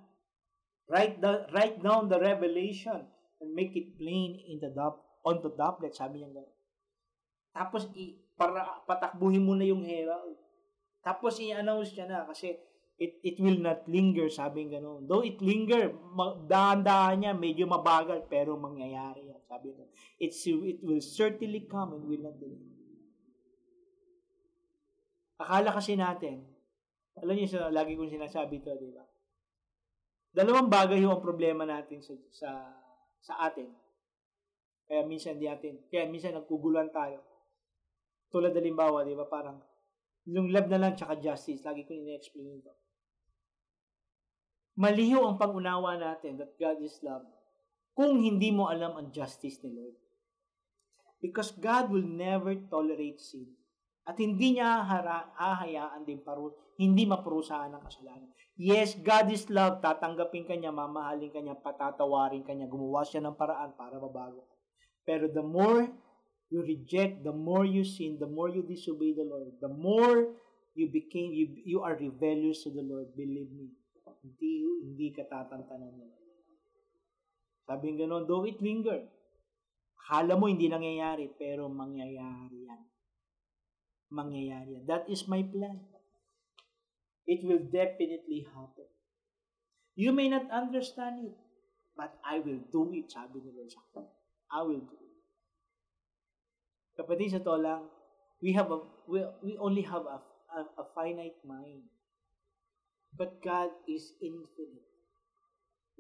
Write, 0.90 1.20
the, 1.20 1.46
write 1.54 1.80
down 1.80 2.10
the 2.10 2.18
revelation 2.18 3.06
and 3.40 3.50
make 3.54 3.76
it 3.76 3.96
plain 4.00 4.40
in 4.50 4.58
the 4.60 4.72
dub, 4.74 5.00
on 5.24 5.40
the 5.46 5.52
doublet. 5.54 5.94
Sabi 5.94 6.24
niya 6.24 6.32
gano'n. 6.32 6.58
Tapos, 7.54 7.92
i, 7.94 8.18
para 8.34 8.82
patakbuhin 8.90 9.46
mo 9.46 9.54
na 9.54 9.70
yung 9.70 9.86
herald. 9.86 10.40
Tapos, 11.06 11.38
i-announce 11.38 11.94
niya 11.94 12.10
na 12.10 12.26
kasi 12.26 12.58
it, 12.98 13.18
it 13.26 13.38
will 13.42 13.58
not 13.58 13.86
linger, 13.90 14.30
sabi 14.30 14.70
gano'n. 14.70 15.10
Though 15.10 15.26
it 15.26 15.42
linger, 15.42 15.90
dahan-dahan 16.46 17.26
niya, 17.26 17.34
medyo 17.34 17.66
mabagal, 17.66 18.30
pero 18.30 18.54
mangyayari 18.56 19.34
yan. 19.34 19.42
Sabi 19.50 19.74
niya, 19.74 19.88
it, 20.22 20.32
it 20.46 20.80
will 20.86 21.02
certainly 21.02 21.66
come 21.66 21.98
and 21.98 22.06
will 22.06 22.22
not 22.22 22.38
delay. 22.38 22.62
Akala 25.42 25.74
kasi 25.74 25.98
natin, 25.98 26.46
alam 27.18 27.34
niyo, 27.34 27.50
sa, 27.50 27.74
lagi 27.74 27.98
kong 27.98 28.14
sinasabi 28.14 28.62
ito, 28.62 28.74
di 28.78 28.94
ba? 28.94 29.04
Dalawang 30.34 30.70
bagay 30.70 31.02
yung 31.02 31.22
problema 31.22 31.66
natin 31.66 32.02
sa, 32.02 32.14
sa, 32.34 32.50
sa 33.22 33.34
atin. 33.50 33.70
Kaya 34.86 35.06
minsan 35.06 35.38
di 35.38 35.50
atin, 35.50 35.90
kaya 35.90 36.06
minsan 36.10 36.38
nagkuguluhan 36.38 36.94
tayo. 36.94 37.22
Tulad 38.30 38.54
halimbawa, 38.54 39.06
di 39.06 39.18
ba, 39.18 39.26
parang 39.26 39.62
yung 40.30 40.50
love 40.54 40.70
na 40.72 40.80
lang 40.80 40.94
tsaka 40.96 41.20
justice, 41.20 41.66
lagi 41.66 41.84
ko 41.84 41.92
ina-explain 41.94 42.62
ito. 42.62 42.83
Maliho 44.74 45.22
ang 45.22 45.38
pangunawa 45.38 45.98
natin 46.02 46.42
that 46.42 46.58
God 46.58 46.82
is 46.82 46.98
love 47.06 47.26
kung 47.94 48.18
hindi 48.18 48.50
mo 48.50 48.70
alam 48.74 48.98
ang 48.98 49.08
justice 49.14 49.62
ni 49.62 49.70
Lord. 49.70 49.98
Because 51.22 51.54
God 51.56 51.94
will 51.94 52.04
never 52.04 52.58
tolerate 52.68 53.22
sin. 53.22 53.48
At 54.04 54.20
hindi 54.20 54.60
niya 54.60 54.84
hahayaan 55.40 56.04
din 56.04 56.20
paru, 56.20 56.52
hindi 56.76 57.08
maparusahan 57.08 57.72
ng 57.72 57.84
kasalanan. 57.88 58.30
Yes, 58.60 59.00
God 59.00 59.32
is 59.32 59.48
love. 59.48 59.80
Tatanggapin 59.80 60.44
ka 60.44 60.54
niya, 60.60 60.76
mamahalin 60.76 61.32
ka 61.32 61.40
niya, 61.40 61.56
patatawarin 61.56 62.44
ka 62.44 62.52
niya, 62.52 62.68
gumawa 62.68 63.08
siya 63.08 63.24
ng 63.24 63.40
paraan 63.40 63.72
para 63.80 63.96
mabago. 63.96 64.44
Pero 65.08 65.32
the 65.32 65.46
more 65.46 65.88
you 66.52 66.60
reject, 66.62 67.24
the 67.24 67.32
more 67.32 67.64
you 67.64 67.88
sin, 67.88 68.20
the 68.20 68.28
more 68.28 68.52
you 68.52 68.62
disobey 68.62 69.16
the 69.16 69.24
Lord, 69.24 69.56
the 69.64 69.72
more 69.72 70.36
you 70.76 70.92
became, 70.92 71.32
you, 71.32 71.50
you 71.64 71.80
are 71.82 71.96
rebellious 71.96 72.68
to 72.68 72.76
the 72.76 72.84
Lord. 72.84 73.16
Believe 73.16 73.50
me, 73.56 73.72
hindi, 74.24 74.64
hindi 74.64 75.08
ka 75.12 75.28
tatantanan 75.28 75.92
niya. 75.92 76.12
Sabi 77.68 77.92
ng 77.92 78.00
gano'n, 78.08 78.24
though 78.28 78.48
it 78.48 78.60
linger, 78.64 79.04
akala 80.04 80.40
mo 80.40 80.48
hindi 80.48 80.68
nangyayari, 80.68 81.32
pero 81.36 81.68
mangyayari 81.68 82.68
yan 82.68 82.84
mangyayari. 84.14 84.86
That 84.86 85.10
is 85.10 85.26
my 85.26 85.42
plan. 85.42 85.82
It 87.26 87.42
will 87.42 87.66
definitely 87.66 88.46
happen. 88.54 88.86
You 89.98 90.14
may 90.14 90.30
not 90.30 90.46
understand 90.54 91.34
it, 91.34 91.38
but 91.98 92.14
I 92.22 92.38
will 92.40 92.62
do 92.70 92.94
it, 92.94 93.10
sabi 93.10 93.42
ni 93.42 93.50
Lord 93.54 93.74
sa 93.74 94.06
I 94.54 94.62
will 94.62 94.86
do 94.86 94.98
it. 95.02 95.18
Kapatid, 96.94 97.34
sa 97.34 97.42
to 97.42 97.58
lang, 97.58 97.90
we 98.38 98.54
have 98.54 98.70
a, 98.70 98.86
we, 99.10 99.26
we 99.42 99.58
only 99.58 99.82
have 99.82 100.06
a, 100.06 100.22
a, 100.54 100.62
a 100.78 100.86
finite 100.94 101.42
mind. 101.42 101.90
But 103.14 103.42
God 103.46 103.70
is 103.86 104.18
infinite. 104.18 104.90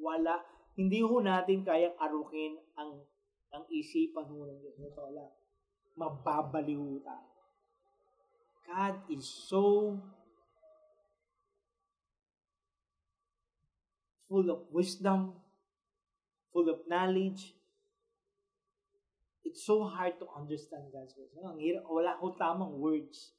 Wala, 0.01 0.41
hindi 0.73 1.05
ho 1.05 1.21
natin 1.21 1.61
kayang 1.61 1.93
arukin 2.01 2.57
ang 2.73 3.05
ang 3.53 3.63
isipan 3.69 4.25
ho 4.25 4.49
ng 4.49 4.57
Diyos. 4.57 4.81
Ito 4.81 5.13
lang. 5.13 5.29
Mababaliw 5.93 7.05
tayo. 7.05 7.29
God 8.65 8.95
is 9.13 9.29
so 9.29 9.93
full 14.25 14.49
of 14.49 14.65
wisdom, 14.73 15.37
full 16.49 16.65
of 16.65 16.81
knowledge. 16.89 17.53
It's 19.45 19.61
so 19.61 19.85
hard 19.85 20.17
to 20.17 20.25
understand 20.33 20.89
God's 20.89 21.13
words. 21.13 21.37
Ang 21.37 21.61
hirap, 21.61 21.85
wala 21.85 22.17
ko 22.17 22.33
tamang 22.33 22.81
words 22.81 23.37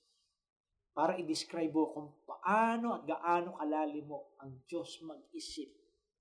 para 0.95 1.18
i-describe 1.18 1.74
mo 1.74 1.90
kung 1.90 2.09
paano 2.22 2.95
at 2.95 3.03
gaano 3.03 3.59
kalalim 3.59 4.07
mo 4.07 4.38
ang 4.38 4.62
Diyos 4.64 5.03
mag-isip. 5.03 5.68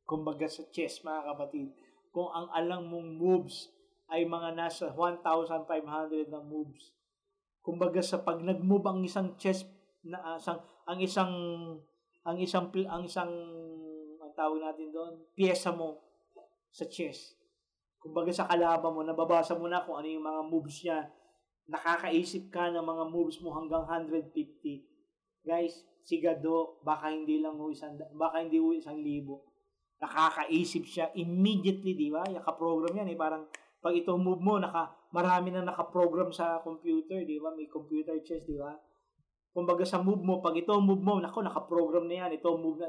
Kumbaga 0.04 0.50
sa 0.50 0.66
chess, 0.74 1.06
mga 1.06 1.30
kapatid, 1.30 1.70
kung 2.10 2.28
ang 2.34 2.50
alam 2.52 2.90
mong 2.90 3.10
moves 3.16 3.70
ay 4.10 4.26
mga 4.26 4.58
nasa 4.58 4.90
1,500 4.92 6.34
na 6.34 6.42
moves, 6.42 6.92
kumbaga 7.64 8.02
sa 8.04 8.20
pag 8.20 8.42
nag-move 8.42 8.84
ang 8.84 9.00
isang 9.06 9.38
chess 9.40 9.64
na 10.04 10.20
uh, 10.20 10.38
sang, 10.42 10.60
ang 10.84 11.00
isang 11.00 11.34
ang 12.28 12.38
isang 12.40 12.68
ang 12.88 13.04
isang 13.08 13.32
ang 14.20 14.32
tawag 14.36 14.60
natin 14.60 14.92
doon 14.92 15.16
piyesa 15.32 15.72
mo 15.72 16.04
sa 16.72 16.84
chess 16.92 17.40
kumbaga 18.04 18.36
sa 18.36 18.48
kalaban 18.48 18.92
mo 18.92 19.00
nababasa 19.04 19.56
mo 19.56 19.72
na 19.72 19.84
kung 19.84 19.96
ano 19.96 20.08
yung 20.12 20.28
mga 20.28 20.42
moves 20.44 20.84
niya 20.84 21.08
nakakaisip 21.70 22.52
ka 22.52 22.72
ng 22.72 22.84
mga 22.84 23.04
moves 23.08 23.40
mo 23.40 23.56
hanggang 23.56 23.88
150 23.88 24.34
guys 25.48 25.84
sigado 26.04 26.80
baka 26.84 27.12
hindi 27.12 27.40
lang 27.40 27.56
ho 27.56 27.72
isang 27.72 27.96
baka 28.16 28.44
hindi 28.44 28.60
ho 28.60 28.76
isang 28.76 29.00
libo 29.00 29.48
nakakaisip 30.04 30.84
siya 30.84 31.06
immediately 31.16 31.96
di 31.96 32.12
ba 32.12 32.28
yaka-program 32.28 33.00
yan 33.00 33.16
eh 33.16 33.20
parang 33.20 33.48
pag 33.84 34.00
ito 34.00 34.16
move 34.16 34.40
mo, 34.40 34.56
naka, 34.64 34.96
marami 35.12 35.52
na 35.52 35.68
naka-program 35.68 36.32
sa 36.32 36.64
computer, 36.64 37.28
di 37.28 37.36
ba? 37.36 37.52
May 37.52 37.68
computer 37.68 38.16
chess, 38.24 38.48
di 38.48 38.56
ba? 38.56 38.72
Kumbaga 39.52 39.84
sa 39.84 40.00
move 40.00 40.24
mo, 40.24 40.40
pag 40.40 40.56
ito 40.56 40.72
move 40.80 41.04
mo, 41.04 41.20
nako, 41.20 41.44
naka-program 41.44 42.08
na 42.08 42.16
yan, 42.24 42.32
ito 42.32 42.48
move 42.56 42.80
na, 42.80 42.88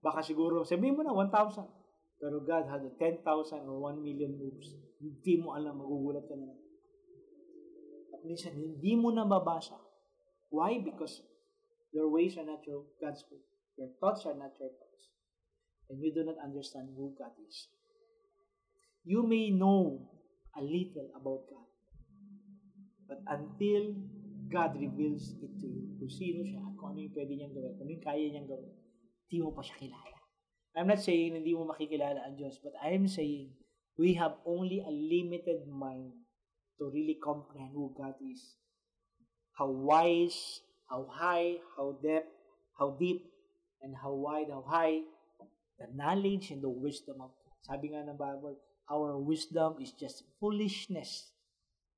baka 0.00 0.24
siguro, 0.24 0.64
sabihin 0.64 0.96
mo 0.96 1.04
na, 1.04 1.12
1,000. 1.12 1.68
Pero 2.16 2.40
God 2.40 2.64
had 2.72 2.88
10,000 2.96 3.68
or 3.68 3.92
1 3.92 4.00
million 4.00 4.32
moves. 4.32 4.72
Hindi 4.96 5.34
mo 5.36 5.52
alam, 5.52 5.76
magugulat 5.76 6.24
ka 6.24 6.40
na. 6.40 6.48
At 6.48 6.61
minsan, 8.24 8.54
hindi 8.54 8.94
mo 8.96 9.10
na 9.10 9.26
mabasa. 9.26 9.78
Why? 10.48 10.78
Because 10.80 11.22
your 11.92 12.08
ways 12.08 12.38
are 12.38 12.46
not 12.46 12.64
your 12.66 12.86
God's 13.00 13.24
way. 13.30 13.42
Your 13.76 13.92
thoughts 14.00 14.24
are 14.24 14.36
not 14.36 14.52
your 14.60 14.72
thoughts. 14.72 15.02
And 15.90 16.00
you 16.00 16.12
do 16.14 16.24
not 16.24 16.40
understand 16.40 16.92
who 16.96 17.12
God 17.16 17.36
is 17.44 17.68
you 19.04 19.26
may 19.26 19.50
know 19.50 19.98
a 20.54 20.62
little 20.62 21.10
about 21.14 21.42
God. 21.50 21.68
But 23.08 23.20
until 23.26 23.98
God 24.48 24.78
reveals 24.78 25.34
it 25.42 25.58
to 25.58 25.66
you, 25.66 25.98
kung 25.98 26.12
sino 26.12 26.46
siya 26.46 26.62
at 26.62 26.74
kung 26.78 26.94
ano 26.94 27.00
yung 27.02 27.14
pwede 27.14 27.32
niyang 27.34 27.54
gawin, 27.54 27.72
kung 27.76 27.86
ano 27.86 27.94
yung 27.98 28.06
kaya 28.06 28.26
niyang 28.30 28.48
gawin, 28.48 28.72
hindi 29.26 29.38
mo 29.42 29.50
pa 29.50 29.62
siya 29.64 29.76
kilala. 29.80 30.18
I'm 30.72 30.88
not 30.88 31.02
saying 31.02 31.36
hindi 31.36 31.52
mo 31.52 31.68
makikilala 31.68 32.24
ang 32.24 32.38
Diyos, 32.38 32.62
but 32.62 32.72
I 32.80 32.96
am 32.96 33.04
saying 33.04 33.52
we 33.98 34.16
have 34.16 34.40
only 34.48 34.80
a 34.80 34.92
limited 34.92 35.68
mind 35.68 36.16
to 36.78 36.90
really 36.92 37.18
comprehend 37.22 37.72
who 37.74 37.92
God 37.96 38.14
is. 38.22 38.56
How 39.56 39.68
wise, 39.68 40.60
how 40.88 41.08
high, 41.08 41.60
how 41.76 41.98
depth, 42.02 42.32
how 42.78 42.96
deep, 42.98 43.28
and 43.82 43.94
how 43.96 44.12
wide, 44.12 44.48
how 44.48 44.64
high, 44.66 45.04
the 45.78 45.88
knowledge 45.94 46.50
and 46.50 46.62
the 46.62 46.70
wisdom 46.70 47.20
of 47.20 47.34
God. 47.34 47.58
Sabi 47.66 47.92
nga 47.92 48.06
ng 48.06 48.18
Bible, 48.18 48.56
our 48.90 49.18
wisdom 49.18 49.78
is 49.82 49.92
just 49.94 50.22
foolishness. 50.38 51.32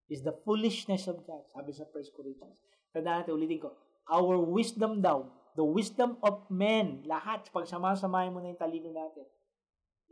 Is 0.08 0.20
the 0.20 0.36
foolishness 0.44 1.08
of 1.08 1.24
God. 1.24 1.48
Sabi 1.52 1.72
sa 1.72 1.88
1 1.88 2.16
Corinthians. 2.16 2.60
Tandaan 2.92 3.24
natin, 3.24 3.34
ulitin 3.34 3.60
ko. 3.64 3.72
Our 4.06 4.36
wisdom 4.36 5.00
daw, 5.00 5.24
the 5.56 5.64
wisdom 5.64 6.20
of 6.20 6.44
men, 6.52 7.00
lahat, 7.08 7.48
pag 7.48 7.64
sama-samahin 7.64 8.36
mo 8.36 8.44
na 8.44 8.52
yung 8.52 8.60
talino 8.60 8.92
natin, 8.92 9.24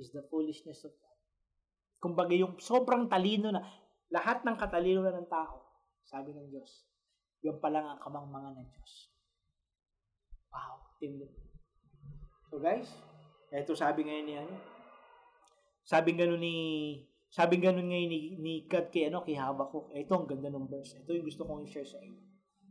is 0.00 0.08
the 0.16 0.24
foolishness 0.32 0.80
of 0.88 0.96
God. 0.96 1.18
Kumbaga 2.00 2.32
yung 2.34 2.56
sobrang 2.56 3.06
talino 3.06 3.52
na, 3.52 3.62
lahat 4.12 4.44
ng 4.44 4.56
katalino 4.60 5.00
na 5.00 5.16
ng 5.16 5.28
tao, 5.32 5.64
sabi 6.04 6.36
ng 6.36 6.52
Diyos, 6.52 6.84
yung 7.40 7.56
pa 7.58 7.72
lang 7.72 7.88
ang 7.88 7.98
kamangmangan 7.98 8.60
ng 8.60 8.68
Diyos. 8.68 8.92
Wow, 10.52 10.84
tindi. 11.00 11.26
So 12.52 12.60
guys, 12.60 12.92
ito 13.48 13.72
sabi 13.72 14.04
ngayon 14.04 14.26
niya, 14.28 14.44
Sabi 15.82 16.14
ganun 16.14 16.38
ni 16.38 16.54
sabi 17.32 17.58
ganun 17.58 17.88
ngayon 17.88 18.10
ni, 18.12 18.20
ni 18.38 18.52
God 18.68 18.92
kay 18.92 19.08
ano 19.08 19.24
kay 19.24 19.34
Habakkuk. 19.34 19.90
Ito 19.90 20.12
ang 20.14 20.28
ganda 20.28 20.52
ng 20.52 20.68
verse. 20.68 21.00
Ito 21.00 21.16
yung 21.16 21.26
gusto 21.26 21.48
kong 21.48 21.64
i-share 21.64 21.88
sa 21.88 21.98
inyo. 21.98 22.20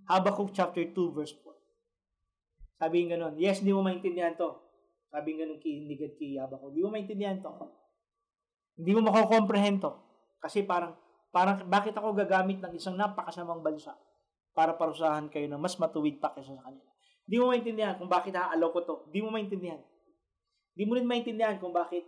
Habakkuk 0.05 0.53
chapter 0.53 0.85
2 0.85 1.17
verse 1.17 1.33
4. 1.43 2.81
Sabi 2.81 3.09
ganun, 3.09 3.35
yes, 3.41 3.65
di 3.65 3.73
mo 3.73 3.81
maintindihan 3.81 4.37
to. 4.37 4.61
Sabi 5.09 5.33
ganun 5.35 5.57
kay 5.57 5.81
ni 5.81 5.97
God 5.97 6.13
kay 6.13 6.37
Habakkuk. 6.37 6.71
Di 6.77 6.81
mo 6.85 6.93
maintindihan 6.93 7.41
to. 7.41 7.51
Hindi 8.77 8.91
mo 8.95 9.01
mako-comprehend 9.09 9.81
to. 9.81 9.91
Kasi 10.37 10.63
parang 10.63 10.93
parang 11.31 11.63
bakit 11.65 11.95
ako 11.95 12.11
gagamit 12.13 12.59
ng 12.59 12.75
isang 12.75 12.99
napakasamang 12.99 13.63
bansa 13.63 13.95
para 14.51 14.75
parusahan 14.75 15.31
kayo 15.31 15.47
na 15.47 15.55
mas 15.55 15.79
matuwid 15.79 16.19
pa 16.19 16.35
kaysa 16.35 16.53
sa 16.53 16.63
kanila. 16.67 16.91
Di 17.23 17.39
mo 17.39 17.49
maintindihan 17.49 17.95
kung 17.95 18.11
bakit 18.11 18.35
haalaw 18.35 18.69
ko 18.75 18.79
to. 18.83 18.95
Di 19.09 19.23
mo 19.23 19.31
maintindihan. 19.31 19.79
Di 20.75 20.83
mo 20.83 20.99
rin 20.99 21.07
maintindihan 21.07 21.55
kung 21.57 21.71
bakit 21.71 22.03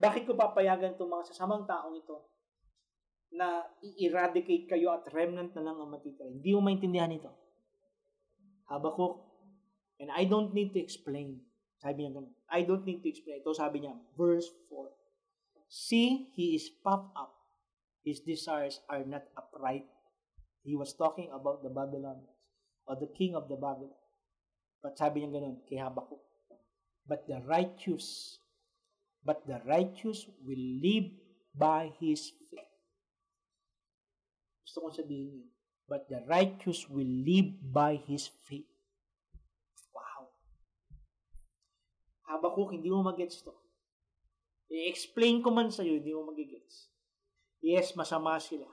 bakit 0.00 0.24
ko 0.24 0.32
papayagan 0.32 0.96
itong 0.96 1.12
mga 1.12 1.28
sasamang 1.32 1.68
taong 1.68 1.92
ito 1.92 2.24
na 3.36 3.62
i-eradicate 3.84 4.64
kayo 4.64 4.96
at 4.96 5.04
remnant 5.12 5.52
na 5.52 5.62
lang 5.64 5.76
ang 5.76 5.92
matitira. 5.92 6.24
Hindi 6.24 6.50
mo 6.56 6.64
maintindihan 6.64 7.12
ito. 7.12 7.28
Habakuk, 8.72 9.20
and 10.00 10.08
I 10.08 10.24
don't 10.24 10.56
need 10.56 10.72
to 10.72 10.80
explain. 10.80 11.44
Sabi 11.80 12.04
niya 12.04 12.16
ganun. 12.16 12.32
I 12.48 12.64
don't 12.64 12.84
need 12.88 13.04
to 13.04 13.08
explain. 13.12 13.44
Ito 13.44 13.52
sabi 13.52 13.84
niya, 13.84 13.94
verse 14.16 14.48
4. 14.72 14.88
See, 15.68 16.32
he 16.34 16.56
is 16.56 16.72
puffed 16.80 17.12
up. 17.14 17.39
His 18.04 18.20
desires 18.20 18.80
are 18.88 19.04
not 19.04 19.28
upright. 19.36 19.86
He 20.62 20.76
was 20.76 20.92
talking 20.94 21.28
about 21.32 21.62
the 21.62 21.70
Babylonians 21.70 22.28
or 22.86 22.96
the 22.96 23.08
king 23.12 23.34
of 23.36 23.48
the 23.48 23.56
Babylon. 23.56 23.96
But 24.82 24.96
sabi 24.96 25.20
niya 25.20 25.36
ganun 25.36 25.60
kay 25.68 25.76
Habakuk. 25.76 26.20
But 27.04 27.28
the 27.28 27.44
righteous 27.44 28.40
but 29.20 29.44
the 29.44 29.60
righteous 29.68 30.24
will 30.40 30.64
live 30.80 31.12
by 31.52 31.92
his 32.00 32.32
faith. 32.48 32.72
Gusto 34.64 34.80
kong 34.80 34.96
sabihin 34.96 35.44
yun. 35.44 35.48
But 35.84 36.08
the 36.08 36.24
righteous 36.24 36.88
will 36.88 37.08
live 37.26 37.58
by 37.60 38.00
his 38.06 38.30
faith. 38.46 38.70
Wow. 39.92 40.30
Habakuk, 42.30 42.72
hindi 42.72 42.88
mo 42.88 43.02
magets 43.02 43.42
to. 43.42 43.52
I-explain 44.70 45.42
ko 45.42 45.50
man 45.50 45.74
sa'yo, 45.74 45.98
hindi 45.98 46.14
mo 46.14 46.30
magigets. 46.30 46.88
Yes, 47.60 47.92
masama 47.92 48.40
sila. 48.40 48.66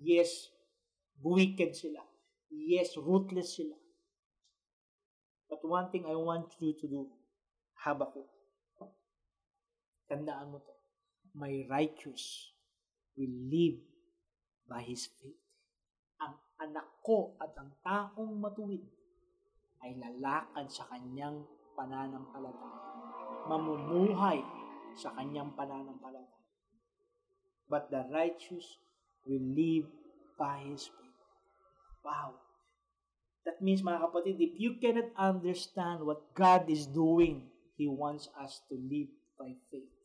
Yes, 0.00 0.48
wicked 1.20 1.76
sila. 1.76 2.00
Yes, 2.48 2.96
ruthless 2.96 3.56
sila. 3.56 3.76
But 5.48 5.62
one 5.62 5.92
thing 5.92 6.04
I 6.08 6.16
want 6.16 6.52
you 6.58 6.74
to 6.74 6.86
do, 6.88 7.06
Habakuk, 7.84 8.26
Tandaan 10.06 10.54
mo 10.54 10.62
to. 10.62 10.74
My 11.34 11.66
righteous 11.66 12.54
will 13.18 13.36
live 13.50 13.82
by 14.70 14.80
his 14.86 15.10
faith. 15.18 15.36
Ang 16.22 16.38
anak 16.62 17.02
ko 17.02 17.34
at 17.42 17.52
ang 17.58 17.74
taong 17.82 18.38
matuwid 18.38 18.86
ay 19.82 19.98
lalakad 19.98 20.70
sa 20.70 20.86
kanyang 20.88 21.42
pananampalataya. 21.74 22.80
Mamumuhay 23.50 24.40
sa 24.96 25.12
kanyang 25.18 25.52
pananampalataya. 25.58 26.15
But 27.68 27.90
the 27.90 28.06
righteous 28.10 28.78
will 29.26 29.42
live 29.42 29.90
by 30.38 30.62
his 30.70 30.86
faith. 30.86 31.18
Wow. 32.04 32.38
That 33.44 33.62
means, 33.62 33.82
mga 33.82 34.02
kapatid, 34.06 34.38
if 34.38 34.58
you 34.58 34.78
cannot 34.78 35.10
understand 35.18 36.02
what 36.02 36.34
God 36.34 36.70
is 36.70 36.86
doing, 36.86 37.46
He 37.78 37.86
wants 37.86 38.30
us 38.38 38.62
to 38.70 38.74
live 38.74 39.10
by 39.38 39.54
faith 39.70 39.96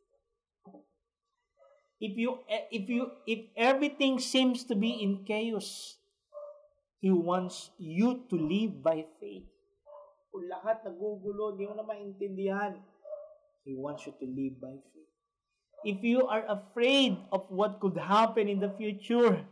if 2.02 2.18
you 2.18 2.42
if 2.74 2.90
you 2.90 3.14
if 3.30 3.46
everything 3.56 4.18
seems 4.18 4.66
to 4.66 4.74
be 4.74 4.90
in 5.06 5.22
chaos 5.24 6.02
he 6.98 7.14
wants 7.14 7.70
you 7.78 8.26
to 8.26 8.36
live 8.36 8.82
by 8.82 9.06
faith 9.22 9.46
kung 10.34 10.50
lahat 10.50 10.82
nagugulo 10.82 11.54
di 11.54 11.70
mo 11.70 11.78
na 11.78 11.86
maintindihan 11.86 12.82
he 13.62 13.78
wants 13.78 14.10
you 14.10 14.14
to 14.18 14.26
live 14.26 14.58
by 14.58 14.74
faith 14.90 15.11
if 15.84 16.00
you 16.04 16.26
are 16.28 16.46
afraid 16.48 17.18
of 17.32 17.46
what 17.50 17.80
could 17.80 17.98
happen 17.98 18.48
in 18.48 18.60
the 18.60 18.72
future 18.78 19.46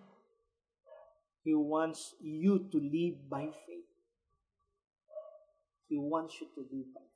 he 1.43 1.53
wants 1.53 2.13
you 2.21 2.69
to 2.69 2.77
live 2.77 3.17
by 3.29 3.49
faith 3.65 3.89
he 5.89 5.97
wants 5.97 6.37
you 6.41 6.47
to 6.53 6.61
live 6.69 6.89
by 6.93 7.01
faith 7.01 7.09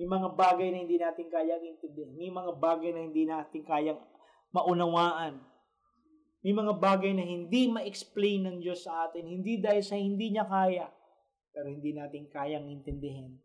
may 0.00 0.08
mga 0.08 0.28
bagay 0.32 0.68
na 0.72 0.78
hindi 0.82 0.96
natin 0.96 1.28
kayang 1.28 1.62
intindihan. 1.62 2.16
May 2.16 2.32
mga 2.32 2.52
bagay 2.56 2.90
na 2.96 3.00
hindi 3.04 3.22
natin 3.28 3.60
kayang 3.60 4.00
maunawaan. 4.50 5.36
May 6.42 6.54
mga 6.56 6.74
bagay 6.80 7.12
na 7.14 7.22
hindi 7.22 7.70
ma-explain 7.70 8.50
ng 8.50 8.56
Diyos 8.58 8.82
sa 8.82 9.06
atin, 9.06 9.30
hindi 9.30 9.62
dahil 9.62 9.84
sa 9.84 9.94
hindi 9.94 10.34
niya 10.34 10.42
kaya, 10.42 10.90
pero 11.54 11.70
hindi 11.70 11.94
natin 11.94 12.26
kayang 12.26 12.66
intindihin. 12.66 13.38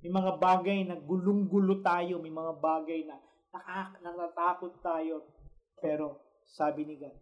May 0.00 0.12
mga 0.12 0.32
bagay 0.38 0.78
na 0.86 0.96
gulong-gulo 1.00 1.80
tayo, 1.80 2.20
may 2.20 2.32
mga 2.32 2.58
bagay 2.60 3.08
na 3.08 3.16
nakak 3.52 4.00
natatakot 4.04 4.72
tayo, 4.84 5.24
pero 5.80 6.20
sabi 6.44 6.84
ni 6.84 7.00
God, 7.00 7.16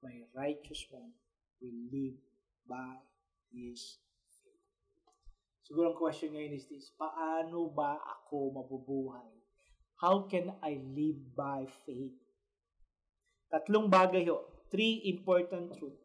my 0.00 0.24
righteous 0.32 0.88
one 0.88 1.12
will 1.60 1.80
live 1.92 2.16
by 2.64 3.00
His 3.52 4.00
faith. 4.40 4.64
Siguro 5.64 5.92
ang 5.92 5.98
question 6.00 6.32
ngayon 6.32 6.56
is 6.56 6.66
this, 6.68 6.92
paano 6.96 7.68
ba 7.72 8.00
ako 8.00 8.52
mabubuhay 8.52 9.34
How 10.04 10.26
can 10.28 10.52
I 10.62 10.82
live 10.84 11.16
by 11.32 11.64
faith? 11.86 12.18
Tatlong 13.48 13.88
bagay 13.88 14.26
ho. 14.28 14.44
Three 14.68 15.00
important 15.06 15.78
truth. 15.78 15.96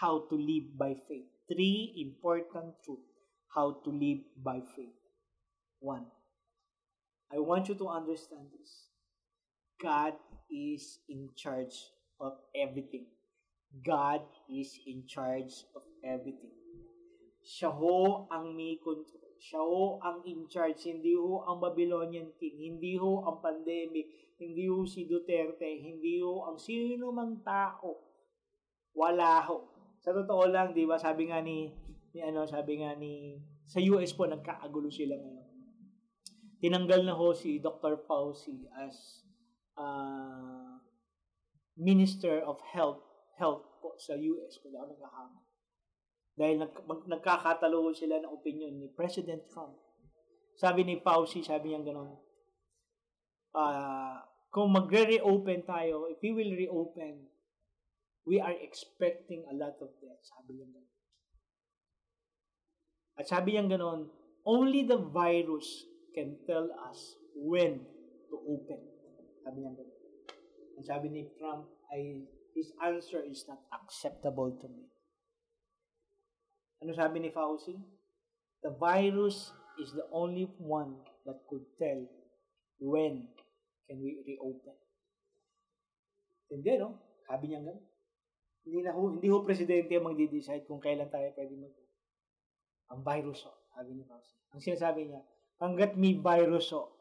How 0.00 0.24
to 0.30 0.36
live 0.38 0.72
by 0.78 0.94
faith. 0.94 1.26
Three 1.50 1.98
important 1.98 2.78
truth. 2.86 3.02
How 3.50 3.82
to 3.82 3.90
live 3.90 4.22
by 4.38 4.62
faith. 4.72 4.97
One. 5.80 6.06
I 7.32 7.38
want 7.38 7.68
you 7.68 7.74
to 7.76 7.88
understand 7.88 8.50
this. 8.58 8.88
God 9.80 10.14
is 10.50 10.98
in 11.08 11.30
charge 11.36 11.92
of 12.20 12.34
everything. 12.56 13.06
God 13.84 14.22
is 14.48 14.74
in 14.86 15.04
charge 15.06 15.68
of 15.76 15.82
everything. 16.02 16.56
Siya 17.44 17.70
ho 17.70 18.26
ang 18.32 18.56
may 18.56 18.80
control. 18.82 19.28
Siya 19.38 19.62
ho 19.62 20.02
ang 20.02 20.26
in 20.26 20.50
charge, 20.50 20.90
hindi 20.90 21.14
ho 21.14 21.46
ang 21.46 21.62
Babylonian 21.62 22.34
king, 22.42 22.58
hindi 22.58 22.98
ho 22.98 23.22
ang 23.22 23.38
pandemic, 23.38 24.34
hindi 24.34 24.66
ho 24.66 24.82
si 24.82 25.06
Duterte, 25.06 25.68
hindi 25.78 26.18
ho 26.18 26.42
ang 26.42 26.58
sino 26.58 27.14
mang 27.14 27.38
tao. 27.46 28.02
Wala 28.98 29.46
ho. 29.46 29.70
Sa 30.02 30.10
totoo 30.10 30.50
lang, 30.50 30.74
di 30.74 30.82
ba, 30.90 30.98
sabi 30.98 31.30
nga 31.30 31.38
ni, 31.38 31.70
ni 32.10 32.18
ano, 32.18 32.50
sabi 32.50 32.82
nga 32.82 32.98
ni, 32.98 33.38
sa 33.62 33.78
US 33.94 34.10
po, 34.10 34.26
nagkaagulo 34.26 34.90
sila 34.90 35.14
ngayon. 35.14 35.47
Tinanggal 36.58 37.06
na 37.06 37.14
ho 37.14 37.30
si 37.34 37.62
Dr. 37.62 38.02
Fauci 38.02 38.66
as 38.74 39.22
uh, 39.78 40.82
Minister 41.78 42.42
of 42.42 42.58
Health 42.74 43.08
health 43.38 43.78
po 43.78 43.94
sa 43.96 44.18
US 44.18 44.58
kung 44.58 44.74
ako 44.74 44.98
nagkakamali. 44.98 45.46
Dahil 46.34 46.56
nag, 46.58 46.74
mag, 46.86 47.00
nagkakatalo 47.06 47.94
sila 47.94 48.18
ng 48.18 48.34
opinion 48.34 48.74
ni 48.74 48.90
President 48.90 49.46
Trump. 49.46 49.78
Sabi 50.58 50.82
ni 50.82 50.98
Fauci, 50.98 51.46
sabi 51.46 51.70
niya 51.70 51.86
gano'n, 51.86 52.10
uh, 53.54 54.18
kung 54.50 54.74
magre-reopen 54.74 55.62
tayo, 55.62 56.10
if 56.10 56.18
we 56.18 56.34
will 56.34 56.50
reopen, 56.50 57.30
we 58.26 58.42
are 58.42 58.54
expecting 58.58 59.46
a 59.46 59.54
lot 59.54 59.78
of 59.78 59.94
death. 60.02 60.22
Sabi 60.26 60.58
niya 60.58 60.66
gano'n. 60.66 60.96
At 63.18 63.26
sabi 63.30 63.54
niya 63.54 63.70
gano'n, 63.70 64.10
only 64.46 64.82
the 64.82 64.98
virus 64.98 65.86
can 66.18 66.34
tell 66.50 66.66
us 66.90 67.14
when 67.38 67.78
to 68.26 68.36
open. 68.50 68.82
Sabi 69.46 69.62
niya 69.62 69.70
gano'n. 69.78 69.98
Ang 70.74 70.86
sabi 70.86 71.06
ni 71.14 71.22
Trump 71.38 71.70
ay, 71.94 72.26
his 72.58 72.74
answer 72.82 73.22
is 73.22 73.46
not 73.46 73.62
acceptable 73.70 74.50
to 74.58 74.66
me. 74.66 74.90
Ano 76.82 76.90
sabi 76.98 77.22
ni 77.22 77.30
Fauci? 77.30 77.78
The 78.66 78.74
virus 78.74 79.54
is 79.78 79.94
the 79.94 80.10
only 80.10 80.50
one 80.58 80.98
that 81.22 81.38
could 81.46 81.62
tell 81.78 82.02
when 82.82 83.30
can 83.86 84.02
we 84.02 84.18
reopen. 84.26 84.74
Hindi, 86.50 86.82
no? 86.82 86.98
Sabi 87.30 87.54
niya 87.54 87.62
gano'n. 87.62 87.86
Hindi, 88.66 88.78
na 88.82 88.90
ho, 88.90 89.14
hindi 89.14 89.30
ho 89.30 89.46
presidente 89.46 89.94
ang 89.94 90.10
magdi-decide 90.10 90.66
kung 90.66 90.82
kailan 90.82 91.06
tayo 91.14 91.30
pwede 91.38 91.54
mag 91.54 91.74
Ang 92.90 93.00
virus, 93.06 93.46
ho, 93.46 93.54
sabi 93.70 93.94
ni 93.94 94.02
Fauci. 94.02 94.34
Ang 94.50 94.60
sinasabi 94.66 95.06
niya, 95.06 95.22
hanggat 95.58 95.98
may 95.98 96.14
virus, 96.18 96.70
ho, 96.74 96.94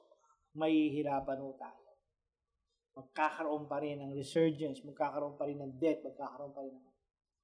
may 0.58 0.89
hirapan 0.89 1.41
ho 1.41 1.53
tayo. 1.58 1.86
Magkakaroon 2.97 3.70
pa 3.70 3.78
rin 3.78 4.01
ng 4.01 4.14
resurgence, 4.18 4.82
magkakaroon 4.82 5.38
pa 5.38 5.45
rin 5.45 5.62
ng 5.62 5.78
death, 5.78 6.01
magkakaroon 6.01 6.53
pa 6.53 6.66
rin 6.66 6.74
ng... 6.74 6.86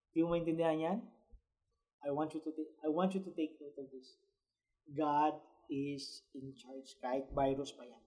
Hindi 0.10 0.20
mo 0.26 0.30
maintindihan 0.34 0.78
yan? 0.78 1.00
I 2.04 2.10
want 2.10 2.34
you 2.34 2.42
to 2.42 2.52
take, 2.52 2.74
I 2.84 2.90
want 2.90 3.14
you 3.14 3.22
to 3.22 3.32
take 3.32 3.56
note 3.62 3.78
of 3.78 3.88
this. 3.94 4.18
God 4.92 5.38
is 5.72 6.26
in 6.36 6.52
charge 6.58 6.98
kahit 7.00 7.30
virus 7.32 7.72
pa 7.72 7.86
yan. 7.88 8.04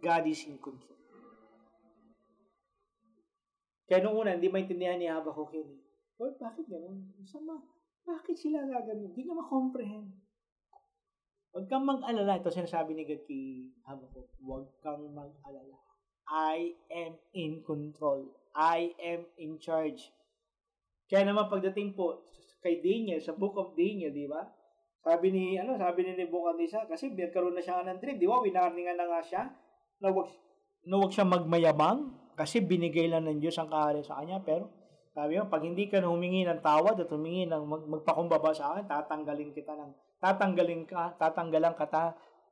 God 0.00 0.24
is 0.30 0.40
in 0.48 0.56
control. 0.56 0.96
Kaya 3.90 4.06
nung 4.06 4.22
una, 4.22 4.38
hindi 4.38 4.46
maintindihan 4.46 4.96
ni 4.96 5.10
Habakkuk 5.10 5.50
yun. 5.50 5.66
eh. 5.66 5.80
Lord, 6.22 6.38
bakit 6.38 6.70
ganun? 6.70 7.10
Sama, 7.26 7.58
bakit 8.06 8.38
sila 8.38 8.62
gagawin? 8.62 9.10
Hindi 9.10 9.26
ka 9.26 9.34
ma-comprehend. 9.34 10.14
Huwag 11.50 11.66
kang 11.66 11.86
mag-alala. 11.86 12.38
Ito 12.38 12.50
sinasabi 12.50 12.94
ni 12.94 13.02
God 13.06 13.22
kay. 13.26 13.70
Huwag 14.42 14.66
kang 14.82 15.02
mag-alala. 15.10 15.76
I 16.30 16.78
am 16.94 17.18
in 17.34 17.66
control. 17.66 18.30
I 18.54 18.94
am 19.02 19.26
in 19.34 19.58
charge. 19.58 20.14
Kaya 21.10 21.26
naman 21.26 21.50
pagdating 21.50 21.98
po 21.98 22.22
kay 22.62 22.78
Daniel, 22.78 23.18
sa 23.18 23.34
Book 23.34 23.56
of 23.58 23.74
Daniel, 23.74 24.14
di 24.14 24.30
ba? 24.30 24.46
Sabi 25.00 25.32
ni, 25.32 25.56
ano, 25.56 25.80
sabi 25.80 26.04
ni 26.04 26.12
Nebuchadnezzar, 26.12 26.84
kasi 26.86 27.10
nagkaroon 27.10 27.56
na 27.56 27.64
siya 27.64 27.82
ng 27.82 27.98
dream, 27.98 28.20
di 28.20 28.28
ba? 28.28 28.36
Winarningan 28.36 29.00
na 29.00 29.08
nga 29.08 29.20
siya, 29.24 29.42
na 29.98 30.12
wag, 30.12 30.28
na 30.84 31.00
wag 31.00 31.10
siya 31.10 31.24
magmayabang, 31.24 32.14
kasi 32.36 32.60
binigay 32.60 33.08
lang 33.08 33.24
ng 33.24 33.40
Diyos 33.40 33.56
ang 33.56 33.72
kahari 33.72 34.04
sa 34.04 34.20
kanya, 34.20 34.44
pero 34.44 34.68
sabi 35.16 35.40
mo, 35.40 35.48
pag 35.48 35.64
hindi 35.64 35.88
ka 35.88 36.04
humingi 36.04 36.44
ng 36.44 36.60
tawad 36.60 37.00
at 37.00 37.08
humingi 37.08 37.48
ng 37.48 37.64
mag, 37.64 37.82
magpakumbaba 37.88 38.52
sa 38.52 38.76
akin, 38.76 38.84
tatanggalin 38.84 39.56
kita 39.56 39.72
ng, 39.72 39.90
tatanggalin 40.20 40.84
ka, 40.84 41.16
tatanggalan 41.16 41.74
ka 41.74 41.86
ta, 41.88 42.04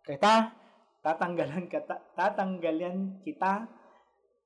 kita, 0.02 0.50
tatanggalan 1.04 1.68
ka, 1.68 1.84
ta, 1.84 1.96
tatanggalan 2.16 3.20
kita 3.22 3.68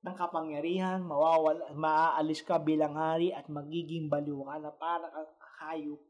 ng 0.03 0.15
kapangyarihan, 0.19 0.99
mawawala, 0.99 1.71
maaalis 1.71 2.43
ka 2.43 2.59
bilang 2.59 2.99
hari 2.99 3.31
at 3.31 3.47
magiging 3.47 4.11
baliw 4.11 4.43
ka 4.43 4.59
na 4.59 4.71
para 4.75 5.07
kang 5.07 5.31
hayop. 5.63 6.01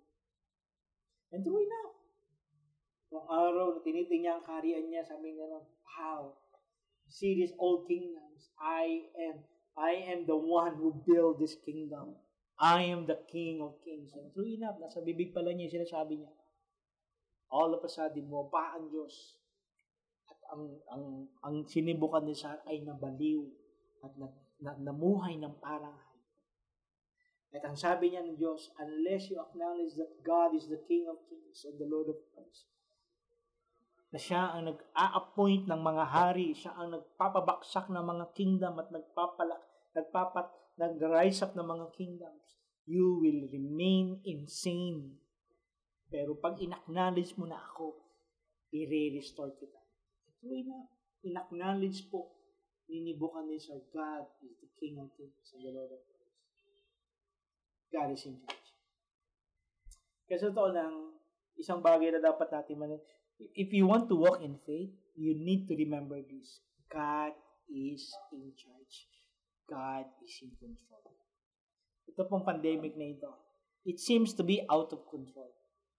And 1.30 1.46
true 1.46 1.62
enough. 1.62 1.94
Nung 3.14 3.30
araw 3.30 3.78
na 3.78 3.80
tiniting 3.86 4.26
niya 4.26 4.42
ang 4.42 4.46
kaharian 4.46 4.90
niya, 4.90 5.06
sabi 5.06 5.38
nga 5.38 5.46
nun, 5.46 5.66
wow, 5.86 6.34
see 7.06 7.38
these 7.38 7.54
old 7.62 7.86
kingdoms. 7.86 8.50
I 8.58 9.14
am, 9.30 9.46
I 9.78 10.02
am 10.10 10.26
the 10.26 10.38
one 10.38 10.74
who 10.74 10.98
built 11.06 11.38
this 11.38 11.54
kingdom. 11.62 12.18
I 12.58 12.90
am 12.90 13.06
the 13.06 13.22
King 13.30 13.62
of 13.62 13.78
Kings. 13.82 14.14
And 14.14 14.34
true 14.34 14.46
enough, 14.46 14.82
nasa 14.82 15.02
bibig 15.02 15.34
pala 15.34 15.54
niya, 15.54 15.70
sinasabi 15.74 16.22
niya, 16.22 16.34
all 17.54 17.78
of 17.78 17.86
a 17.86 17.92
sudden, 17.92 18.26
pa 18.50 18.74
ang 18.74 18.90
Diyos. 18.90 19.38
At 20.26 20.40
ang, 20.50 20.82
ang, 20.90 21.06
ang 21.46 21.56
sinibukan 21.70 22.26
ni 22.26 22.34
Sarah 22.34 22.66
ay 22.66 22.82
nabaliw 22.82 23.46
at 24.02 24.18
na, 24.18 24.28
na, 24.58 24.72
namuhay 24.82 25.38
ng 25.38 25.62
parang 25.62 25.94
at 27.54 27.62
ang 27.70 27.78
sabi 27.78 28.10
niya 28.10 28.26
ng 28.26 28.42
Diyos, 28.42 28.74
unless 28.82 29.30
you 29.30 29.38
acknowledge 29.38 29.94
that 30.02 30.26
God 30.26 30.58
is 30.58 30.66
the 30.66 30.82
King 30.90 31.06
of 31.06 31.22
Kings 31.30 31.62
and 31.70 31.78
the 31.78 31.86
Lord 31.86 32.10
of 32.10 32.18
Lords, 32.34 32.66
na 34.10 34.18
siya 34.18 34.58
ang 34.58 34.74
nag-a-appoint 34.74 35.70
ng 35.70 35.82
mga 35.82 36.06
hari, 36.10 36.58
siya 36.58 36.74
ang 36.74 36.98
nagpapabaksak 36.98 37.94
ng 37.94 38.02
mga 38.02 38.26
kingdom 38.34 38.82
at 38.82 38.90
nagpapalak, 38.90 39.62
nagpapat, 39.94 40.50
nag-rise 40.82 41.46
up 41.46 41.54
ng 41.54 41.66
mga 41.66 41.88
kingdoms, 41.94 42.58
you 42.90 43.22
will 43.22 43.46
remain 43.54 44.18
insane. 44.26 45.22
Pero 46.14 46.38
pag 46.38 46.62
in-acknowledge 46.62 47.34
mo 47.42 47.50
na 47.50 47.58
ako, 47.58 47.98
i-restore 48.70 49.58
kita. 49.58 49.82
Ito 50.46 50.62
na, 50.70 50.86
in-acknowledge 51.26 52.06
po 52.14 52.30
ni 52.86 53.02
Nebuchadnezzar, 53.02 53.82
God 53.90 54.30
is 54.46 54.54
the 54.62 54.70
King 54.78 55.02
of 55.02 55.10
Kings 55.18 55.50
and 55.58 55.66
the 55.66 55.74
Lord 55.74 55.90
of 55.90 56.06
Lords. 56.06 56.38
God 57.90 58.14
is 58.14 58.22
in 58.30 58.38
charge. 58.46 58.70
Kasi 60.30 60.54
totoo 60.54 60.70
lang, 60.70 61.18
isang 61.58 61.82
bagay 61.82 62.14
na 62.14 62.22
dapat 62.22 62.54
natin 62.54 62.78
man 62.78 63.02
if 63.58 63.74
you 63.74 63.90
want 63.90 64.06
to 64.06 64.14
walk 64.14 64.46
in 64.46 64.54
faith, 64.62 64.94
you 65.18 65.34
need 65.34 65.66
to 65.66 65.74
remember 65.74 66.22
this. 66.22 66.62
God 66.94 67.34
is 67.66 68.14
in 68.30 68.54
charge. 68.54 69.10
God 69.66 70.06
is 70.22 70.34
in 70.46 70.54
control. 70.62 71.10
Ito 72.06 72.22
pong 72.30 72.46
pandemic 72.46 72.94
na 72.94 73.10
ito, 73.10 73.34
it 73.88 73.98
seems 73.98 74.38
to 74.38 74.46
be 74.46 74.62
out 74.70 74.94
of 74.94 75.02
control. 75.10 75.50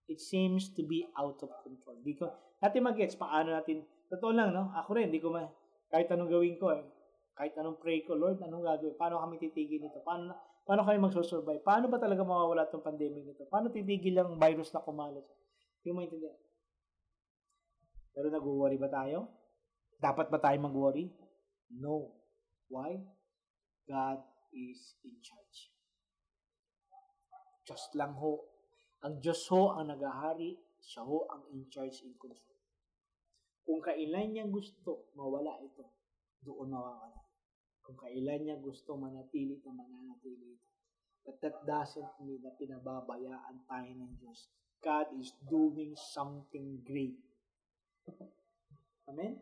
It 0.05 0.21
seems 0.21 0.73
to 0.77 0.85
be 0.85 1.09
out 1.17 1.41
of 1.41 1.51
control. 1.65 1.97
Di 2.05 2.15
ko, 2.17 2.29
natin 2.61 2.85
mag-gets, 2.85 3.17
paano 3.17 3.57
natin, 3.57 3.85
totoo 4.13 4.37
lang, 4.37 4.53
no? 4.53 4.69
Ako 4.77 5.01
rin, 5.01 5.09
di 5.09 5.21
ko 5.21 5.33
ma, 5.33 5.49
kahit 5.89 6.13
anong 6.13 6.29
gawin 6.29 6.57
ko, 6.61 6.77
eh, 6.77 6.85
kahit 7.33 7.57
anong 7.57 7.81
pray 7.81 8.05
ko, 8.05 8.15
Lord, 8.15 8.41
anong 8.45 8.65
gagawin? 8.65 8.97
Paano 9.01 9.21
kami 9.25 9.41
titigil 9.41 9.81
nito? 9.81 10.05
Paano, 10.05 10.37
Paano 10.65 10.81
kayo 10.89 10.97
magsusurvive? 10.97 11.61
Paano 11.61 11.93
ba 11.93 12.01
talaga 12.01 12.25
mawawala 12.25 12.65
itong 12.65 12.81
pandemic 12.81 13.29
nito? 13.29 13.45
Paano 13.53 13.69
titigil 13.69 14.17
ang 14.17 14.41
virus 14.41 14.73
na 14.73 14.81
kumalat? 14.81 15.25
Hindi 15.85 15.89
mo 15.93 16.01
maintindihan. 16.01 16.41
Pero 18.17 18.33
nag-worry 18.33 18.81
ba 18.81 18.89
tayo? 18.89 19.29
Dapat 20.01 20.33
ba 20.33 20.41
tayo 20.41 20.57
mag-worry? 20.65 21.13
No. 21.69 22.17
Why? 22.73 22.97
God 23.85 24.25
is 24.57 24.97
in 25.05 25.21
charge. 25.21 25.69
Just 27.69 27.93
lang 27.93 28.17
ho. 28.17 28.41
Ang 29.05 29.21
Diyos 29.21 29.45
ho 29.53 29.77
ang 29.77 29.93
nagahari, 29.93 30.57
siya 30.81 31.05
ho 31.05 31.29
ang 31.29 31.45
in 31.53 31.69
charge, 31.69 32.09
in 32.09 32.17
control. 32.17 32.57
Kung 33.65 33.85
kailan 33.85 34.33
niya 34.33 34.49
gusto 34.49 35.13
mawala 35.13 35.61
ito, 35.61 35.93
doon 36.41 36.73
mawawala. 36.73 37.21
Kung 37.85 38.01
kailan 38.01 38.49
niya 38.49 38.57
gusto 38.57 38.97
manatili 38.97 39.61
na 39.61 39.77
mananatili 39.77 40.57
ito. 40.57 40.69
But 41.25 41.41
that 41.45 41.57
doesn't 41.69 42.17
mean 42.25 42.45
na 42.45 42.53
pinababayaan 42.57 43.65
tayo 43.69 43.91
ng 43.93 44.13
Diyos. 44.21 44.49
God 44.81 45.13
is 45.21 45.33
doing 45.49 45.97
something 45.97 46.85
great. 46.85 47.17
Amen? 49.09 49.41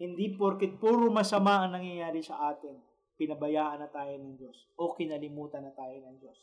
Hindi 0.00 0.32
porket 0.36 0.80
puro 0.80 1.12
masama 1.12 1.64
ang 1.64 1.76
nangyayari 1.76 2.24
sa 2.24 2.52
atin, 2.52 2.76
pinabayaan 3.20 3.84
na 3.84 3.88
tayo 3.92 4.16
ng 4.16 4.36
Diyos 4.36 4.68
o 4.80 4.96
kinalimutan 4.96 5.64
na 5.64 5.72
tayo 5.76 5.96
ng 6.00 6.16
Diyos. 6.16 6.40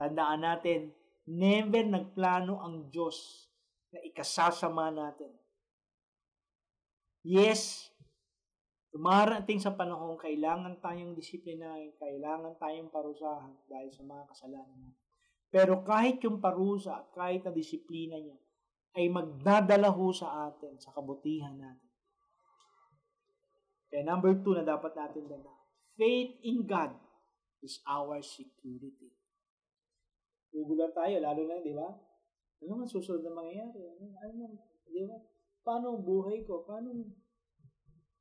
Tandaan 0.00 0.40
natin, 0.40 0.96
never 1.28 1.84
nagplano 1.84 2.56
ang 2.64 2.88
Diyos 2.88 3.44
na 3.92 4.00
ikasasama 4.00 4.88
natin. 4.88 5.28
Yes, 7.20 7.92
Dumarating 8.90 9.62
sa 9.62 9.78
panahon, 9.78 10.18
kailangan 10.18 10.82
tayong 10.82 11.14
disiplinahin, 11.14 11.94
kailangan 11.94 12.58
tayong 12.58 12.90
parusahan 12.90 13.54
dahil 13.70 13.86
sa 13.94 14.02
mga 14.02 14.24
kasalanan 14.34 14.78
natin. 14.82 15.06
Pero 15.46 15.86
kahit 15.86 16.18
yung 16.26 16.42
parusa 16.42 16.98
at 16.98 17.06
kahit 17.14 17.46
na 17.46 17.54
disiplina 17.54 18.18
niya, 18.18 18.34
ay 18.98 19.06
magdadala 19.06 19.94
ho 19.94 20.10
sa 20.10 20.50
atin, 20.50 20.74
sa 20.82 20.90
kabutihan 20.90 21.54
natin. 21.54 21.90
Kaya 23.90 24.02
number 24.02 24.34
two 24.42 24.58
na 24.58 24.66
dapat 24.66 24.90
natin 24.98 25.30
dala, 25.30 25.54
faith 25.94 26.34
in 26.42 26.66
God 26.66 26.90
is 27.62 27.78
our 27.86 28.18
security. 28.26 29.14
Gugulat 30.50 30.92
tayo, 30.92 31.16
lalo 31.22 31.42
na, 31.46 31.62
di 31.62 31.72
ba? 31.72 31.88
Ano 32.60 32.72
man 32.82 32.88
susunod 32.90 33.24
na 33.24 33.32
mangyayari? 33.32 33.80
Ano, 33.86 34.04
ano, 34.20 34.44
di 34.90 35.02
ba? 35.06 35.16
Paano 35.62 35.98
buhay 36.02 36.42
ko? 36.44 36.66
Paano 36.66 36.90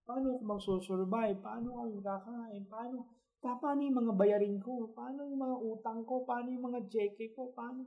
Paano 0.10 0.34
ako 0.34 0.42
magsusurvive? 0.42 1.38
Paano 1.38 1.86
ako 1.86 2.02
kakain? 2.02 2.66
Paano, 2.66 3.14
paano 3.46 3.80
yung 3.86 3.98
mga 4.02 4.14
bayarin 4.18 4.58
ko? 4.58 4.90
Paano 4.90 5.22
yung 5.22 5.38
mga 5.38 5.58
utang 5.62 6.02
ko? 6.02 6.26
Paano 6.26 6.50
yung 6.50 6.66
mga 6.66 6.90
cheque 6.90 7.30
ko? 7.38 7.54
Paano? 7.54 7.86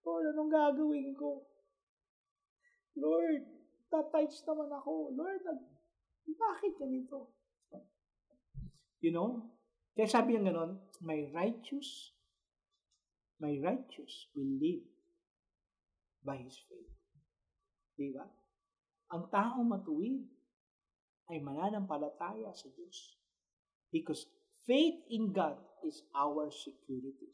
Lord, 0.00 0.32
anong 0.32 0.48
gagawin 0.48 1.12
ko? 1.12 1.44
Lord, 2.96 3.44
tatights 3.92 4.40
naman 4.48 4.72
ako. 4.72 5.12
Lord, 5.12 5.44
bakit 6.24 6.72
ganito? 6.80 7.36
You 9.04 9.12
know? 9.12 9.52
Kaya 9.92 10.08
sabi 10.08 10.40
niya 10.40 10.48
ganon, 10.48 10.80
my 11.04 11.28
righteous, 11.36 12.16
my 13.38 13.54
righteous 13.62 14.26
will 14.34 14.50
live 14.58 14.86
by 16.26 16.38
his 16.38 16.58
faith. 16.66 16.92
Di 17.98 18.10
ba? 18.14 18.26
Ang 19.14 19.30
tao 19.32 19.58
matuwid 19.62 20.26
ay 21.30 21.38
mananampalataya 21.40 22.50
sa 22.52 22.68
Diyos. 22.74 23.18
Because 23.88 24.28
faith 24.68 25.00
in 25.08 25.32
God 25.32 25.56
is 25.86 26.04
our 26.12 26.52
security. 26.52 27.32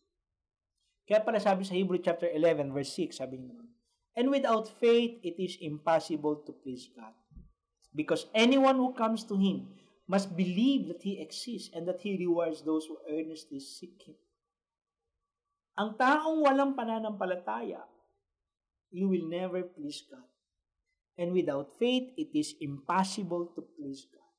Kaya 1.05 1.21
pala 1.21 1.43
sabi 1.43 1.67
sa 1.67 1.77
Hebrew 1.77 2.01
chapter 2.01 2.31
11 2.31 2.73
verse 2.73 2.95
6, 2.97 3.21
sabi 3.21 3.43
niya 3.43 3.53
naman, 3.53 3.69
And 4.15 4.31
without 4.31 4.71
faith, 4.79 5.19
it 5.27 5.37
is 5.43 5.59
impossible 5.59 6.47
to 6.47 6.55
please 6.55 6.87
God. 6.95 7.13
Because 7.91 8.31
anyone 8.31 8.79
who 8.79 8.95
comes 8.95 9.27
to 9.27 9.35
Him 9.35 9.75
must 10.07 10.39
believe 10.39 10.87
that 10.87 11.03
He 11.03 11.19
exists 11.19 11.75
and 11.75 11.87
that 11.91 12.01
He 12.01 12.15
rewards 12.15 12.63
those 12.63 12.87
who 12.87 12.99
earnestly 13.11 13.59
seek 13.59 13.99
Him. 14.07 14.15
Ang 15.75 15.99
taong 15.99 16.39
walang 16.39 16.79
pananampalataya, 16.79 17.83
you 18.95 19.11
will 19.11 19.27
never 19.27 19.67
please 19.67 20.07
God. 20.07 20.27
And 21.19 21.35
without 21.35 21.75
faith, 21.79 22.15
it 22.15 22.31
is 22.35 22.55
impossible 22.59 23.51
to 23.55 23.63
please 23.75 24.07
God. 24.07 24.31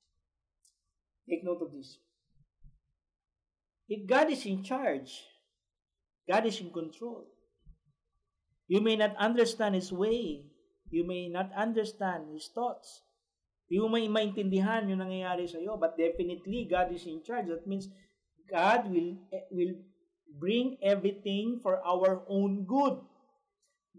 Take 1.28 1.44
note 1.44 1.64
of 1.64 1.72
this. 1.76 2.00
If 3.88 4.08
God 4.08 4.32
is 4.32 4.46
in 4.46 4.64
charge, 4.64 5.24
God 6.28 6.46
is 6.46 6.60
in 6.60 6.72
control. 6.72 7.28
You 8.68 8.82
may 8.82 8.96
not 8.96 9.16
understand 9.18 9.76
His 9.76 9.92
way. 9.92 10.48
You 10.90 11.06
may 11.06 11.30
not 11.30 11.52
understand 11.54 12.32
His 12.34 12.50
thoughts. 12.50 13.04
Mo 13.66 13.90
may 13.90 14.06
maintindihan 14.06 14.86
yung 14.86 15.02
nangyayari 15.02 15.50
sa 15.50 15.58
iyo, 15.58 15.74
but 15.74 15.98
definitely 15.98 16.70
God 16.70 16.94
is 16.94 17.06
in 17.10 17.26
charge. 17.26 17.50
That 17.50 17.66
means 17.66 17.90
God 18.46 18.86
will 18.94 19.18
eh, 19.34 19.50
will 19.50 19.74
bring 20.28 20.78
everything 20.82 21.60
for 21.62 21.80
our 21.86 22.24
own 22.28 22.66
good. 22.66 23.00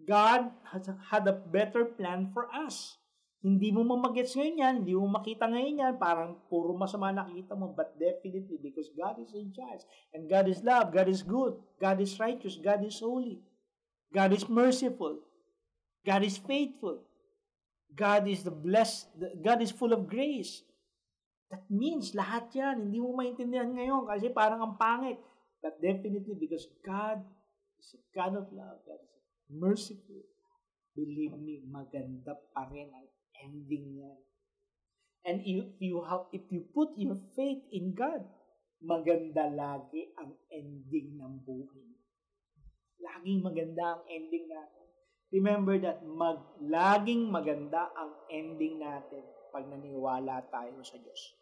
God 0.07 0.53
has 0.73 0.91
had 1.11 1.27
a 1.27 1.33
better 1.33 1.85
plan 1.85 2.31
for 2.35 2.47
us. 2.53 2.99
Hindi 3.47 3.71
mo 3.71 3.87
mamagets 3.87 4.35
ngayon 4.35 4.59
yan, 4.59 4.75
hindi 4.83 4.95
mo 4.99 5.07
makita 5.07 5.47
ngayon 5.47 5.79
yan, 5.79 5.95
parang 6.03 6.35
puro 6.51 6.75
masama 6.75 7.15
nakikita 7.15 7.55
mo, 7.55 7.71
but 7.71 7.95
definitely 7.95 8.59
because 8.59 8.91
God 8.97 9.23
is 9.23 9.31
in 9.39 9.55
charge. 9.55 9.87
And 10.11 10.27
God 10.27 10.51
is 10.51 10.67
love, 10.67 10.91
God 10.91 11.07
is 11.07 11.23
good, 11.23 11.55
God 11.79 12.03
is 12.03 12.19
righteous, 12.19 12.59
God 12.59 12.83
is 12.83 12.99
holy, 12.99 13.39
God 14.11 14.35
is 14.35 14.51
merciful, 14.51 15.23
God 16.03 16.27
is 16.27 16.39
faithful. 16.43 17.07
God 17.97 18.29
is 18.29 18.45
the 18.45 18.53
blessed, 18.53 19.09
God 19.41 19.65
is 19.65 19.73
full 19.73 19.97
of 19.97 20.05
grace. 20.05 20.61
That 21.49 21.65
means 21.73 22.13
lahat 22.13 22.53
yan, 22.53 22.91
hindi 22.91 23.01
mo 23.01 23.17
maintindihan 23.17 23.73
ngayon 23.73 24.05
kasi 24.05 24.29
parang 24.29 24.61
ang 24.61 24.75
pangit. 24.77 25.17
But 25.63 25.81
definitely 25.81 26.37
because 26.37 26.69
God 26.85 27.25
is 27.81 27.97
a 27.97 28.01
God 28.13 28.37
of 28.37 28.47
love, 28.53 28.85
God 28.85 29.01
is 29.01 29.15
merciful. 29.51 30.25
Believe 30.97 31.37
me, 31.37 31.61
maganda 31.69 32.37
pa 32.57 32.69
rin 32.73 32.89
ang 32.89 33.09
ending 33.45 34.01
niyan. 34.01 34.21
And 35.27 35.43
if 35.43 35.77
you 35.83 36.01
have, 36.07 36.31
if 36.31 36.47
you 36.49 36.65
put 36.71 36.95
your 36.97 37.19
faith 37.35 37.61
in 37.75 37.93
God, 37.93 38.25
maganda 38.81 39.51
lagi 39.51 40.15
ang 40.17 40.33
ending 40.49 41.19
ng 41.19 41.43
buhay. 41.43 41.91
Laging 43.03 43.43
maganda 43.43 43.99
ang 43.99 44.03
ending 44.09 44.47
natin. 44.49 44.87
Remember 45.35 45.75
that 45.83 46.01
mag, 46.07 46.39
laging 46.63 47.29
maganda 47.29 47.91
ang 47.93 48.15
ending 48.31 48.79
natin 48.79 49.27
pag 49.51 49.67
naniwala 49.67 50.47
tayo 50.49 50.79
sa 50.87 50.97
Diyos. 50.97 51.35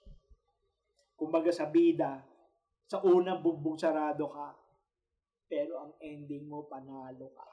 Kumbaga 1.14 1.52
sa 1.52 1.68
bida, 1.68 2.24
sa 2.88 3.00
unang 3.00 3.40
bugbog 3.40 3.80
sarado 3.80 4.28
ka, 4.28 4.52
pero 5.48 5.84
ang 5.84 5.92
ending 6.00 6.48
mo 6.48 6.64
panalo 6.68 7.32
ka. 7.32 7.48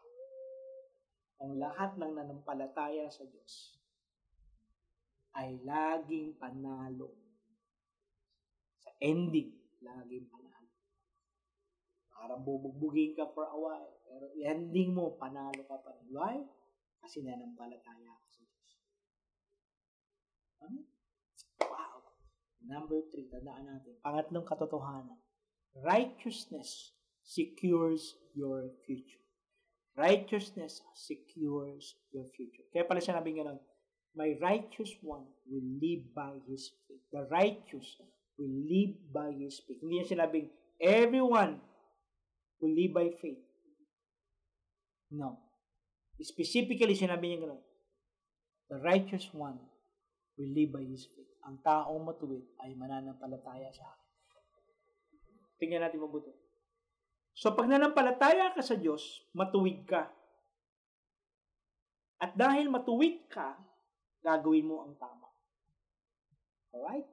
Ang 1.42 1.58
lahat 1.58 1.98
ng 1.98 2.14
nanampalataya 2.14 3.10
sa 3.10 3.26
Diyos 3.26 3.80
ay 5.34 5.58
laging 5.64 6.38
panalo. 6.38 7.16
Sa 8.84 8.92
ending, 9.02 9.50
laging 9.82 10.28
panalo. 10.30 10.70
Parang 12.14 12.46
bubugbugin 12.46 13.18
ka 13.18 13.26
for 13.34 13.50
a 13.50 13.58
while 13.58 14.02
pero 14.12 14.28
ending 14.44 14.92
mo, 14.92 15.16
panalo 15.16 15.64
ka 15.64 15.80
pa. 15.80 15.96
Why? 16.12 16.44
Kasi 17.00 17.24
nanampalataya 17.24 18.12
ka 18.12 18.28
sa 18.28 18.44
Diyos. 18.44 18.72
Ano? 20.68 20.91
Number 22.66 23.02
three, 23.10 23.26
tandaan 23.30 23.66
natin. 23.66 23.98
Pangatlong 24.06 24.46
katotohanan. 24.46 25.18
Righteousness 25.82 26.94
secures 27.26 28.20
your 28.38 28.70
future. 28.86 29.22
Righteousness 29.98 30.82
secures 30.96 31.96
your 32.16 32.28
future. 32.32 32.64
Kaya 32.72 32.88
pala 32.88 33.04
siya 33.04 33.20
nabing 33.20 33.44
gano'n, 33.44 33.60
My 34.12 34.36
righteous 34.44 34.92
one 35.00 35.24
will 35.48 35.64
live 35.80 36.04
by 36.12 36.36
his 36.44 36.76
faith. 36.84 37.00
The 37.16 37.32
righteous 37.32 37.96
will 38.36 38.52
live 38.68 39.00
by 39.08 39.32
his 39.32 39.64
faith. 39.64 39.80
Hindi 39.80 40.04
niya 40.04 40.08
sinabing, 40.12 40.52
everyone 40.84 41.64
will 42.60 42.76
live 42.76 42.92
by 42.92 43.08
faith. 43.24 43.40
No. 45.12 45.40
Specifically, 46.20 46.96
sinabi 46.96 47.32
niya 47.32 47.48
gano'n, 47.48 47.64
The 48.72 48.80
righteous 48.80 49.28
one 49.36 49.60
will 50.42 50.54
live 50.58 50.74
by 50.74 50.82
his 50.82 51.06
faith. 51.06 51.30
Ang 51.46 51.62
taong 51.62 52.02
matuwid 52.02 52.42
ay 52.66 52.74
mananampalataya 52.74 53.70
sa 53.70 53.86
akin. 53.86 54.10
Tingnan 55.62 55.86
natin 55.86 56.02
mabuti. 56.02 56.34
So, 57.38 57.54
pag 57.54 57.70
nanampalataya 57.70 58.50
ka 58.58 58.66
sa 58.66 58.74
Diyos, 58.74 59.22
matuwid 59.38 59.86
ka. 59.86 60.10
At 62.18 62.34
dahil 62.34 62.74
matuwid 62.74 63.30
ka, 63.30 63.62
gagawin 64.26 64.66
mo 64.66 64.82
ang 64.82 64.98
tama. 64.98 65.30
Alright? 66.74 67.06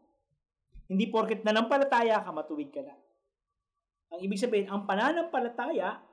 Hindi 0.89 1.05
porket 1.13 1.45
nanampalataya 1.45 2.25
ka, 2.25 2.33
matuwid 2.33 2.73
ka 2.73 2.81
na. 2.81 2.97
Ang 4.17 4.25
ibig 4.25 4.41
sabihin, 4.41 4.73
ang 4.73 4.89
pananampalataya 4.89 6.09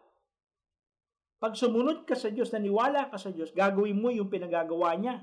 pag 1.36 1.53
sumunod 1.53 2.07
ka 2.07 2.16
sa 2.16 2.32
Diyos, 2.32 2.49
naniwala 2.49 3.11
ka 3.11 3.20
sa 3.20 3.30
Diyos, 3.30 3.51
gagawin 3.51 3.99
mo 3.99 4.09
yung 4.09 4.32
pinagagawa 4.32 4.95
niya. 4.95 5.22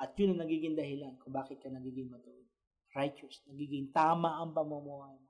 At 0.00 0.16
yun 0.16 0.32
ang 0.32 0.40
nagiging 0.48 0.72
dahilan 0.72 1.20
kung 1.20 1.36
bakit 1.36 1.60
ka 1.60 1.68
nagiging 1.68 2.08
matuwid. 2.08 2.48
Righteous. 2.96 3.44
Nagiging 3.44 3.92
tama 3.92 4.40
ang 4.40 4.56
pamumuhay 4.56 5.12
mo. 5.12 5.28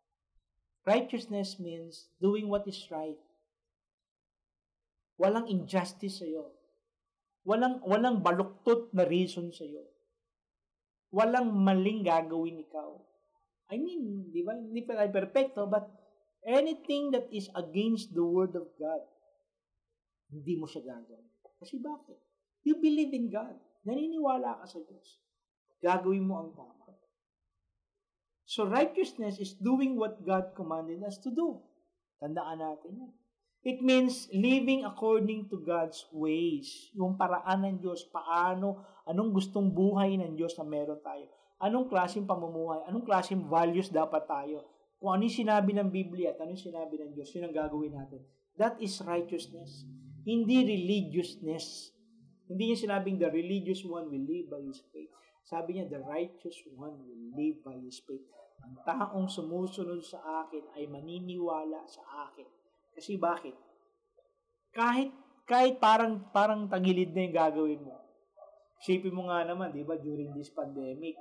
Righteousness 0.86 1.58
means 1.60 2.08
doing 2.22 2.46
what 2.46 2.64
is 2.70 2.78
right. 2.88 3.18
Walang 5.20 5.50
injustice 5.50 6.22
sa 6.22 6.26
iyo. 6.26 6.54
Walang, 7.44 7.84
walang 7.84 8.24
baluktot 8.24 8.94
na 8.96 9.04
reason 9.04 9.52
sa 9.52 9.66
iyo. 9.66 9.84
Walang 11.12 11.50
maling 11.52 12.06
gagawin 12.06 12.62
ikaw. 12.64 12.96
I 13.68 13.76
mean, 13.76 14.30
di 14.32 14.40
ba? 14.40 14.56
Hindi 14.56 14.86
pa 14.86 14.96
tayo 14.96 15.10
perfecto, 15.12 15.66
but 15.68 15.84
anything 16.46 17.12
that 17.12 17.28
is 17.28 17.50
against 17.58 18.14
the 18.16 18.24
Word 18.24 18.56
of 18.56 18.70
God, 18.78 19.02
hindi 20.30 20.56
mo 20.56 20.64
siya 20.64 20.86
gagawin. 20.86 21.28
Kasi 21.60 21.76
bakit? 21.76 22.18
You 22.64 22.80
believe 22.80 23.12
in 23.12 23.28
God. 23.28 23.58
Naniniwala 23.84 24.60
ka 24.60 24.66
sa 24.68 24.80
Diyos. 24.82 25.20
Gagawin 25.80 26.26
mo 26.28 26.44
ang 26.44 26.52
tama. 26.52 26.80
So 28.50 28.66
righteousness 28.66 29.38
is 29.38 29.54
doing 29.54 29.94
what 29.94 30.26
God 30.26 30.58
commanded 30.58 31.06
us 31.06 31.22
to 31.22 31.30
do. 31.30 31.62
Tandaan 32.18 32.58
natin 32.58 32.98
yan. 32.98 33.12
It 33.62 33.78
means 33.78 34.26
living 34.34 34.82
according 34.82 35.46
to 35.54 35.62
God's 35.62 36.02
ways. 36.10 36.90
Yung 36.98 37.14
paraan 37.14 37.62
ng 37.62 37.76
Diyos, 37.78 38.10
paano, 38.10 38.82
anong 39.06 39.38
gustong 39.38 39.70
buhay 39.70 40.18
ng 40.18 40.34
Diyos 40.34 40.58
na 40.58 40.66
meron 40.66 40.98
tayo. 40.98 41.30
Anong 41.62 41.86
klaseng 41.86 42.26
pamumuhay, 42.26 42.90
anong 42.90 43.06
klaseng 43.06 43.46
values 43.46 43.86
dapat 43.94 44.26
tayo. 44.26 44.66
Kung 44.98 45.14
ano 45.14 45.30
yung 45.30 45.38
sinabi 45.46 45.70
ng 45.70 45.86
Biblia 45.86 46.34
at 46.34 46.42
ano 46.42 46.50
yung 46.50 46.66
sinabi 46.74 46.98
ng 46.98 47.14
Diyos, 47.14 47.30
yun 47.30 47.46
ang 47.46 47.54
gagawin 47.54 47.94
natin. 47.94 48.26
That 48.58 48.82
is 48.82 48.98
righteousness. 49.06 49.86
Hindi 50.26 50.66
religiousness. 50.66 51.94
Hindi 52.50 52.74
niya 52.74 52.78
sinabing 52.82 53.22
the 53.22 53.30
religious 53.30 53.86
one 53.86 54.10
will 54.10 54.26
live 54.26 54.50
by 54.50 54.58
his 54.58 54.82
faith. 54.90 55.14
Sabi 55.46 55.78
niya, 55.78 55.86
the 55.86 56.02
righteous 56.02 56.58
one 56.74 56.98
will 56.98 57.24
live 57.38 57.62
by 57.62 57.78
his 57.78 58.02
faith. 58.02 58.26
Ang 58.66 58.74
taong 58.82 59.30
sumusunod 59.30 60.02
sa 60.02 60.44
akin 60.44 60.66
ay 60.74 60.90
maniniwala 60.90 61.86
sa 61.86 62.26
akin. 62.26 62.44
Kasi 62.90 63.16
bakit? 63.16 63.54
Kahit 64.74 65.14
kahit 65.46 65.82
parang 65.82 66.30
parang 66.30 66.66
tagilid 66.70 67.10
na 67.10 67.26
yung 67.26 67.34
gagawin 67.34 67.82
mo. 67.82 67.94
Isipin 68.78 69.14
mo 69.14 69.26
nga 69.26 69.42
naman, 69.42 69.74
'di 69.74 69.82
ba, 69.82 69.98
during 69.98 70.30
this 70.34 70.50
pandemic, 70.54 71.18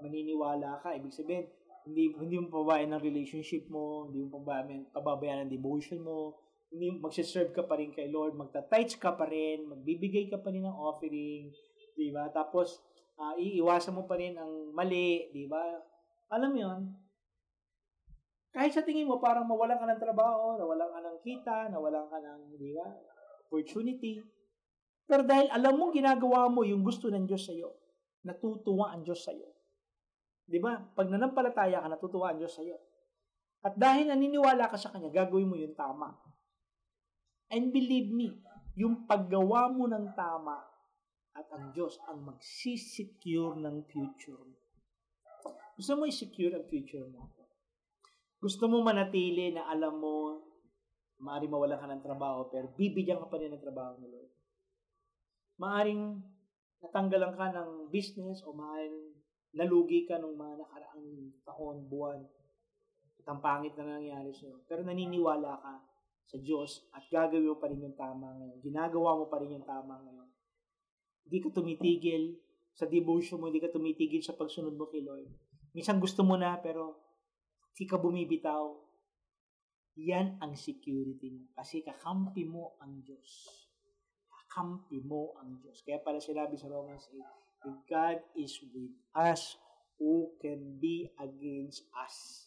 maniniwala 0.00 0.80
ka, 0.80 0.96
ibig 0.96 1.12
sabihin, 1.12 1.44
hindi 1.84 2.10
hindi 2.16 2.36
mo 2.40 2.50
pababayaan 2.50 2.96
ng 2.96 3.04
relationship 3.04 3.68
mo, 3.68 4.08
hindi 4.08 4.24
mo 4.24 4.40
pababayaan, 4.40 4.90
pababayaan 4.96 5.40
ng 5.46 5.52
devotion 5.52 6.00
mo, 6.02 6.34
hindi 6.72 6.98
magse-serve 6.98 7.54
ka 7.54 7.64
pa 7.64 7.78
rin 7.78 7.94
kay 7.94 8.10
Lord, 8.10 8.34
magta-tithes 8.34 8.98
ka 8.98 9.14
pa 9.14 9.26
rin, 9.30 9.66
magbibigay 9.70 10.26
ka 10.30 10.42
pa 10.42 10.50
rin 10.50 10.66
ng 10.66 10.76
offering, 10.76 11.50
'di 11.94 12.10
ba? 12.10 12.28
Tapos 12.34 12.82
uh, 13.16 13.34
iiwasan 13.38 13.96
mo 13.96 14.04
pa 14.04 14.18
rin 14.18 14.34
ang 14.34 14.74
mali, 14.74 15.30
'di 15.30 15.46
ba? 15.46 15.62
Alam 16.34 16.50
mo 16.52 16.58
'yon? 16.58 16.80
Kahit 18.50 18.72
sa 18.72 18.82
tingin 18.82 19.06
mo 19.06 19.20
parang 19.20 19.44
mawalan 19.44 19.76
ka 19.76 19.84
ng 19.84 20.00
trabaho, 20.00 20.56
nawalan 20.56 20.88
ka 20.88 21.00
ng 21.04 21.18
kita, 21.20 21.56
nawalan 21.70 22.08
ka 22.08 22.18
ng, 22.18 22.40
'di 22.56 22.72
ba? 22.74 22.88
opportunity. 23.46 24.20
Pero 25.06 25.22
dahil 25.22 25.46
alam 25.54 25.78
mo 25.78 25.94
ginagawa 25.94 26.50
mo 26.50 26.66
yung 26.66 26.82
gusto 26.82 27.06
ng 27.06 27.30
Diyos 27.30 27.46
sa 27.46 27.54
iyo, 27.54 27.78
natutuwa 28.26 28.90
ang 28.90 29.06
Diyos 29.06 29.22
sa 29.22 29.30
iyo. 29.30 29.46
'Di 30.50 30.58
ba? 30.58 30.82
Pag 30.82 31.14
nanampalataya 31.14 31.78
ka, 31.78 31.86
natutuwa 31.86 32.34
ang 32.34 32.42
Diyos 32.42 32.58
sa 32.58 32.66
iyo. 32.66 32.76
At 33.62 33.78
dahil 33.78 34.10
naniniwala 34.10 34.66
ka 34.66 34.76
sa 34.78 34.90
Kanya, 34.90 35.14
gagawin 35.14 35.46
mo 35.46 35.54
yung 35.54 35.74
tama. 35.78 36.10
And 37.50 37.70
believe 37.70 38.10
me, 38.10 38.42
yung 38.74 39.06
paggawa 39.06 39.70
mo 39.70 39.86
ng 39.86 40.12
tama 40.18 40.58
at 41.36 41.46
ang 41.52 41.70
Diyos 41.70 42.00
ang 42.08 42.24
magsisecure 42.26 43.60
ng 43.60 43.86
future 43.86 44.40
mo. 44.40 44.58
Gusto 45.76 45.92
mo 45.94 46.08
i-secure 46.08 46.56
ang 46.56 46.66
future 46.66 47.04
mo? 47.06 47.28
Gusto 48.40 48.68
mo 48.68 48.80
manatili 48.80 49.52
na 49.52 49.68
alam 49.68 50.00
mo, 50.00 50.40
maaaring 51.20 51.52
mawala 51.52 51.76
ka 51.80 51.88
ng 51.88 52.04
trabaho, 52.04 52.48
pero 52.48 52.72
bibigyan 52.76 53.20
ka 53.20 53.28
pa 53.28 53.36
rin 53.40 53.52
ng 53.52 53.62
trabaho 53.62 53.96
ng 53.96 54.08
Lord. 54.08 54.32
Maaring 55.56 56.20
natanggalan 56.84 57.32
ka 57.32 57.46
ng 57.52 57.70
business 57.88 58.44
o 58.44 58.52
maaaring 58.52 59.16
nalugi 59.56 60.04
ka 60.04 60.20
nung 60.20 60.36
mga 60.36 60.60
nakaraang 60.60 61.08
taon, 61.48 61.88
buwan, 61.88 62.20
at 63.16 63.26
ang 63.28 63.40
pangit 63.40 63.72
na 63.76 63.96
nangyari 63.96 64.32
sa'yo. 64.36 64.60
Pero 64.68 64.84
naniniwala 64.84 65.52
ka 65.56 65.95
sa 66.26 66.36
Diyos 66.42 66.90
at 66.90 67.06
gagawin 67.06 67.46
mo 67.46 67.56
pa 67.56 67.70
rin 67.70 67.82
yung 67.82 67.94
tama 67.94 68.34
ngayon. 68.34 68.58
Ginagawa 68.62 69.14
mo 69.14 69.30
pa 69.30 69.38
rin 69.38 69.54
yung 69.54 69.66
tama 69.66 69.94
ngayon. 70.02 70.28
Hindi 71.26 71.38
ka 71.42 71.48
tumitigil 71.54 72.38
sa 72.76 72.84
devotion 72.84 73.40
mo, 73.40 73.48
hindi 73.48 73.62
ka 73.62 73.72
tumitigil 73.72 74.20
sa 74.20 74.34
pagsunod 74.34 74.74
mo 74.74 74.90
kay 74.90 75.00
Lord. 75.00 75.26
Minsan 75.72 76.02
gusto 76.02 76.26
mo 76.26 76.36
na, 76.36 76.58
pero 76.60 76.98
hindi 77.72 77.84
ka 77.88 77.96
bumibitaw. 77.96 78.64
Yan 79.96 80.36
ang 80.44 80.52
security 80.56 81.32
mo. 81.32 81.48
Kasi 81.56 81.80
kakampi 81.80 82.44
mo 82.44 82.76
ang 82.84 83.00
Diyos. 83.00 83.48
Kakampi 84.28 85.00
mo 85.00 85.36
ang 85.40 85.56
Diyos. 85.60 85.80
Kaya 85.82 86.04
pala 86.04 86.20
sinabi 86.20 86.56
sa 86.60 86.68
Romans 86.68 87.08
8, 87.08 87.66
If 87.66 87.76
God 87.88 88.18
is 88.36 88.60
with 88.70 88.94
us, 89.16 89.56
who 89.98 90.36
can 90.38 90.78
be 90.78 91.10
against 91.18 91.88
us? 91.96 92.45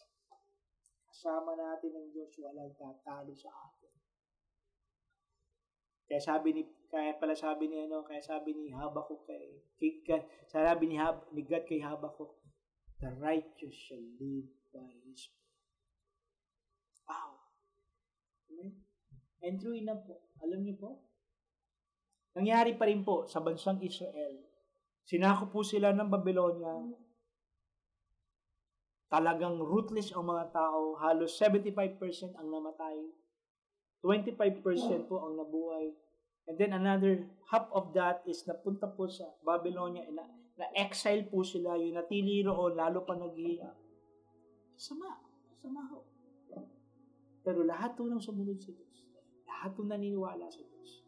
Kasama 1.20 1.52
natin 1.52 1.92
ang 1.92 2.08
Diyos, 2.16 2.32
walang 2.40 2.72
tatalo 2.80 3.36
sa 3.36 3.52
atin. 3.52 3.92
Kaya 6.08 6.16
sabi 6.16 6.56
ni 6.56 6.64
kaya 6.88 7.12
pala 7.20 7.36
sabi 7.36 7.68
ni 7.68 7.76
ano, 7.76 8.00
kaya 8.08 8.24
sabi 8.24 8.56
ni 8.56 8.72
Habakuk 8.72 9.28
kay, 9.28 9.60
kay, 9.76 10.24
sabi 10.48 10.88
ni, 10.88 10.96
Hab, 10.96 11.28
ni 11.36 11.44
God 11.44 11.68
kay 11.68 11.84
Habakuk, 11.84 12.40
the 13.04 13.12
righteous 13.20 13.76
shall 13.76 14.00
live 14.16 14.48
by 14.72 14.88
his 15.04 15.28
Wow. 17.04 17.36
Amen? 18.48 18.80
And 19.44 19.60
true 19.60 19.76
enough 19.76 20.00
po. 20.08 20.24
Alam 20.40 20.64
niyo 20.64 20.80
po, 20.80 21.04
nangyari 22.32 22.80
pa 22.80 22.88
rin 22.88 23.04
po 23.04 23.28
sa 23.28 23.44
bansang 23.44 23.84
Israel. 23.84 24.40
Sinako 25.04 25.52
po 25.52 25.60
sila 25.60 25.92
ng 25.92 26.08
Babylonia. 26.08 26.80
Talagang 29.10 29.58
ruthless 29.58 30.14
ang 30.14 30.30
mga 30.30 30.54
tao. 30.54 30.94
Halos 31.02 31.34
75% 31.34 32.38
ang 32.38 32.46
namatay. 32.46 33.10
25% 34.06 35.10
po 35.10 35.26
ang 35.26 35.34
nabuhay. 35.34 35.90
And 36.46 36.54
then 36.56 36.72
another 36.72 37.26
half 37.50 37.66
of 37.74 37.90
that 37.98 38.22
is 38.24 38.46
napunta 38.46 38.86
po 38.86 39.10
sa 39.10 39.34
Babylonia 39.42 40.06
na, 40.14 40.24
na-exile 40.56 41.26
po 41.26 41.42
sila, 41.42 41.74
yung 41.74 41.98
natili 41.98 42.46
roon, 42.46 42.78
lalo 42.78 43.02
pa 43.02 43.18
naghihiya. 43.18 43.70
Sama. 44.78 45.20
Sama 45.58 45.84
ho. 45.92 46.06
Pero 47.44 47.66
lahat 47.66 47.98
po 47.98 48.06
nang 48.06 48.22
sumunod 48.22 48.62
sa 48.62 48.72
Diyos. 48.72 48.96
Lahat 49.44 49.74
po 49.74 49.84
naniniwala 49.84 50.48
sa 50.48 50.62
Diyos. 50.62 51.04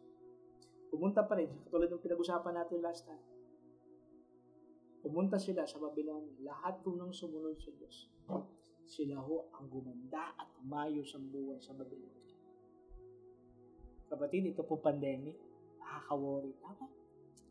Pumunta 0.93 1.25
pa 1.25 1.41
rin, 1.41 1.49
katulad 1.65 1.89
ng 1.89 2.03
pinag-usapan 2.05 2.53
natin 2.53 2.85
last 2.85 3.09
time. 3.09 3.32
Pumunta 5.03 5.35
sila 5.35 5.67
sa 5.67 5.83
Babylonia. 5.83 6.31
Lahat 6.47 6.79
po 6.79 6.95
nang 6.95 7.11
sumunod 7.11 7.59
sa 7.59 7.75
Diyos. 7.75 8.07
Sila 8.87 9.19
ho 9.19 9.51
ang 9.59 9.67
gumanda 9.67 10.31
at 10.39 10.47
umayos 10.63 11.11
ang 11.19 11.27
buhay 11.27 11.59
sa 11.59 11.75
Babylonia. 11.75 12.23
Kapatid, 14.07 14.55
ito 14.55 14.63
po 14.63 14.79
pandemic. 14.79 15.35
Nakaka-worry. 15.83 16.55
Tama? 16.63 16.87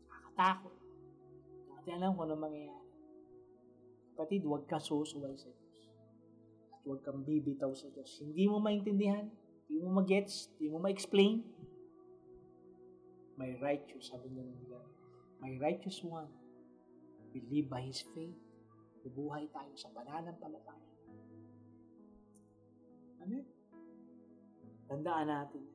Nakakatakot. 0.08 0.74
Hindi 1.82 1.90
alam 1.92 2.16
kung 2.16 2.24
ano 2.30 2.40
mangyayari. 2.40 2.88
Kapatid, 4.16 4.46
huwag 4.48 4.64
ka 4.64 4.80
susuway 4.80 5.36
sa 5.36 5.50
Diyos. 5.52 5.78
At 6.72 6.80
huwag 6.88 7.04
kang 7.04 7.20
bibitaw 7.20 7.74
sa 7.76 7.90
Diyos. 7.92 8.16
Hindi 8.22 8.48
mo 8.48 8.62
maintindihan. 8.62 9.28
Hindi 9.68 9.78
mo 9.82 10.00
mag-gets. 10.00 10.48
Hindi 10.56 10.72
mo 10.72 10.78
ma-explain. 10.80 11.44
May 13.36 13.58
righteous, 13.60 14.08
sabi 14.08 14.30
niya 14.30 14.46
ng. 14.46 14.62
May 15.42 15.58
righteous 15.58 16.00
one. 16.06 16.30
Believe 17.32 17.66
by 17.72 17.82
His 17.82 18.04
faith. 18.12 18.36
Bubuhay 19.02 19.50
tayo 19.50 19.72
sa 19.74 19.90
pananampalataya. 19.90 20.92
Amen? 23.24 23.44
Tandaan 24.86 25.26
natin 25.26 25.72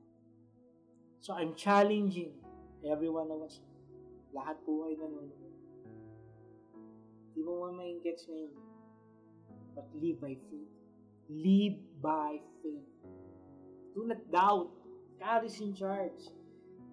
So 1.27 1.33
I'm 1.33 1.55
challenging 1.55 2.31
every 2.89 3.09
one 3.09 3.27
of 3.27 3.43
us. 3.43 3.59
Lahat 4.31 4.55
po 4.63 4.87
ay 4.87 4.95
nanonood. 4.95 5.35
Hindi 7.35 7.41
mo 7.43 7.67
man 7.67 7.99
gets 7.99 8.23
ngayon. 8.31 8.55
But 9.75 9.91
live 9.91 10.23
by 10.23 10.39
faith. 10.47 10.71
Live 11.27 11.83
by 11.99 12.39
faith. 12.63 12.87
Do 13.91 14.07
not 14.07 14.23
doubt. 14.31 14.71
God 15.19 15.43
is 15.43 15.59
in 15.59 15.75
charge. 15.75 16.31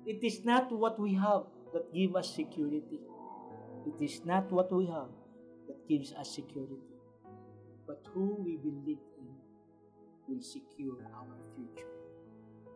It 0.02 0.18
is 0.18 0.42
not 0.42 0.66
what 0.74 0.98
we 0.98 1.14
have 1.14 1.46
that 1.70 1.94
give 1.94 2.18
us 2.18 2.34
security. 2.34 3.06
It 3.84 4.00
is 4.00 4.24
not 4.24 4.48
what 4.48 4.72
we 4.72 4.88
have 4.88 5.12
that 5.68 5.76
gives 5.88 6.12
us 6.16 6.32
security. 6.32 6.96
But 7.86 8.00
who 8.16 8.40
we 8.40 8.56
believe 8.56 9.04
in 9.20 9.28
will 10.24 10.40
secure 10.40 11.04
our 11.12 11.36
future. 11.52 11.92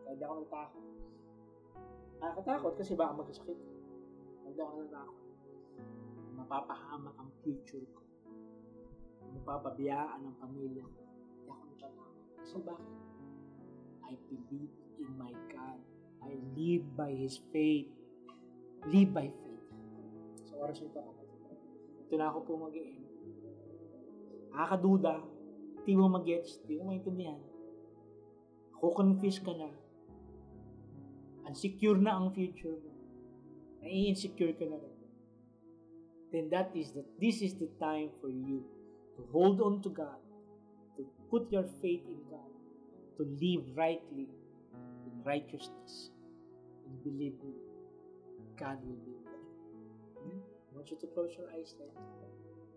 Kaya 0.05 0.21
ako 0.21 0.45
natakot. 0.45 0.85
Nakakatakot 2.21 2.73
kasi 2.77 2.93
baka 2.93 3.11
magkasakit. 3.17 3.57
Hindi 4.45 4.61
ako 4.61 4.75
natakot. 4.85 5.17
Mapapahamak 6.37 7.15
ang 7.17 7.31
future 7.41 7.85
ko. 7.89 8.05
Mapapabiyaan 9.41 10.29
ang 10.29 10.35
pamilya 10.37 10.85
ko. 10.85 11.01
Hindi 11.09 11.49
ako 11.49 11.63
natatakot. 11.73 12.13
Kasi 12.37 12.55
bakit? 12.61 12.97
I 14.05 14.13
believe 14.29 14.73
in 15.01 15.09
my 15.17 15.33
God. 15.49 15.81
I 16.21 16.37
live 16.53 16.85
by 16.93 17.09
His 17.17 17.41
faith. 17.49 17.89
Live 18.93 19.09
by 19.09 19.33
faith. 19.33 19.48
Oras 20.59 20.83
ito 20.83 20.99
ako. 20.99 21.23
Ito 22.05 22.13
na 22.19 22.27
ako 22.29 22.39
po 22.43 22.51
mag-i-end. 22.67 23.07
Nakakaduda. 24.51 25.23
Hindi 25.79 25.93
mo 25.95 26.05
mag-gets. 26.11 26.59
Hindi 26.63 26.73
mo 26.77 26.83
maintindihan. 26.91 27.39
Ako-confuse 28.75 29.39
ka 29.39 29.55
na 29.55 29.71
Unsecure 31.49 31.97
na 31.97 32.13
ang 32.13 32.29
future 32.29 32.77
mo. 32.77 32.93
Nai-insecure 33.81 34.53
ka 34.53 34.69
na 34.69 34.77
rin. 34.77 34.97
Then 36.29 36.45
that 36.53 36.69
is 36.77 36.93
the, 36.93 37.01
this 37.17 37.41
is 37.41 37.57
the 37.57 37.73
time 37.81 38.13
for 38.21 38.29
you 38.29 38.61
to 39.17 39.25
hold 39.33 39.57
on 39.57 39.81
to 39.81 39.89
God, 39.89 40.21
to 40.93 41.09
put 41.33 41.49
your 41.49 41.65
faith 41.81 42.05
in 42.05 42.21
God, 42.29 42.53
to 43.17 43.25
live 43.25 43.65
rightly 43.73 44.29
in 45.09 45.13
righteousness, 45.25 46.13
and 46.85 47.01
believe 47.01 47.33
me, 47.41 47.57
God 48.53 48.77
will 48.85 49.01
be? 49.01 49.18
I 50.69 50.75
want 50.77 50.89
you 50.93 50.97
to 51.01 51.07
close 51.09 51.33
your 51.33 51.49
eyes 51.49 51.73
then. 51.77 51.89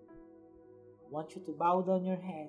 I 0.08 1.08
want 1.12 1.36
you 1.36 1.42
to 1.44 1.52
bow 1.52 1.84
down 1.84 2.04
your 2.04 2.20
head 2.20 2.48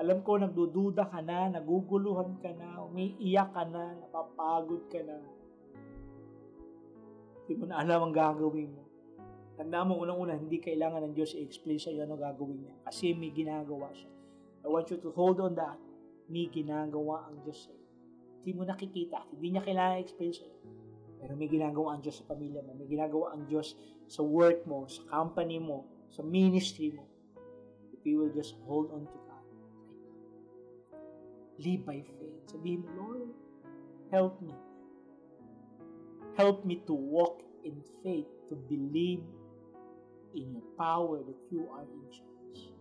alam 0.00 0.24
ko, 0.24 0.40
nagdududa 0.40 1.12
ka 1.12 1.20
na, 1.20 1.52
naguguluhan 1.52 2.40
ka 2.40 2.48
na, 2.56 2.80
umiiyak 2.88 3.52
ka 3.52 3.68
na, 3.68 4.00
napapagod 4.00 4.88
ka 4.88 5.04
na. 5.04 5.20
Hindi 7.44 7.52
mo 7.60 7.68
na 7.68 7.84
alam 7.84 8.08
ang 8.08 8.14
gagawin 8.16 8.72
mo. 8.72 8.88
Tanda 9.60 9.84
mo, 9.84 10.00
unang-una, 10.00 10.40
hindi 10.40 10.56
kailangan 10.56 11.04
ng 11.04 11.12
Diyos 11.12 11.36
i-explain 11.36 11.76
sa 11.76 11.92
iyo 11.92 12.08
ano 12.08 12.16
gagawin 12.16 12.64
niya. 12.64 12.74
Kasi 12.80 13.12
may 13.12 13.28
ginagawa 13.28 13.92
siya. 13.92 14.08
I 14.64 14.72
want 14.72 14.88
you 14.88 14.96
to 15.04 15.12
hold 15.12 15.36
on 15.44 15.52
that. 15.60 15.76
May 16.32 16.48
ginagawa 16.48 17.28
ang 17.28 17.44
Diyos 17.44 17.68
sa 17.68 17.70
iyo. 17.76 17.88
Hindi 18.40 18.50
mo 18.56 18.64
nakikita. 18.64 19.28
Hindi 19.36 19.52
niya 19.52 19.60
kailangan 19.60 20.00
i-explain 20.00 20.32
sa 20.32 20.48
iyo. 20.48 20.58
Pero 21.20 21.36
may 21.36 21.46
ginagawa 21.46 21.94
ang 21.96 22.00
Diyos 22.00 22.24
sa 22.24 22.26
pamilya 22.32 22.64
mo. 22.64 22.72
May 22.74 22.88
ginagawa 22.88 23.36
ang 23.36 23.44
Diyos 23.44 23.76
sa 24.08 24.24
work 24.24 24.64
mo, 24.64 24.88
sa 24.88 25.04
company 25.06 25.60
mo, 25.60 25.84
sa 26.08 26.24
ministry 26.24 26.96
mo. 26.96 27.04
If 27.92 28.02
you 28.08 28.24
will 28.24 28.32
just 28.32 28.56
hold 28.64 28.88
on 28.96 29.04
to 29.04 29.20
live 31.60 31.84
by 31.84 32.00
faith. 32.00 32.40
Sabihin 32.48 32.88
mo, 32.88 32.90
Lord, 32.96 33.30
help 34.08 34.40
me. 34.40 34.56
Help 36.40 36.64
me 36.64 36.80
to 36.88 36.96
walk 36.96 37.44
in 37.64 37.84
faith, 38.00 38.28
to 38.48 38.56
believe 38.56 39.20
in 40.32 40.56
your 40.56 40.68
power 40.80 41.20
that 41.20 41.40
you 41.52 41.68
are 41.68 41.84
in 41.84 42.04
charge. 42.08 42.72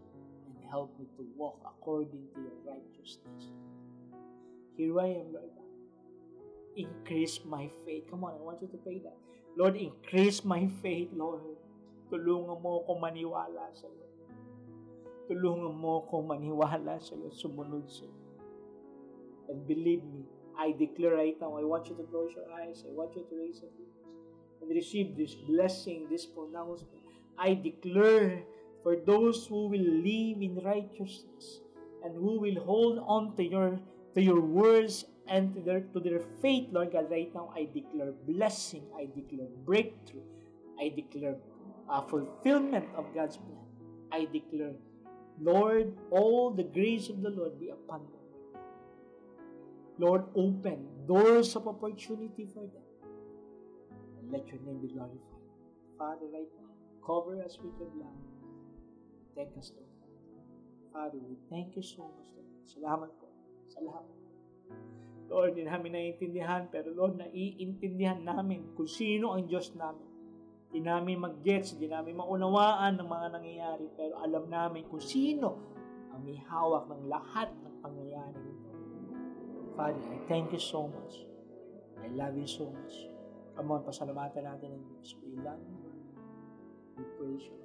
And 0.47 0.55
help 0.71 0.95
me 0.95 1.11
to 1.19 1.27
walk 1.35 1.59
according 1.67 2.23
to 2.33 2.37
your 2.39 2.57
righteousness. 2.63 3.51
Here 4.79 4.95
I 4.95 5.19
am, 5.19 5.35
Lord. 5.35 5.68
Increase 6.75 7.39
my 7.45 7.69
faith. 7.85 8.05
Come 8.09 8.23
on, 8.23 8.33
I 8.37 8.41
want 8.41 8.61
you 8.61 8.69
to 8.69 8.77
pray 8.77 8.99
that. 9.03 9.17
Lord, 9.57 9.75
increase 9.75 10.45
my 10.45 10.69
faith, 10.81 11.09
Lord. 11.13 11.41
Tulungan 12.09 12.61
mo 12.61 12.81
ako 12.85 12.97
maniwala 12.97 13.69
sa 13.73 13.85
iyo. 13.85 14.07
Tulungan 15.29 15.73
mo 15.77 16.05
ako 16.05 16.25
maniwala 16.25 16.97
sa 17.01 17.13
iyo, 17.13 17.29
sumunod 17.33 17.85
sa 17.89 18.05
iyo. 18.05 18.25
And 19.49 19.65
believe 19.65 20.05
me, 20.05 20.25
I 20.57 20.75
declare 20.77 21.17
right 21.17 21.37
now, 21.41 21.57
I 21.57 21.65
want 21.65 21.89
you 21.89 21.95
to 21.97 22.05
close 22.09 22.35
your 22.37 22.49
eyes. 22.53 22.85
I 22.85 22.93
want 22.93 23.15
you 23.17 23.25
to 23.25 23.33
raise 23.33 23.61
your 23.61 23.73
hands 23.73 23.99
and 24.61 24.69
receive 24.69 25.17
this 25.17 25.33
blessing, 25.35 26.07
this 26.09 26.25
pronouncement. 26.25 27.01
I 27.37 27.55
declare 27.55 28.43
for 28.83 28.95
those 28.95 29.47
who 29.47 29.67
will 29.67 29.89
live 30.03 30.39
in 30.43 30.59
righteousness 30.63 31.61
and 32.03 32.15
who 32.15 32.39
will 32.39 32.59
hold 32.63 32.99
on 33.07 33.35
to 33.35 33.43
your 33.43 33.79
to 34.15 34.21
your 34.21 34.41
words 34.41 35.05
and 35.29 35.53
to 35.53 35.61
their 35.61 35.81
to 35.93 35.99
their 35.99 36.19
faith, 36.41 36.67
Lord 36.71 36.91
God, 36.91 37.09
right 37.11 37.29
now 37.33 37.53
I 37.55 37.69
declare 37.71 38.11
blessing, 38.27 38.83
I 38.97 39.07
declare 39.13 39.47
breakthrough, 39.65 40.25
I 40.81 40.89
declare 40.89 41.35
uh, 41.89 42.01
fulfillment 42.01 42.85
of 42.95 43.13
God's 43.13 43.37
plan. 43.37 43.65
I 44.11 44.27
declare, 44.31 44.73
Lord, 45.41 45.93
all 46.09 46.51
the 46.51 46.63
grace 46.63 47.09
of 47.09 47.21
the 47.21 47.29
Lord 47.29 47.59
be 47.59 47.69
upon 47.69 48.01
them. 48.01 48.19
Lord, 49.99 50.23
open 50.35 50.87
doors 51.07 51.55
of 51.55 51.67
opportunity 51.67 52.47
for 52.53 52.61
them. 52.61 52.87
And 54.19 54.31
let 54.31 54.47
your 54.47 54.61
name 54.65 54.79
be 54.81 54.87
glorified. 54.87 55.19
Father, 55.97 56.25
right 56.33 56.47
now, 56.57 56.71
cover 57.05 57.41
us 57.43 57.57
with 57.61 57.73
your 57.77 57.89
blood. 57.89 58.17
Take 59.35 59.51
us, 59.57 59.71
Lord. 59.75 59.89
Father, 60.93 61.19
we 61.21 61.35
thank 61.49 61.75
you 61.75 61.83
so 61.83 62.09
much, 62.17 62.31
Lord. 62.33 62.49
Salamat 62.65 63.11
po 63.19 63.27
sa 63.69 63.79
lahat. 63.83 64.07
Lord, 65.29 65.53
hindi 65.53 65.69
namin 65.69 65.93
naiintindihan, 65.93 66.73
pero 66.73 66.89
Lord, 66.89 67.21
naiintindihan 67.21 68.25
namin 68.25 68.73
kung 68.73 68.89
sino 68.89 69.37
ang 69.37 69.45
Diyos 69.45 69.77
namin. 69.77 70.09
Hindi 70.69 70.85
namin 70.85 71.15
mag-gets, 71.21 71.77
hindi 71.77 71.89
namin 71.89 72.17
maunawaan 72.17 72.97
ng 72.97 73.07
mga 73.09 73.27
nangyayari, 73.37 73.85
pero 73.93 74.17
alam 74.21 74.49
namin 74.49 74.89
kung 74.89 75.01
sino 75.01 75.61
ang 76.09 76.25
may 76.25 76.37
hawak 76.49 76.89
ng 76.89 77.09
lahat 77.09 77.49
ng 77.61 77.73
pangyayari 77.81 78.37
nito. 78.41 78.69
Father, 79.77 80.01
I 80.09 80.17
thank 80.25 80.49
you 80.49 80.61
so 80.61 80.89
much. 80.89 81.25
I 82.01 82.09
love 82.13 82.33
you 82.33 82.49
so 82.49 82.73
much. 82.73 83.09
Come 83.53 83.69
on, 83.69 83.85
pasalamatan 83.85 84.45
natin 84.45 84.77
ang 84.77 84.83
Diyos. 84.93 85.13
We 85.21 85.37
love 85.41 85.61
you. 85.61 85.77
We 86.97 87.03
praise 87.17 87.45
you. 87.45 87.59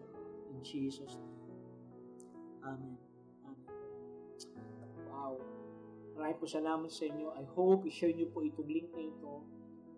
In 0.52 0.60
Jesus' 0.60 1.16
name. 1.16 1.40
Amen. 2.64 2.96
Amen. 3.44 3.68
Wow. 5.08 5.53
Maraming 6.14 6.38
po 6.38 6.46
salamat 6.46 6.90
sa 6.90 7.04
inyo. 7.10 7.34
I 7.34 7.44
hope 7.58 7.90
i-share 7.90 8.14
nyo 8.14 8.30
po 8.30 8.46
itong 8.46 8.70
link 8.70 8.86
na 8.94 9.02
ito. 9.02 9.42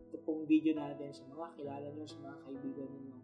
Ito 0.09 0.17
pong 0.25 0.49
video 0.49 0.73
natin 0.73 1.13
sa 1.13 1.29
mga 1.29 1.61
kilala 1.61 1.89
nyo, 1.93 2.05
sa 2.09 2.19
mga 2.25 2.37
kaibigan 2.49 2.89
nyo. 2.89 3.17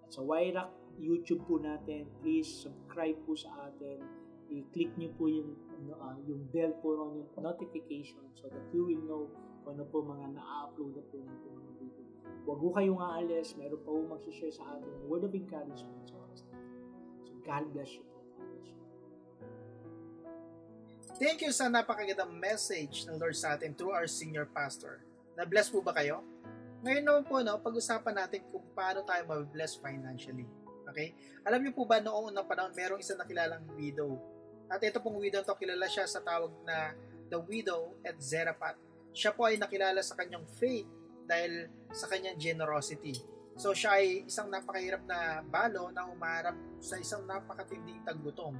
At 0.00 0.10
sa 0.16 0.24
YRAC 0.24 0.70
YouTube 0.96 1.44
po 1.44 1.60
natin, 1.60 2.08
please 2.24 2.48
subscribe 2.48 3.20
po 3.28 3.36
sa 3.36 3.68
atin. 3.68 4.00
I-click 4.48 4.96
nyo 4.96 5.12
po 5.20 5.28
yung, 5.28 5.60
uh, 5.92 6.16
yung 6.24 6.48
bell 6.48 6.72
po 6.80 6.96
on 6.96 7.20
yung 7.20 7.28
notification 7.36 8.24
so 8.32 8.48
that 8.48 8.64
you 8.72 8.88
will 8.88 9.04
know 9.04 9.22
kung 9.60 9.76
ano 9.76 9.84
po 9.84 10.00
mga 10.00 10.32
na-upload 10.32 10.96
na 10.96 11.04
po 11.12 11.20
natin 11.20 11.52
mga 11.52 11.72
video. 11.84 12.04
Huwag 12.48 12.58
po 12.64 12.68
kayong 12.72 13.00
aalis. 13.04 13.52
Meron 13.60 13.76
pa 13.84 13.92
po 13.92 14.00
mag-share 14.08 14.48
sa 14.48 14.64
atin 14.72 14.88
word 15.04 15.28
of 15.28 15.36
encouragement 15.36 16.00
sa 16.08 16.16
oras 16.16 16.40
natin. 16.48 16.72
So 17.28 17.32
God 17.44 17.64
bless 17.76 17.92
you. 17.92 18.17
Thank 21.18 21.42
you 21.42 21.50
sa 21.50 21.66
napakagandang 21.66 22.30
message 22.30 23.02
ng 23.10 23.18
Lord 23.18 23.34
sa 23.34 23.58
atin 23.58 23.74
through 23.74 23.90
our 23.90 24.06
senior 24.06 24.46
pastor. 24.46 25.02
Na-bless 25.34 25.66
po 25.66 25.82
ba 25.82 25.90
kayo? 25.90 26.22
Ngayon 26.86 27.02
naman 27.02 27.24
po, 27.26 27.42
no, 27.42 27.58
pag-usapan 27.58 28.22
natin 28.22 28.46
kung 28.46 28.62
paano 28.70 29.02
tayo 29.02 29.26
ma-bless 29.26 29.74
financially. 29.82 30.46
Okay? 30.86 31.18
Alam 31.42 31.66
niyo 31.66 31.72
po 31.74 31.90
ba 31.90 31.98
noong 31.98 32.30
unang 32.30 32.46
panahon, 32.46 32.70
merong 32.70 33.02
isang 33.02 33.18
nakilalang 33.18 33.66
widow. 33.74 34.14
At 34.70 34.78
ito 34.78 35.02
pong 35.02 35.18
widow 35.18 35.42
to, 35.42 35.58
kilala 35.58 35.90
siya 35.90 36.06
sa 36.06 36.22
tawag 36.22 36.54
na 36.62 36.94
The 37.26 37.42
Widow 37.42 37.98
at 38.06 38.14
Zerapat. 38.22 38.78
Siya 39.10 39.34
po 39.34 39.50
ay 39.50 39.58
nakilala 39.58 39.98
sa 40.06 40.14
kanyang 40.14 40.46
faith 40.54 40.86
dahil 41.26 41.66
sa 41.90 42.06
kanyang 42.06 42.38
generosity. 42.38 43.18
So 43.58 43.74
siya 43.74 43.98
ay 43.98 44.30
isang 44.30 44.54
napakahirap 44.54 45.02
na 45.02 45.42
balo 45.42 45.90
na 45.90 46.06
umarap 46.06 46.54
sa 46.78 46.94
isang 46.94 47.26
napakatinding 47.26 48.06
taggutom 48.06 48.54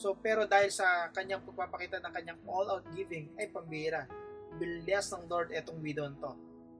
So, 0.00 0.16
pero 0.16 0.48
dahil 0.48 0.72
sa 0.72 1.12
kanyang 1.12 1.44
pagpapakita 1.44 2.00
ng 2.00 2.08
kanyang 2.08 2.40
all-out 2.48 2.88
giving, 2.96 3.28
ay 3.36 3.52
pambira. 3.52 4.08
Bilyas 4.56 5.12
ng 5.12 5.28
Lord 5.28 5.52
etong 5.52 5.76
widow 5.84 6.08
to. 6.16 6.32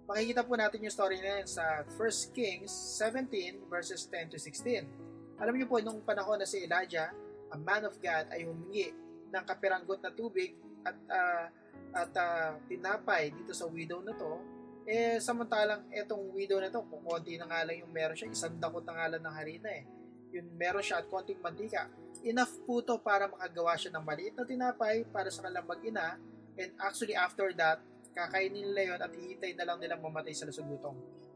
Makikita 0.08 0.40
po 0.40 0.56
natin 0.56 0.80
yung 0.80 0.90
story 0.90 1.20
na 1.20 1.44
yan 1.44 1.46
sa 1.46 1.84
1 1.84 2.32
Kings 2.32 2.72
17 2.96 3.60
verses 3.68 4.08
10 4.08 4.32
to 4.32 4.38
16. 4.40 4.88
Alam 5.36 5.52
niyo 5.52 5.68
po, 5.68 5.76
nung 5.84 6.00
panahon 6.00 6.40
na 6.40 6.48
si 6.48 6.64
Elijah, 6.64 7.12
a 7.52 7.56
man 7.60 7.84
of 7.84 7.94
God, 8.00 8.32
ay 8.32 8.48
humingi 8.48 8.88
ng 9.28 9.44
kapiranggot 9.44 10.00
na 10.00 10.10
tubig 10.16 10.56
at 10.80 10.96
uh, 11.12 11.46
at 11.90 12.12
uh, 12.16 12.56
tinapay 12.72 13.34
dito 13.36 13.52
sa 13.52 13.68
widow 13.68 14.00
na 14.00 14.16
to, 14.16 14.40
eh 14.88 15.20
samantalang 15.20 15.86
etong 15.92 16.32
widow 16.32 16.56
na 16.56 16.72
to, 16.72 16.82
kung 16.88 17.04
konti 17.04 17.36
na 17.36 17.44
nga 17.46 17.68
lang 17.68 17.84
yung 17.84 17.92
meron 17.92 18.16
siya, 18.16 18.32
isang 18.32 18.56
dakot 18.56 18.82
na 18.86 18.96
nga 18.96 19.06
lang 19.12 19.22
ng 19.22 19.34
harina 19.36 19.70
eh. 19.70 19.84
Yun 20.30 20.46
meron 20.54 20.82
siya 20.82 21.02
at 21.02 21.10
konting 21.10 21.42
mantika 21.42 21.90
enough 22.24 22.52
po 22.68 22.84
to 22.84 23.00
para 23.00 23.28
makagawa 23.28 23.76
siya 23.80 23.96
ng 23.96 24.04
maliit 24.04 24.36
na 24.36 24.44
tinapay 24.44 25.08
para 25.08 25.32
sa 25.32 25.40
kanilang 25.44 25.64
mag-ina 25.64 26.20
and 26.60 26.70
actually 26.76 27.16
after 27.16 27.52
that, 27.56 27.80
kakainin 28.12 28.68
nila 28.68 28.94
yon 28.94 29.00
at 29.00 29.12
hihintay 29.14 29.52
na 29.56 29.64
lang 29.64 29.78
nilang 29.80 30.02
mamatay 30.02 30.36
sa 30.36 30.44
lusog 30.44 30.68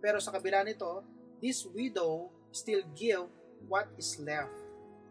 Pero 0.05 0.21
sa 0.21 0.35
kabila 0.35 0.61
nito, 0.67 1.01
this 1.41 1.65
widow 1.65 2.29
still 2.53 2.85
give 2.93 3.25
what 3.71 3.89
is 3.97 4.21
left. 4.21 4.53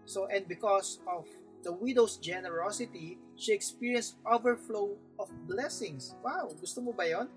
So 0.05 0.29
and 0.29 0.45
because 0.45 1.01
of 1.09 1.25
the 1.65 1.73
widow's 1.73 2.19
generosity, 2.19 3.17
she 3.39 3.55
experienced 3.55 4.19
overflow 4.27 4.93
of 5.17 5.31
blessings. 5.49 6.13
Wow, 6.21 6.53
gusto 6.59 6.83
mo 6.83 6.93
ba 6.93 7.09
yon? 7.09 7.27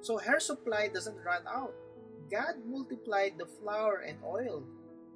So 0.00 0.16
her 0.16 0.40
supply 0.40 0.88
doesn't 0.88 1.18
run 1.20 1.44
out. 1.44 1.74
God 2.30 2.62
multiplied 2.64 3.36
the 3.36 3.46
flour 3.60 4.06
and 4.06 4.16
oil 4.24 4.64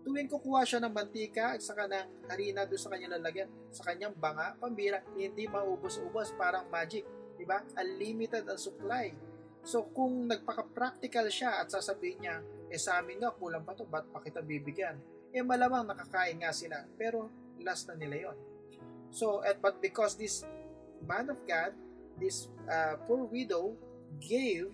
Tuwing 0.01 0.33
kukuha 0.33 0.65
siya 0.65 0.81
ng 0.81 0.93
mantika 0.93 1.57
at 1.57 1.61
saka 1.61 1.85
ng 1.85 2.31
harina 2.33 2.65
doon 2.65 2.81
sa 2.81 2.89
kanyang 2.89 3.21
lalagyan, 3.21 3.49
sa 3.69 3.83
kanyang 3.85 4.17
banga, 4.17 4.57
pambira, 4.57 5.05
hindi 5.13 5.45
maubos-ubos, 5.45 6.33
parang 6.41 6.69
magic. 6.73 7.05
Diba? 7.37 7.61
Unlimited 7.77 8.49
ang 8.49 8.61
supply. 8.61 9.13
So 9.61 9.93
kung 9.93 10.25
nagpaka-practical 10.29 11.29
siya 11.29 11.61
at 11.61 11.69
sasabihin 11.69 12.25
niya, 12.25 12.37
eh 12.73 12.81
sa 12.81 13.03
amin 13.03 13.21
nga, 13.21 13.35
kulang 13.37 13.67
pa 13.67 13.77
to, 13.77 13.85
ba't 13.85 14.09
pa 14.09 14.25
kita 14.25 14.41
bibigyan? 14.41 14.97
Eh 15.31 15.45
malamang 15.45 15.85
nakakain 15.85 16.41
nga 16.41 16.55
sila, 16.55 16.81
pero 16.97 17.29
last 17.61 17.89
na 17.93 17.97
nila 17.99 18.31
yon. 18.31 18.37
So, 19.11 19.43
at, 19.43 19.59
but 19.59 19.83
because 19.83 20.15
this 20.15 20.47
man 21.03 21.29
of 21.29 21.43
God, 21.45 21.75
this 22.17 22.47
uh, 22.71 22.97
poor 23.05 23.27
widow 23.27 23.75
gave, 24.23 24.71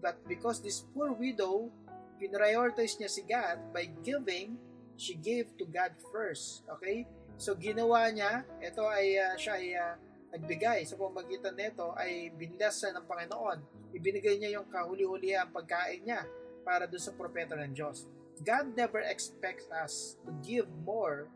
but 0.00 0.16
because 0.24 0.64
this 0.64 0.84
poor 0.96 1.12
widow 1.12 1.68
prioritize 2.16 2.96
niya 2.96 3.10
si 3.12 3.22
God 3.24 3.70
by 3.70 3.88
giving, 4.00 4.56
she 4.96 5.14
gave 5.16 5.52
to 5.60 5.68
God 5.68 5.92
first. 6.12 6.64
Okay? 6.80 7.04
So 7.36 7.52
ginawa 7.52 8.08
niya, 8.08 8.48
ito 8.64 8.82
ay 8.88 9.20
uh, 9.20 9.36
siya 9.36 9.54
ay 9.60 9.68
uh, 9.76 9.94
nagbigay 10.36 10.84
sa 10.88 10.96
pamagitan 10.96 11.54
nito 11.56 11.92
ay 11.96 12.32
binlas 12.32 12.80
ng 12.84 13.04
Panginoon. 13.04 13.58
Ibinigay 13.92 14.36
niya 14.40 14.60
yung 14.60 14.68
kahuli-huli 14.68 15.36
ang 15.36 15.52
pagkain 15.52 16.04
niya 16.04 16.24
para 16.66 16.84
doon 16.88 17.00
sa 17.00 17.14
propeta 17.14 17.54
ng 17.54 17.72
Diyos. 17.72 18.08
God 18.44 18.76
never 18.76 19.00
expects 19.00 19.64
us 19.72 20.20
to 20.28 20.32
give 20.44 20.68
more 20.84 21.32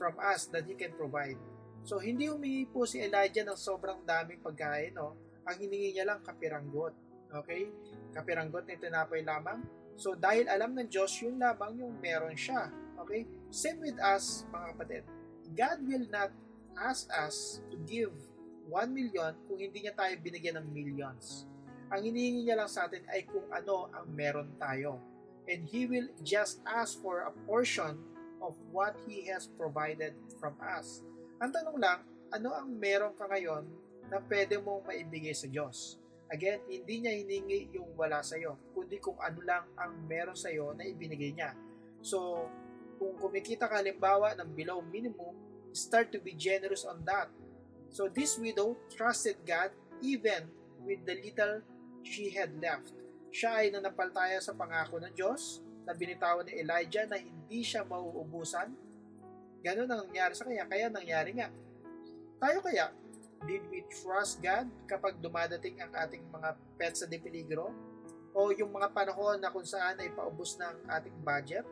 from 0.00 0.16
us 0.16 0.48
than 0.48 0.64
He 0.64 0.78
can 0.78 0.94
provide. 0.96 1.36
So, 1.84 2.00
hindi 2.00 2.32
humingi 2.32 2.68
po 2.68 2.88
si 2.88 3.00
Elijah 3.00 3.44
ng 3.44 3.58
sobrang 3.58 4.00
daming 4.08 4.40
pagkain, 4.40 4.96
no? 4.96 5.16
Ang 5.44 5.56
hiningi 5.56 5.96
niya 5.96 6.08
lang 6.08 6.20
kapiranggot. 6.24 6.92
Okay? 7.28 7.68
Kapiranggot 8.12 8.64
na 8.64 8.76
tinapay 8.80 9.20
lamang 9.20 9.60
So 9.98 10.14
dahil 10.14 10.46
alam 10.46 10.78
ng 10.78 10.86
Diyos, 10.86 11.10
yun 11.18 11.42
lamang 11.42 11.74
yung 11.82 11.98
meron 11.98 12.38
siya. 12.38 12.70
Okay? 13.02 13.26
Same 13.50 13.82
with 13.82 13.98
us, 13.98 14.46
mga 14.54 14.66
kapatid. 14.72 15.02
God 15.58 15.78
will 15.82 16.06
not 16.06 16.30
ask 16.78 17.10
us 17.10 17.58
to 17.74 17.76
give 17.82 18.14
1 18.70 18.94
million 18.94 19.34
kung 19.50 19.58
hindi 19.58 19.82
niya 19.82 19.98
tayo 19.98 20.14
binigyan 20.22 20.62
ng 20.62 20.66
millions. 20.70 21.50
Ang 21.90 22.06
hinihingi 22.06 22.46
niya 22.46 22.62
lang 22.62 22.70
sa 22.70 22.86
atin 22.86 23.02
ay 23.10 23.26
kung 23.26 23.48
ano 23.50 23.90
ang 23.90 24.06
meron 24.12 24.54
tayo. 24.60 25.02
And 25.48 25.64
He 25.66 25.88
will 25.88 26.12
just 26.20 26.60
ask 26.68 27.00
for 27.00 27.26
a 27.26 27.32
portion 27.48 27.96
of 28.38 28.54
what 28.70 28.94
He 29.08 29.26
has 29.32 29.50
provided 29.58 30.14
from 30.38 30.54
us. 30.60 31.02
Ang 31.40 31.50
tanong 31.50 31.80
lang, 31.80 32.04
ano 32.28 32.52
ang 32.52 32.68
meron 32.68 33.16
ka 33.16 33.24
ngayon 33.24 33.64
na 34.12 34.20
pwede 34.28 34.60
mong 34.60 34.84
maibigay 34.84 35.32
sa 35.32 35.48
Diyos? 35.48 35.96
Again, 36.28 36.60
hindi 36.68 36.94
niya 37.00 37.12
hiningi 37.16 37.72
yung 37.72 37.96
wala 37.96 38.20
sa 38.20 38.36
iyo, 38.36 38.60
kundi 38.76 39.00
kung 39.00 39.16
ano 39.16 39.40
lang 39.40 39.64
ang 39.80 39.96
meron 40.04 40.36
sa 40.36 40.52
iyo 40.52 40.76
na 40.76 40.84
ibinigay 40.84 41.32
niya. 41.32 41.56
So, 42.04 42.44
kung 43.00 43.16
kumikita 43.16 43.64
ka 43.64 43.80
halimbawa 43.80 44.36
ng 44.36 44.52
below 44.52 44.84
minimum, 44.84 45.32
start 45.72 46.12
to 46.12 46.20
be 46.20 46.36
generous 46.36 46.84
on 46.84 47.00
that. 47.08 47.32
So, 47.88 48.12
this 48.12 48.36
widow 48.36 48.76
trusted 48.92 49.40
God 49.48 49.72
even 50.04 50.52
with 50.84 51.00
the 51.08 51.16
little 51.16 51.64
she 52.04 52.28
had 52.28 52.52
left. 52.60 52.92
Siya 53.32 53.64
ay 53.64 53.72
nanapaltaya 53.72 54.36
sa 54.44 54.52
pangako 54.52 55.00
ng 55.00 55.12
Diyos 55.16 55.64
na 55.88 55.96
binitawan 55.96 56.44
ni 56.44 56.60
Elijah 56.60 57.08
na 57.08 57.16
hindi 57.16 57.64
siya 57.64 57.88
mauubusan. 57.88 58.68
Ganun 59.64 59.88
ang 59.88 60.04
nangyari 60.04 60.36
sa 60.36 60.44
kanya, 60.44 60.68
kaya 60.68 60.92
nangyari 60.92 61.32
nga. 61.32 61.48
Tayo 62.38 62.60
kaya, 62.60 62.92
Did 63.46 63.62
we 63.70 63.86
trust 63.86 64.42
God 64.42 64.66
kapag 64.90 65.22
dumadating 65.22 65.78
ang 65.78 65.94
ating 65.94 66.26
mga 66.32 66.58
pets 66.74 67.04
sa 67.04 67.06
depeligro? 67.06 67.70
O 68.34 68.50
yung 68.50 68.74
mga 68.74 68.90
panahon 68.90 69.38
na 69.38 69.50
kung 69.50 69.66
saan 69.66 69.98
ay 70.02 70.10
paubos 70.10 70.58
ng 70.58 70.86
ating 70.90 71.16
budget? 71.22 71.66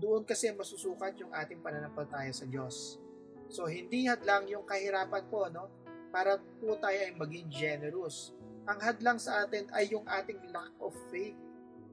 Doon 0.00 0.26
kasi 0.26 0.50
masusukat 0.50 1.14
yung 1.20 1.30
ating 1.30 1.62
pananampalataya 1.62 2.32
sa 2.34 2.48
Diyos. 2.48 2.98
So 3.50 3.66
hindi 3.66 4.06
hadlang 4.06 4.46
yung 4.50 4.66
kahirapan 4.66 5.24
po, 5.30 5.46
no? 5.50 5.70
Para 6.10 6.38
po 6.38 6.74
tayo 6.78 6.98
ay 6.98 7.14
maging 7.14 7.46
generous. 7.50 8.34
Ang 8.66 8.78
hadlang 8.82 9.18
sa 9.18 9.46
atin 9.46 9.66
ay 9.74 9.90
yung 9.94 10.06
ating 10.06 10.38
lack 10.50 10.74
of 10.82 10.94
faith 11.10 11.38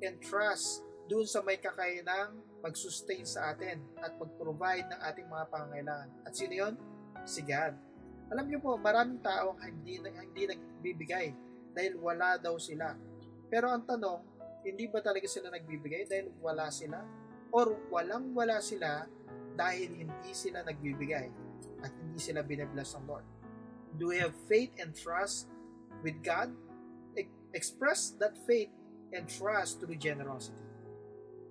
and 0.02 0.18
trust 0.22 0.86
doon 1.08 1.26
sa 1.26 1.40
may 1.42 1.58
kakayanang 1.58 2.38
mag-sustain 2.60 3.24
sa 3.24 3.56
atin 3.56 3.80
at 4.04 4.14
mag-provide 4.20 4.86
ng 4.92 5.00
ating 5.08 5.28
mga 5.30 5.46
pangangailangan. 5.48 6.10
At 6.28 6.34
sino 6.36 6.54
yon? 6.54 6.74
Si 7.24 7.42
God. 7.46 7.87
Alam 8.28 8.46
niyo 8.48 8.60
po, 8.60 8.76
maraming 8.76 9.24
tao 9.24 9.56
hindi, 9.60 10.00
hindi 10.04 10.44
nagbibigay 10.52 11.28
dahil 11.72 11.96
wala 12.00 12.36
daw 12.40 12.60
sila. 12.60 12.96
Pero 13.48 13.72
ang 13.72 13.88
tanong, 13.88 14.38
Hindi 14.68 14.92
ba 14.92 15.00
talaga 15.00 15.24
sila 15.32 15.48
nagbibigay 15.48 16.12
dahil 16.12 16.28
wala 16.44 16.68
sila? 16.68 17.00
Or 17.56 17.72
walang 17.88 18.36
wala 18.36 18.60
sila 18.60 19.08
dahil 19.56 19.96
hindi 19.96 20.32
sila 20.36 20.60
nagbibigay 20.68 21.32
at 21.80 21.92
hindi 21.96 22.20
sila 22.20 22.44
binabless 22.44 23.00
ng 23.00 23.08
Lord? 23.08 23.24
Do 23.96 24.12
we 24.12 24.20
have 24.20 24.36
faith 24.52 24.76
and 24.76 24.92
trust 24.92 25.48
with 26.04 26.20
God? 26.20 26.52
E- 27.16 27.32
express 27.56 28.12
that 28.20 28.36
faith 28.44 28.68
and 29.16 29.24
trust 29.32 29.80
through 29.80 29.96
generosity. 29.96 30.60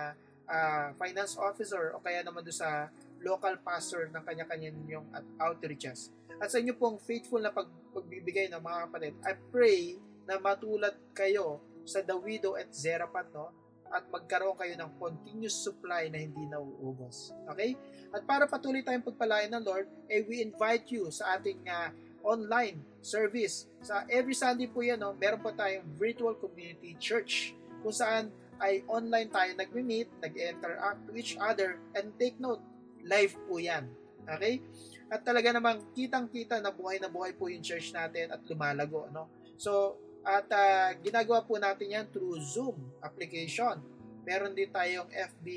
uh, 0.48 0.88
finance 1.00 1.40
officer 1.40 1.96
o 1.96 2.02
kaya 2.04 2.26
naman 2.26 2.44
doon 2.44 2.58
sa 2.58 2.90
local 3.24 3.56
pastor 3.64 4.12
ng 4.12 4.24
kanya-kanya 4.24 4.76
yung 4.92 5.08
outreaches. 5.40 6.12
At 6.44 6.52
sa 6.52 6.60
inyo 6.60 6.76
pong 6.76 7.00
faithful 7.00 7.40
na 7.40 7.56
pag, 7.56 7.72
pagbibigay 7.96 8.52
ng 8.52 8.60
mga 8.60 8.80
kapatid, 8.90 9.14
I 9.24 9.34
pray 9.48 9.80
na 10.28 10.36
matulad 10.44 10.96
kayo 11.16 11.64
sa 11.88 12.04
The 12.04 12.16
Widow 12.16 12.60
at 12.60 12.72
Zerapat, 12.76 13.32
no? 13.32 13.52
At 13.94 14.10
magkaroon 14.10 14.58
kayo 14.58 14.74
ng 14.76 14.92
continuous 14.98 15.56
supply 15.56 16.10
na 16.12 16.20
hindi 16.20 16.44
nauubos. 16.50 17.32
Okay? 17.54 17.78
At 18.10 18.26
para 18.26 18.50
patuloy 18.50 18.82
tayong 18.82 19.06
pagpalain 19.06 19.54
ng 19.54 19.64
Lord, 19.64 19.88
eh, 20.10 20.26
we 20.26 20.42
invite 20.42 20.90
you 20.90 21.08
sa 21.14 21.38
ating 21.38 21.62
uh, 21.70 21.94
online 22.24 22.80
service. 23.04 23.68
Sa 23.84 24.08
every 24.08 24.34
Sunday 24.34 24.72
po 24.72 24.80
yan, 24.82 24.98
no, 25.04 25.12
meron 25.14 25.44
po 25.44 25.52
tayong 25.52 25.86
virtual 26.00 26.34
community 26.40 26.96
church 26.98 27.54
kung 27.84 27.94
saan 27.94 28.32
ay 28.64 28.80
online 28.88 29.28
tayo 29.28 29.52
nagme-meet, 29.60 30.08
nag-interact 30.24 31.04
to 31.04 31.12
each 31.20 31.36
other, 31.36 31.76
and 32.00 32.16
take 32.16 32.40
note, 32.40 32.64
live 33.04 33.36
po 33.46 33.60
yan. 33.60 33.92
Okay? 34.24 34.64
At 35.12 35.28
talaga 35.28 35.52
namang 35.52 35.84
kitang-kita 35.92 36.64
na 36.64 36.72
buhay 36.72 36.98
na 37.04 37.12
buhay 37.12 37.36
po 37.36 37.52
yung 37.52 37.60
church 37.60 37.92
natin 37.92 38.32
at 38.32 38.40
lumalago. 38.48 39.12
No? 39.12 39.28
So, 39.60 40.00
at 40.24 40.48
uh, 40.48 40.96
ginagawa 41.04 41.44
po 41.44 41.60
natin 41.60 41.92
yan 41.92 42.06
through 42.08 42.40
Zoom 42.40 42.80
application. 43.04 43.84
Meron 44.24 44.56
din 44.56 44.72
tayong 44.72 45.12
FB 45.12 45.48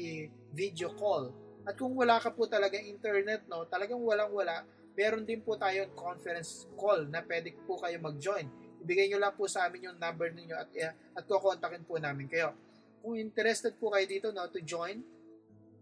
video 0.51 0.90
call. 0.98 1.30
At 1.62 1.78
kung 1.78 1.94
wala 1.94 2.18
ka 2.18 2.34
po 2.34 2.51
talaga 2.51 2.74
internet, 2.78 3.47
no, 3.47 3.62
talagang 3.70 4.02
walang-wala, 4.02 4.66
meron 4.97 5.28
din 5.28 5.44
po 5.44 5.60
tayong 5.60 5.93
conference 5.93 6.64
call 6.74 7.05
na 7.12 7.20
pwede 7.20 7.52
po 7.68 7.77
kayo 7.77 8.01
mag-join. 8.01 8.48
Ibigay 8.81 9.12
nyo 9.12 9.20
lang 9.20 9.36
po 9.36 9.44
sa 9.44 9.68
amin 9.68 9.93
yung 9.93 9.98
number 10.01 10.32
ninyo 10.32 10.56
at, 10.56 10.68
uh, 10.73 10.93
at 11.20 11.24
kukontakin 11.28 11.85
po 11.85 12.01
namin 12.01 12.27
kayo. 12.27 12.56
Kung 13.05 13.14
interested 13.20 13.77
po 13.77 13.93
kayo 13.93 14.09
dito 14.09 14.32
no, 14.32 14.48
to 14.48 14.59
join, 14.64 15.05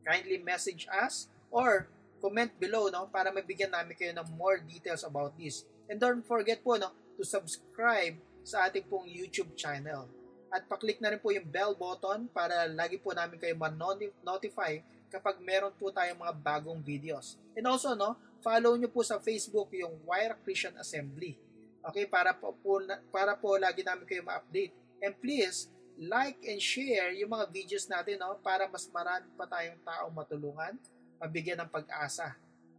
kindly 0.02 0.42
message 0.42 0.90
us 0.90 1.30
or 1.48 1.86
comment 2.18 2.50
below 2.58 2.90
no, 2.90 3.06
para 3.06 3.30
mabigyan 3.30 3.70
namin 3.70 3.94
kayo 3.94 4.10
ng 4.12 4.28
more 4.34 4.58
details 4.58 5.06
about 5.06 5.32
this. 5.38 5.62
And 5.86 6.02
don't 6.02 6.26
forget 6.26 6.60
po 6.60 6.74
no, 6.74 6.90
to 7.14 7.22
subscribe 7.22 8.18
sa 8.42 8.66
ating 8.66 8.90
pong 8.90 9.06
YouTube 9.06 9.54
channel. 9.54 10.10
At 10.50 10.66
paklik 10.66 10.98
na 10.98 11.14
rin 11.14 11.22
po 11.22 11.30
yung 11.30 11.46
bell 11.46 11.74
button 11.74 12.26
para 12.30 12.66
lagi 12.66 12.98
po 12.98 13.14
namin 13.14 13.38
kayo 13.38 13.54
ma-notify 13.58 14.78
kapag 15.10 15.38
meron 15.38 15.74
po 15.78 15.94
tayong 15.94 16.18
mga 16.18 16.34
bagong 16.42 16.82
videos. 16.82 17.38
And 17.54 17.66
also, 17.70 17.94
no, 17.94 18.18
follow 18.44 18.76
nyo 18.76 18.92
po 18.92 19.00
sa 19.00 19.16
Facebook 19.16 19.72
yung 19.72 20.04
Wire 20.04 20.36
Christian 20.44 20.76
Assembly. 20.76 21.40
Okay, 21.80 22.04
para 22.04 22.36
po, 22.36 22.52
po 22.60 22.84
para 23.08 23.32
po 23.32 23.56
lagi 23.56 23.80
namin 23.80 24.04
kayo 24.04 24.20
ma-update. 24.20 24.76
And 25.00 25.16
please, 25.16 25.72
like 25.96 26.36
and 26.44 26.60
share 26.60 27.16
yung 27.16 27.32
mga 27.32 27.48
videos 27.48 27.88
natin 27.88 28.20
no, 28.20 28.36
para 28.44 28.68
mas 28.68 28.84
marami 28.92 29.28
pa 29.32 29.48
tayong 29.48 29.80
taong 29.80 30.12
matulungan, 30.12 30.76
mabigyan 31.16 31.64
ng 31.64 31.72
pag-asa. 31.72 32.36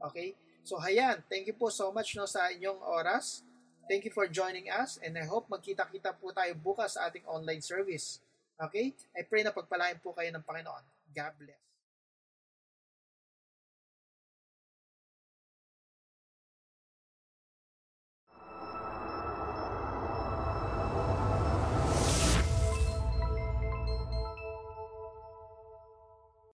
Okay? 0.09 0.37
So, 0.61 0.77
hayan, 0.77 1.25
thank 1.25 1.49
you 1.49 1.57
po 1.57 1.73
so 1.73 1.89
much 1.89 2.13
no, 2.13 2.29
sa 2.29 2.53
inyong 2.53 2.81
oras. 2.85 3.41
Thank 3.85 4.09
you 4.09 4.13
for 4.13 4.25
joining 4.25 4.69
us 4.69 4.97
and 5.01 5.13
I 5.17 5.25
hope 5.25 5.49
magkita-kita 5.49 6.17
po 6.17 6.33
tayo 6.33 6.53
bukas 6.57 6.97
sa 6.97 7.09
ating 7.09 7.25
online 7.25 7.61
service. 7.61 8.21
Okay? 8.57 8.93
I 9.13 9.21
pray 9.25 9.45
na 9.45 9.53
pagpalain 9.53 10.01
po 10.01 10.13
kayo 10.13 10.29
ng 10.29 10.45
Panginoon. 10.45 10.85
God 11.13 11.33
bless. 11.37 11.64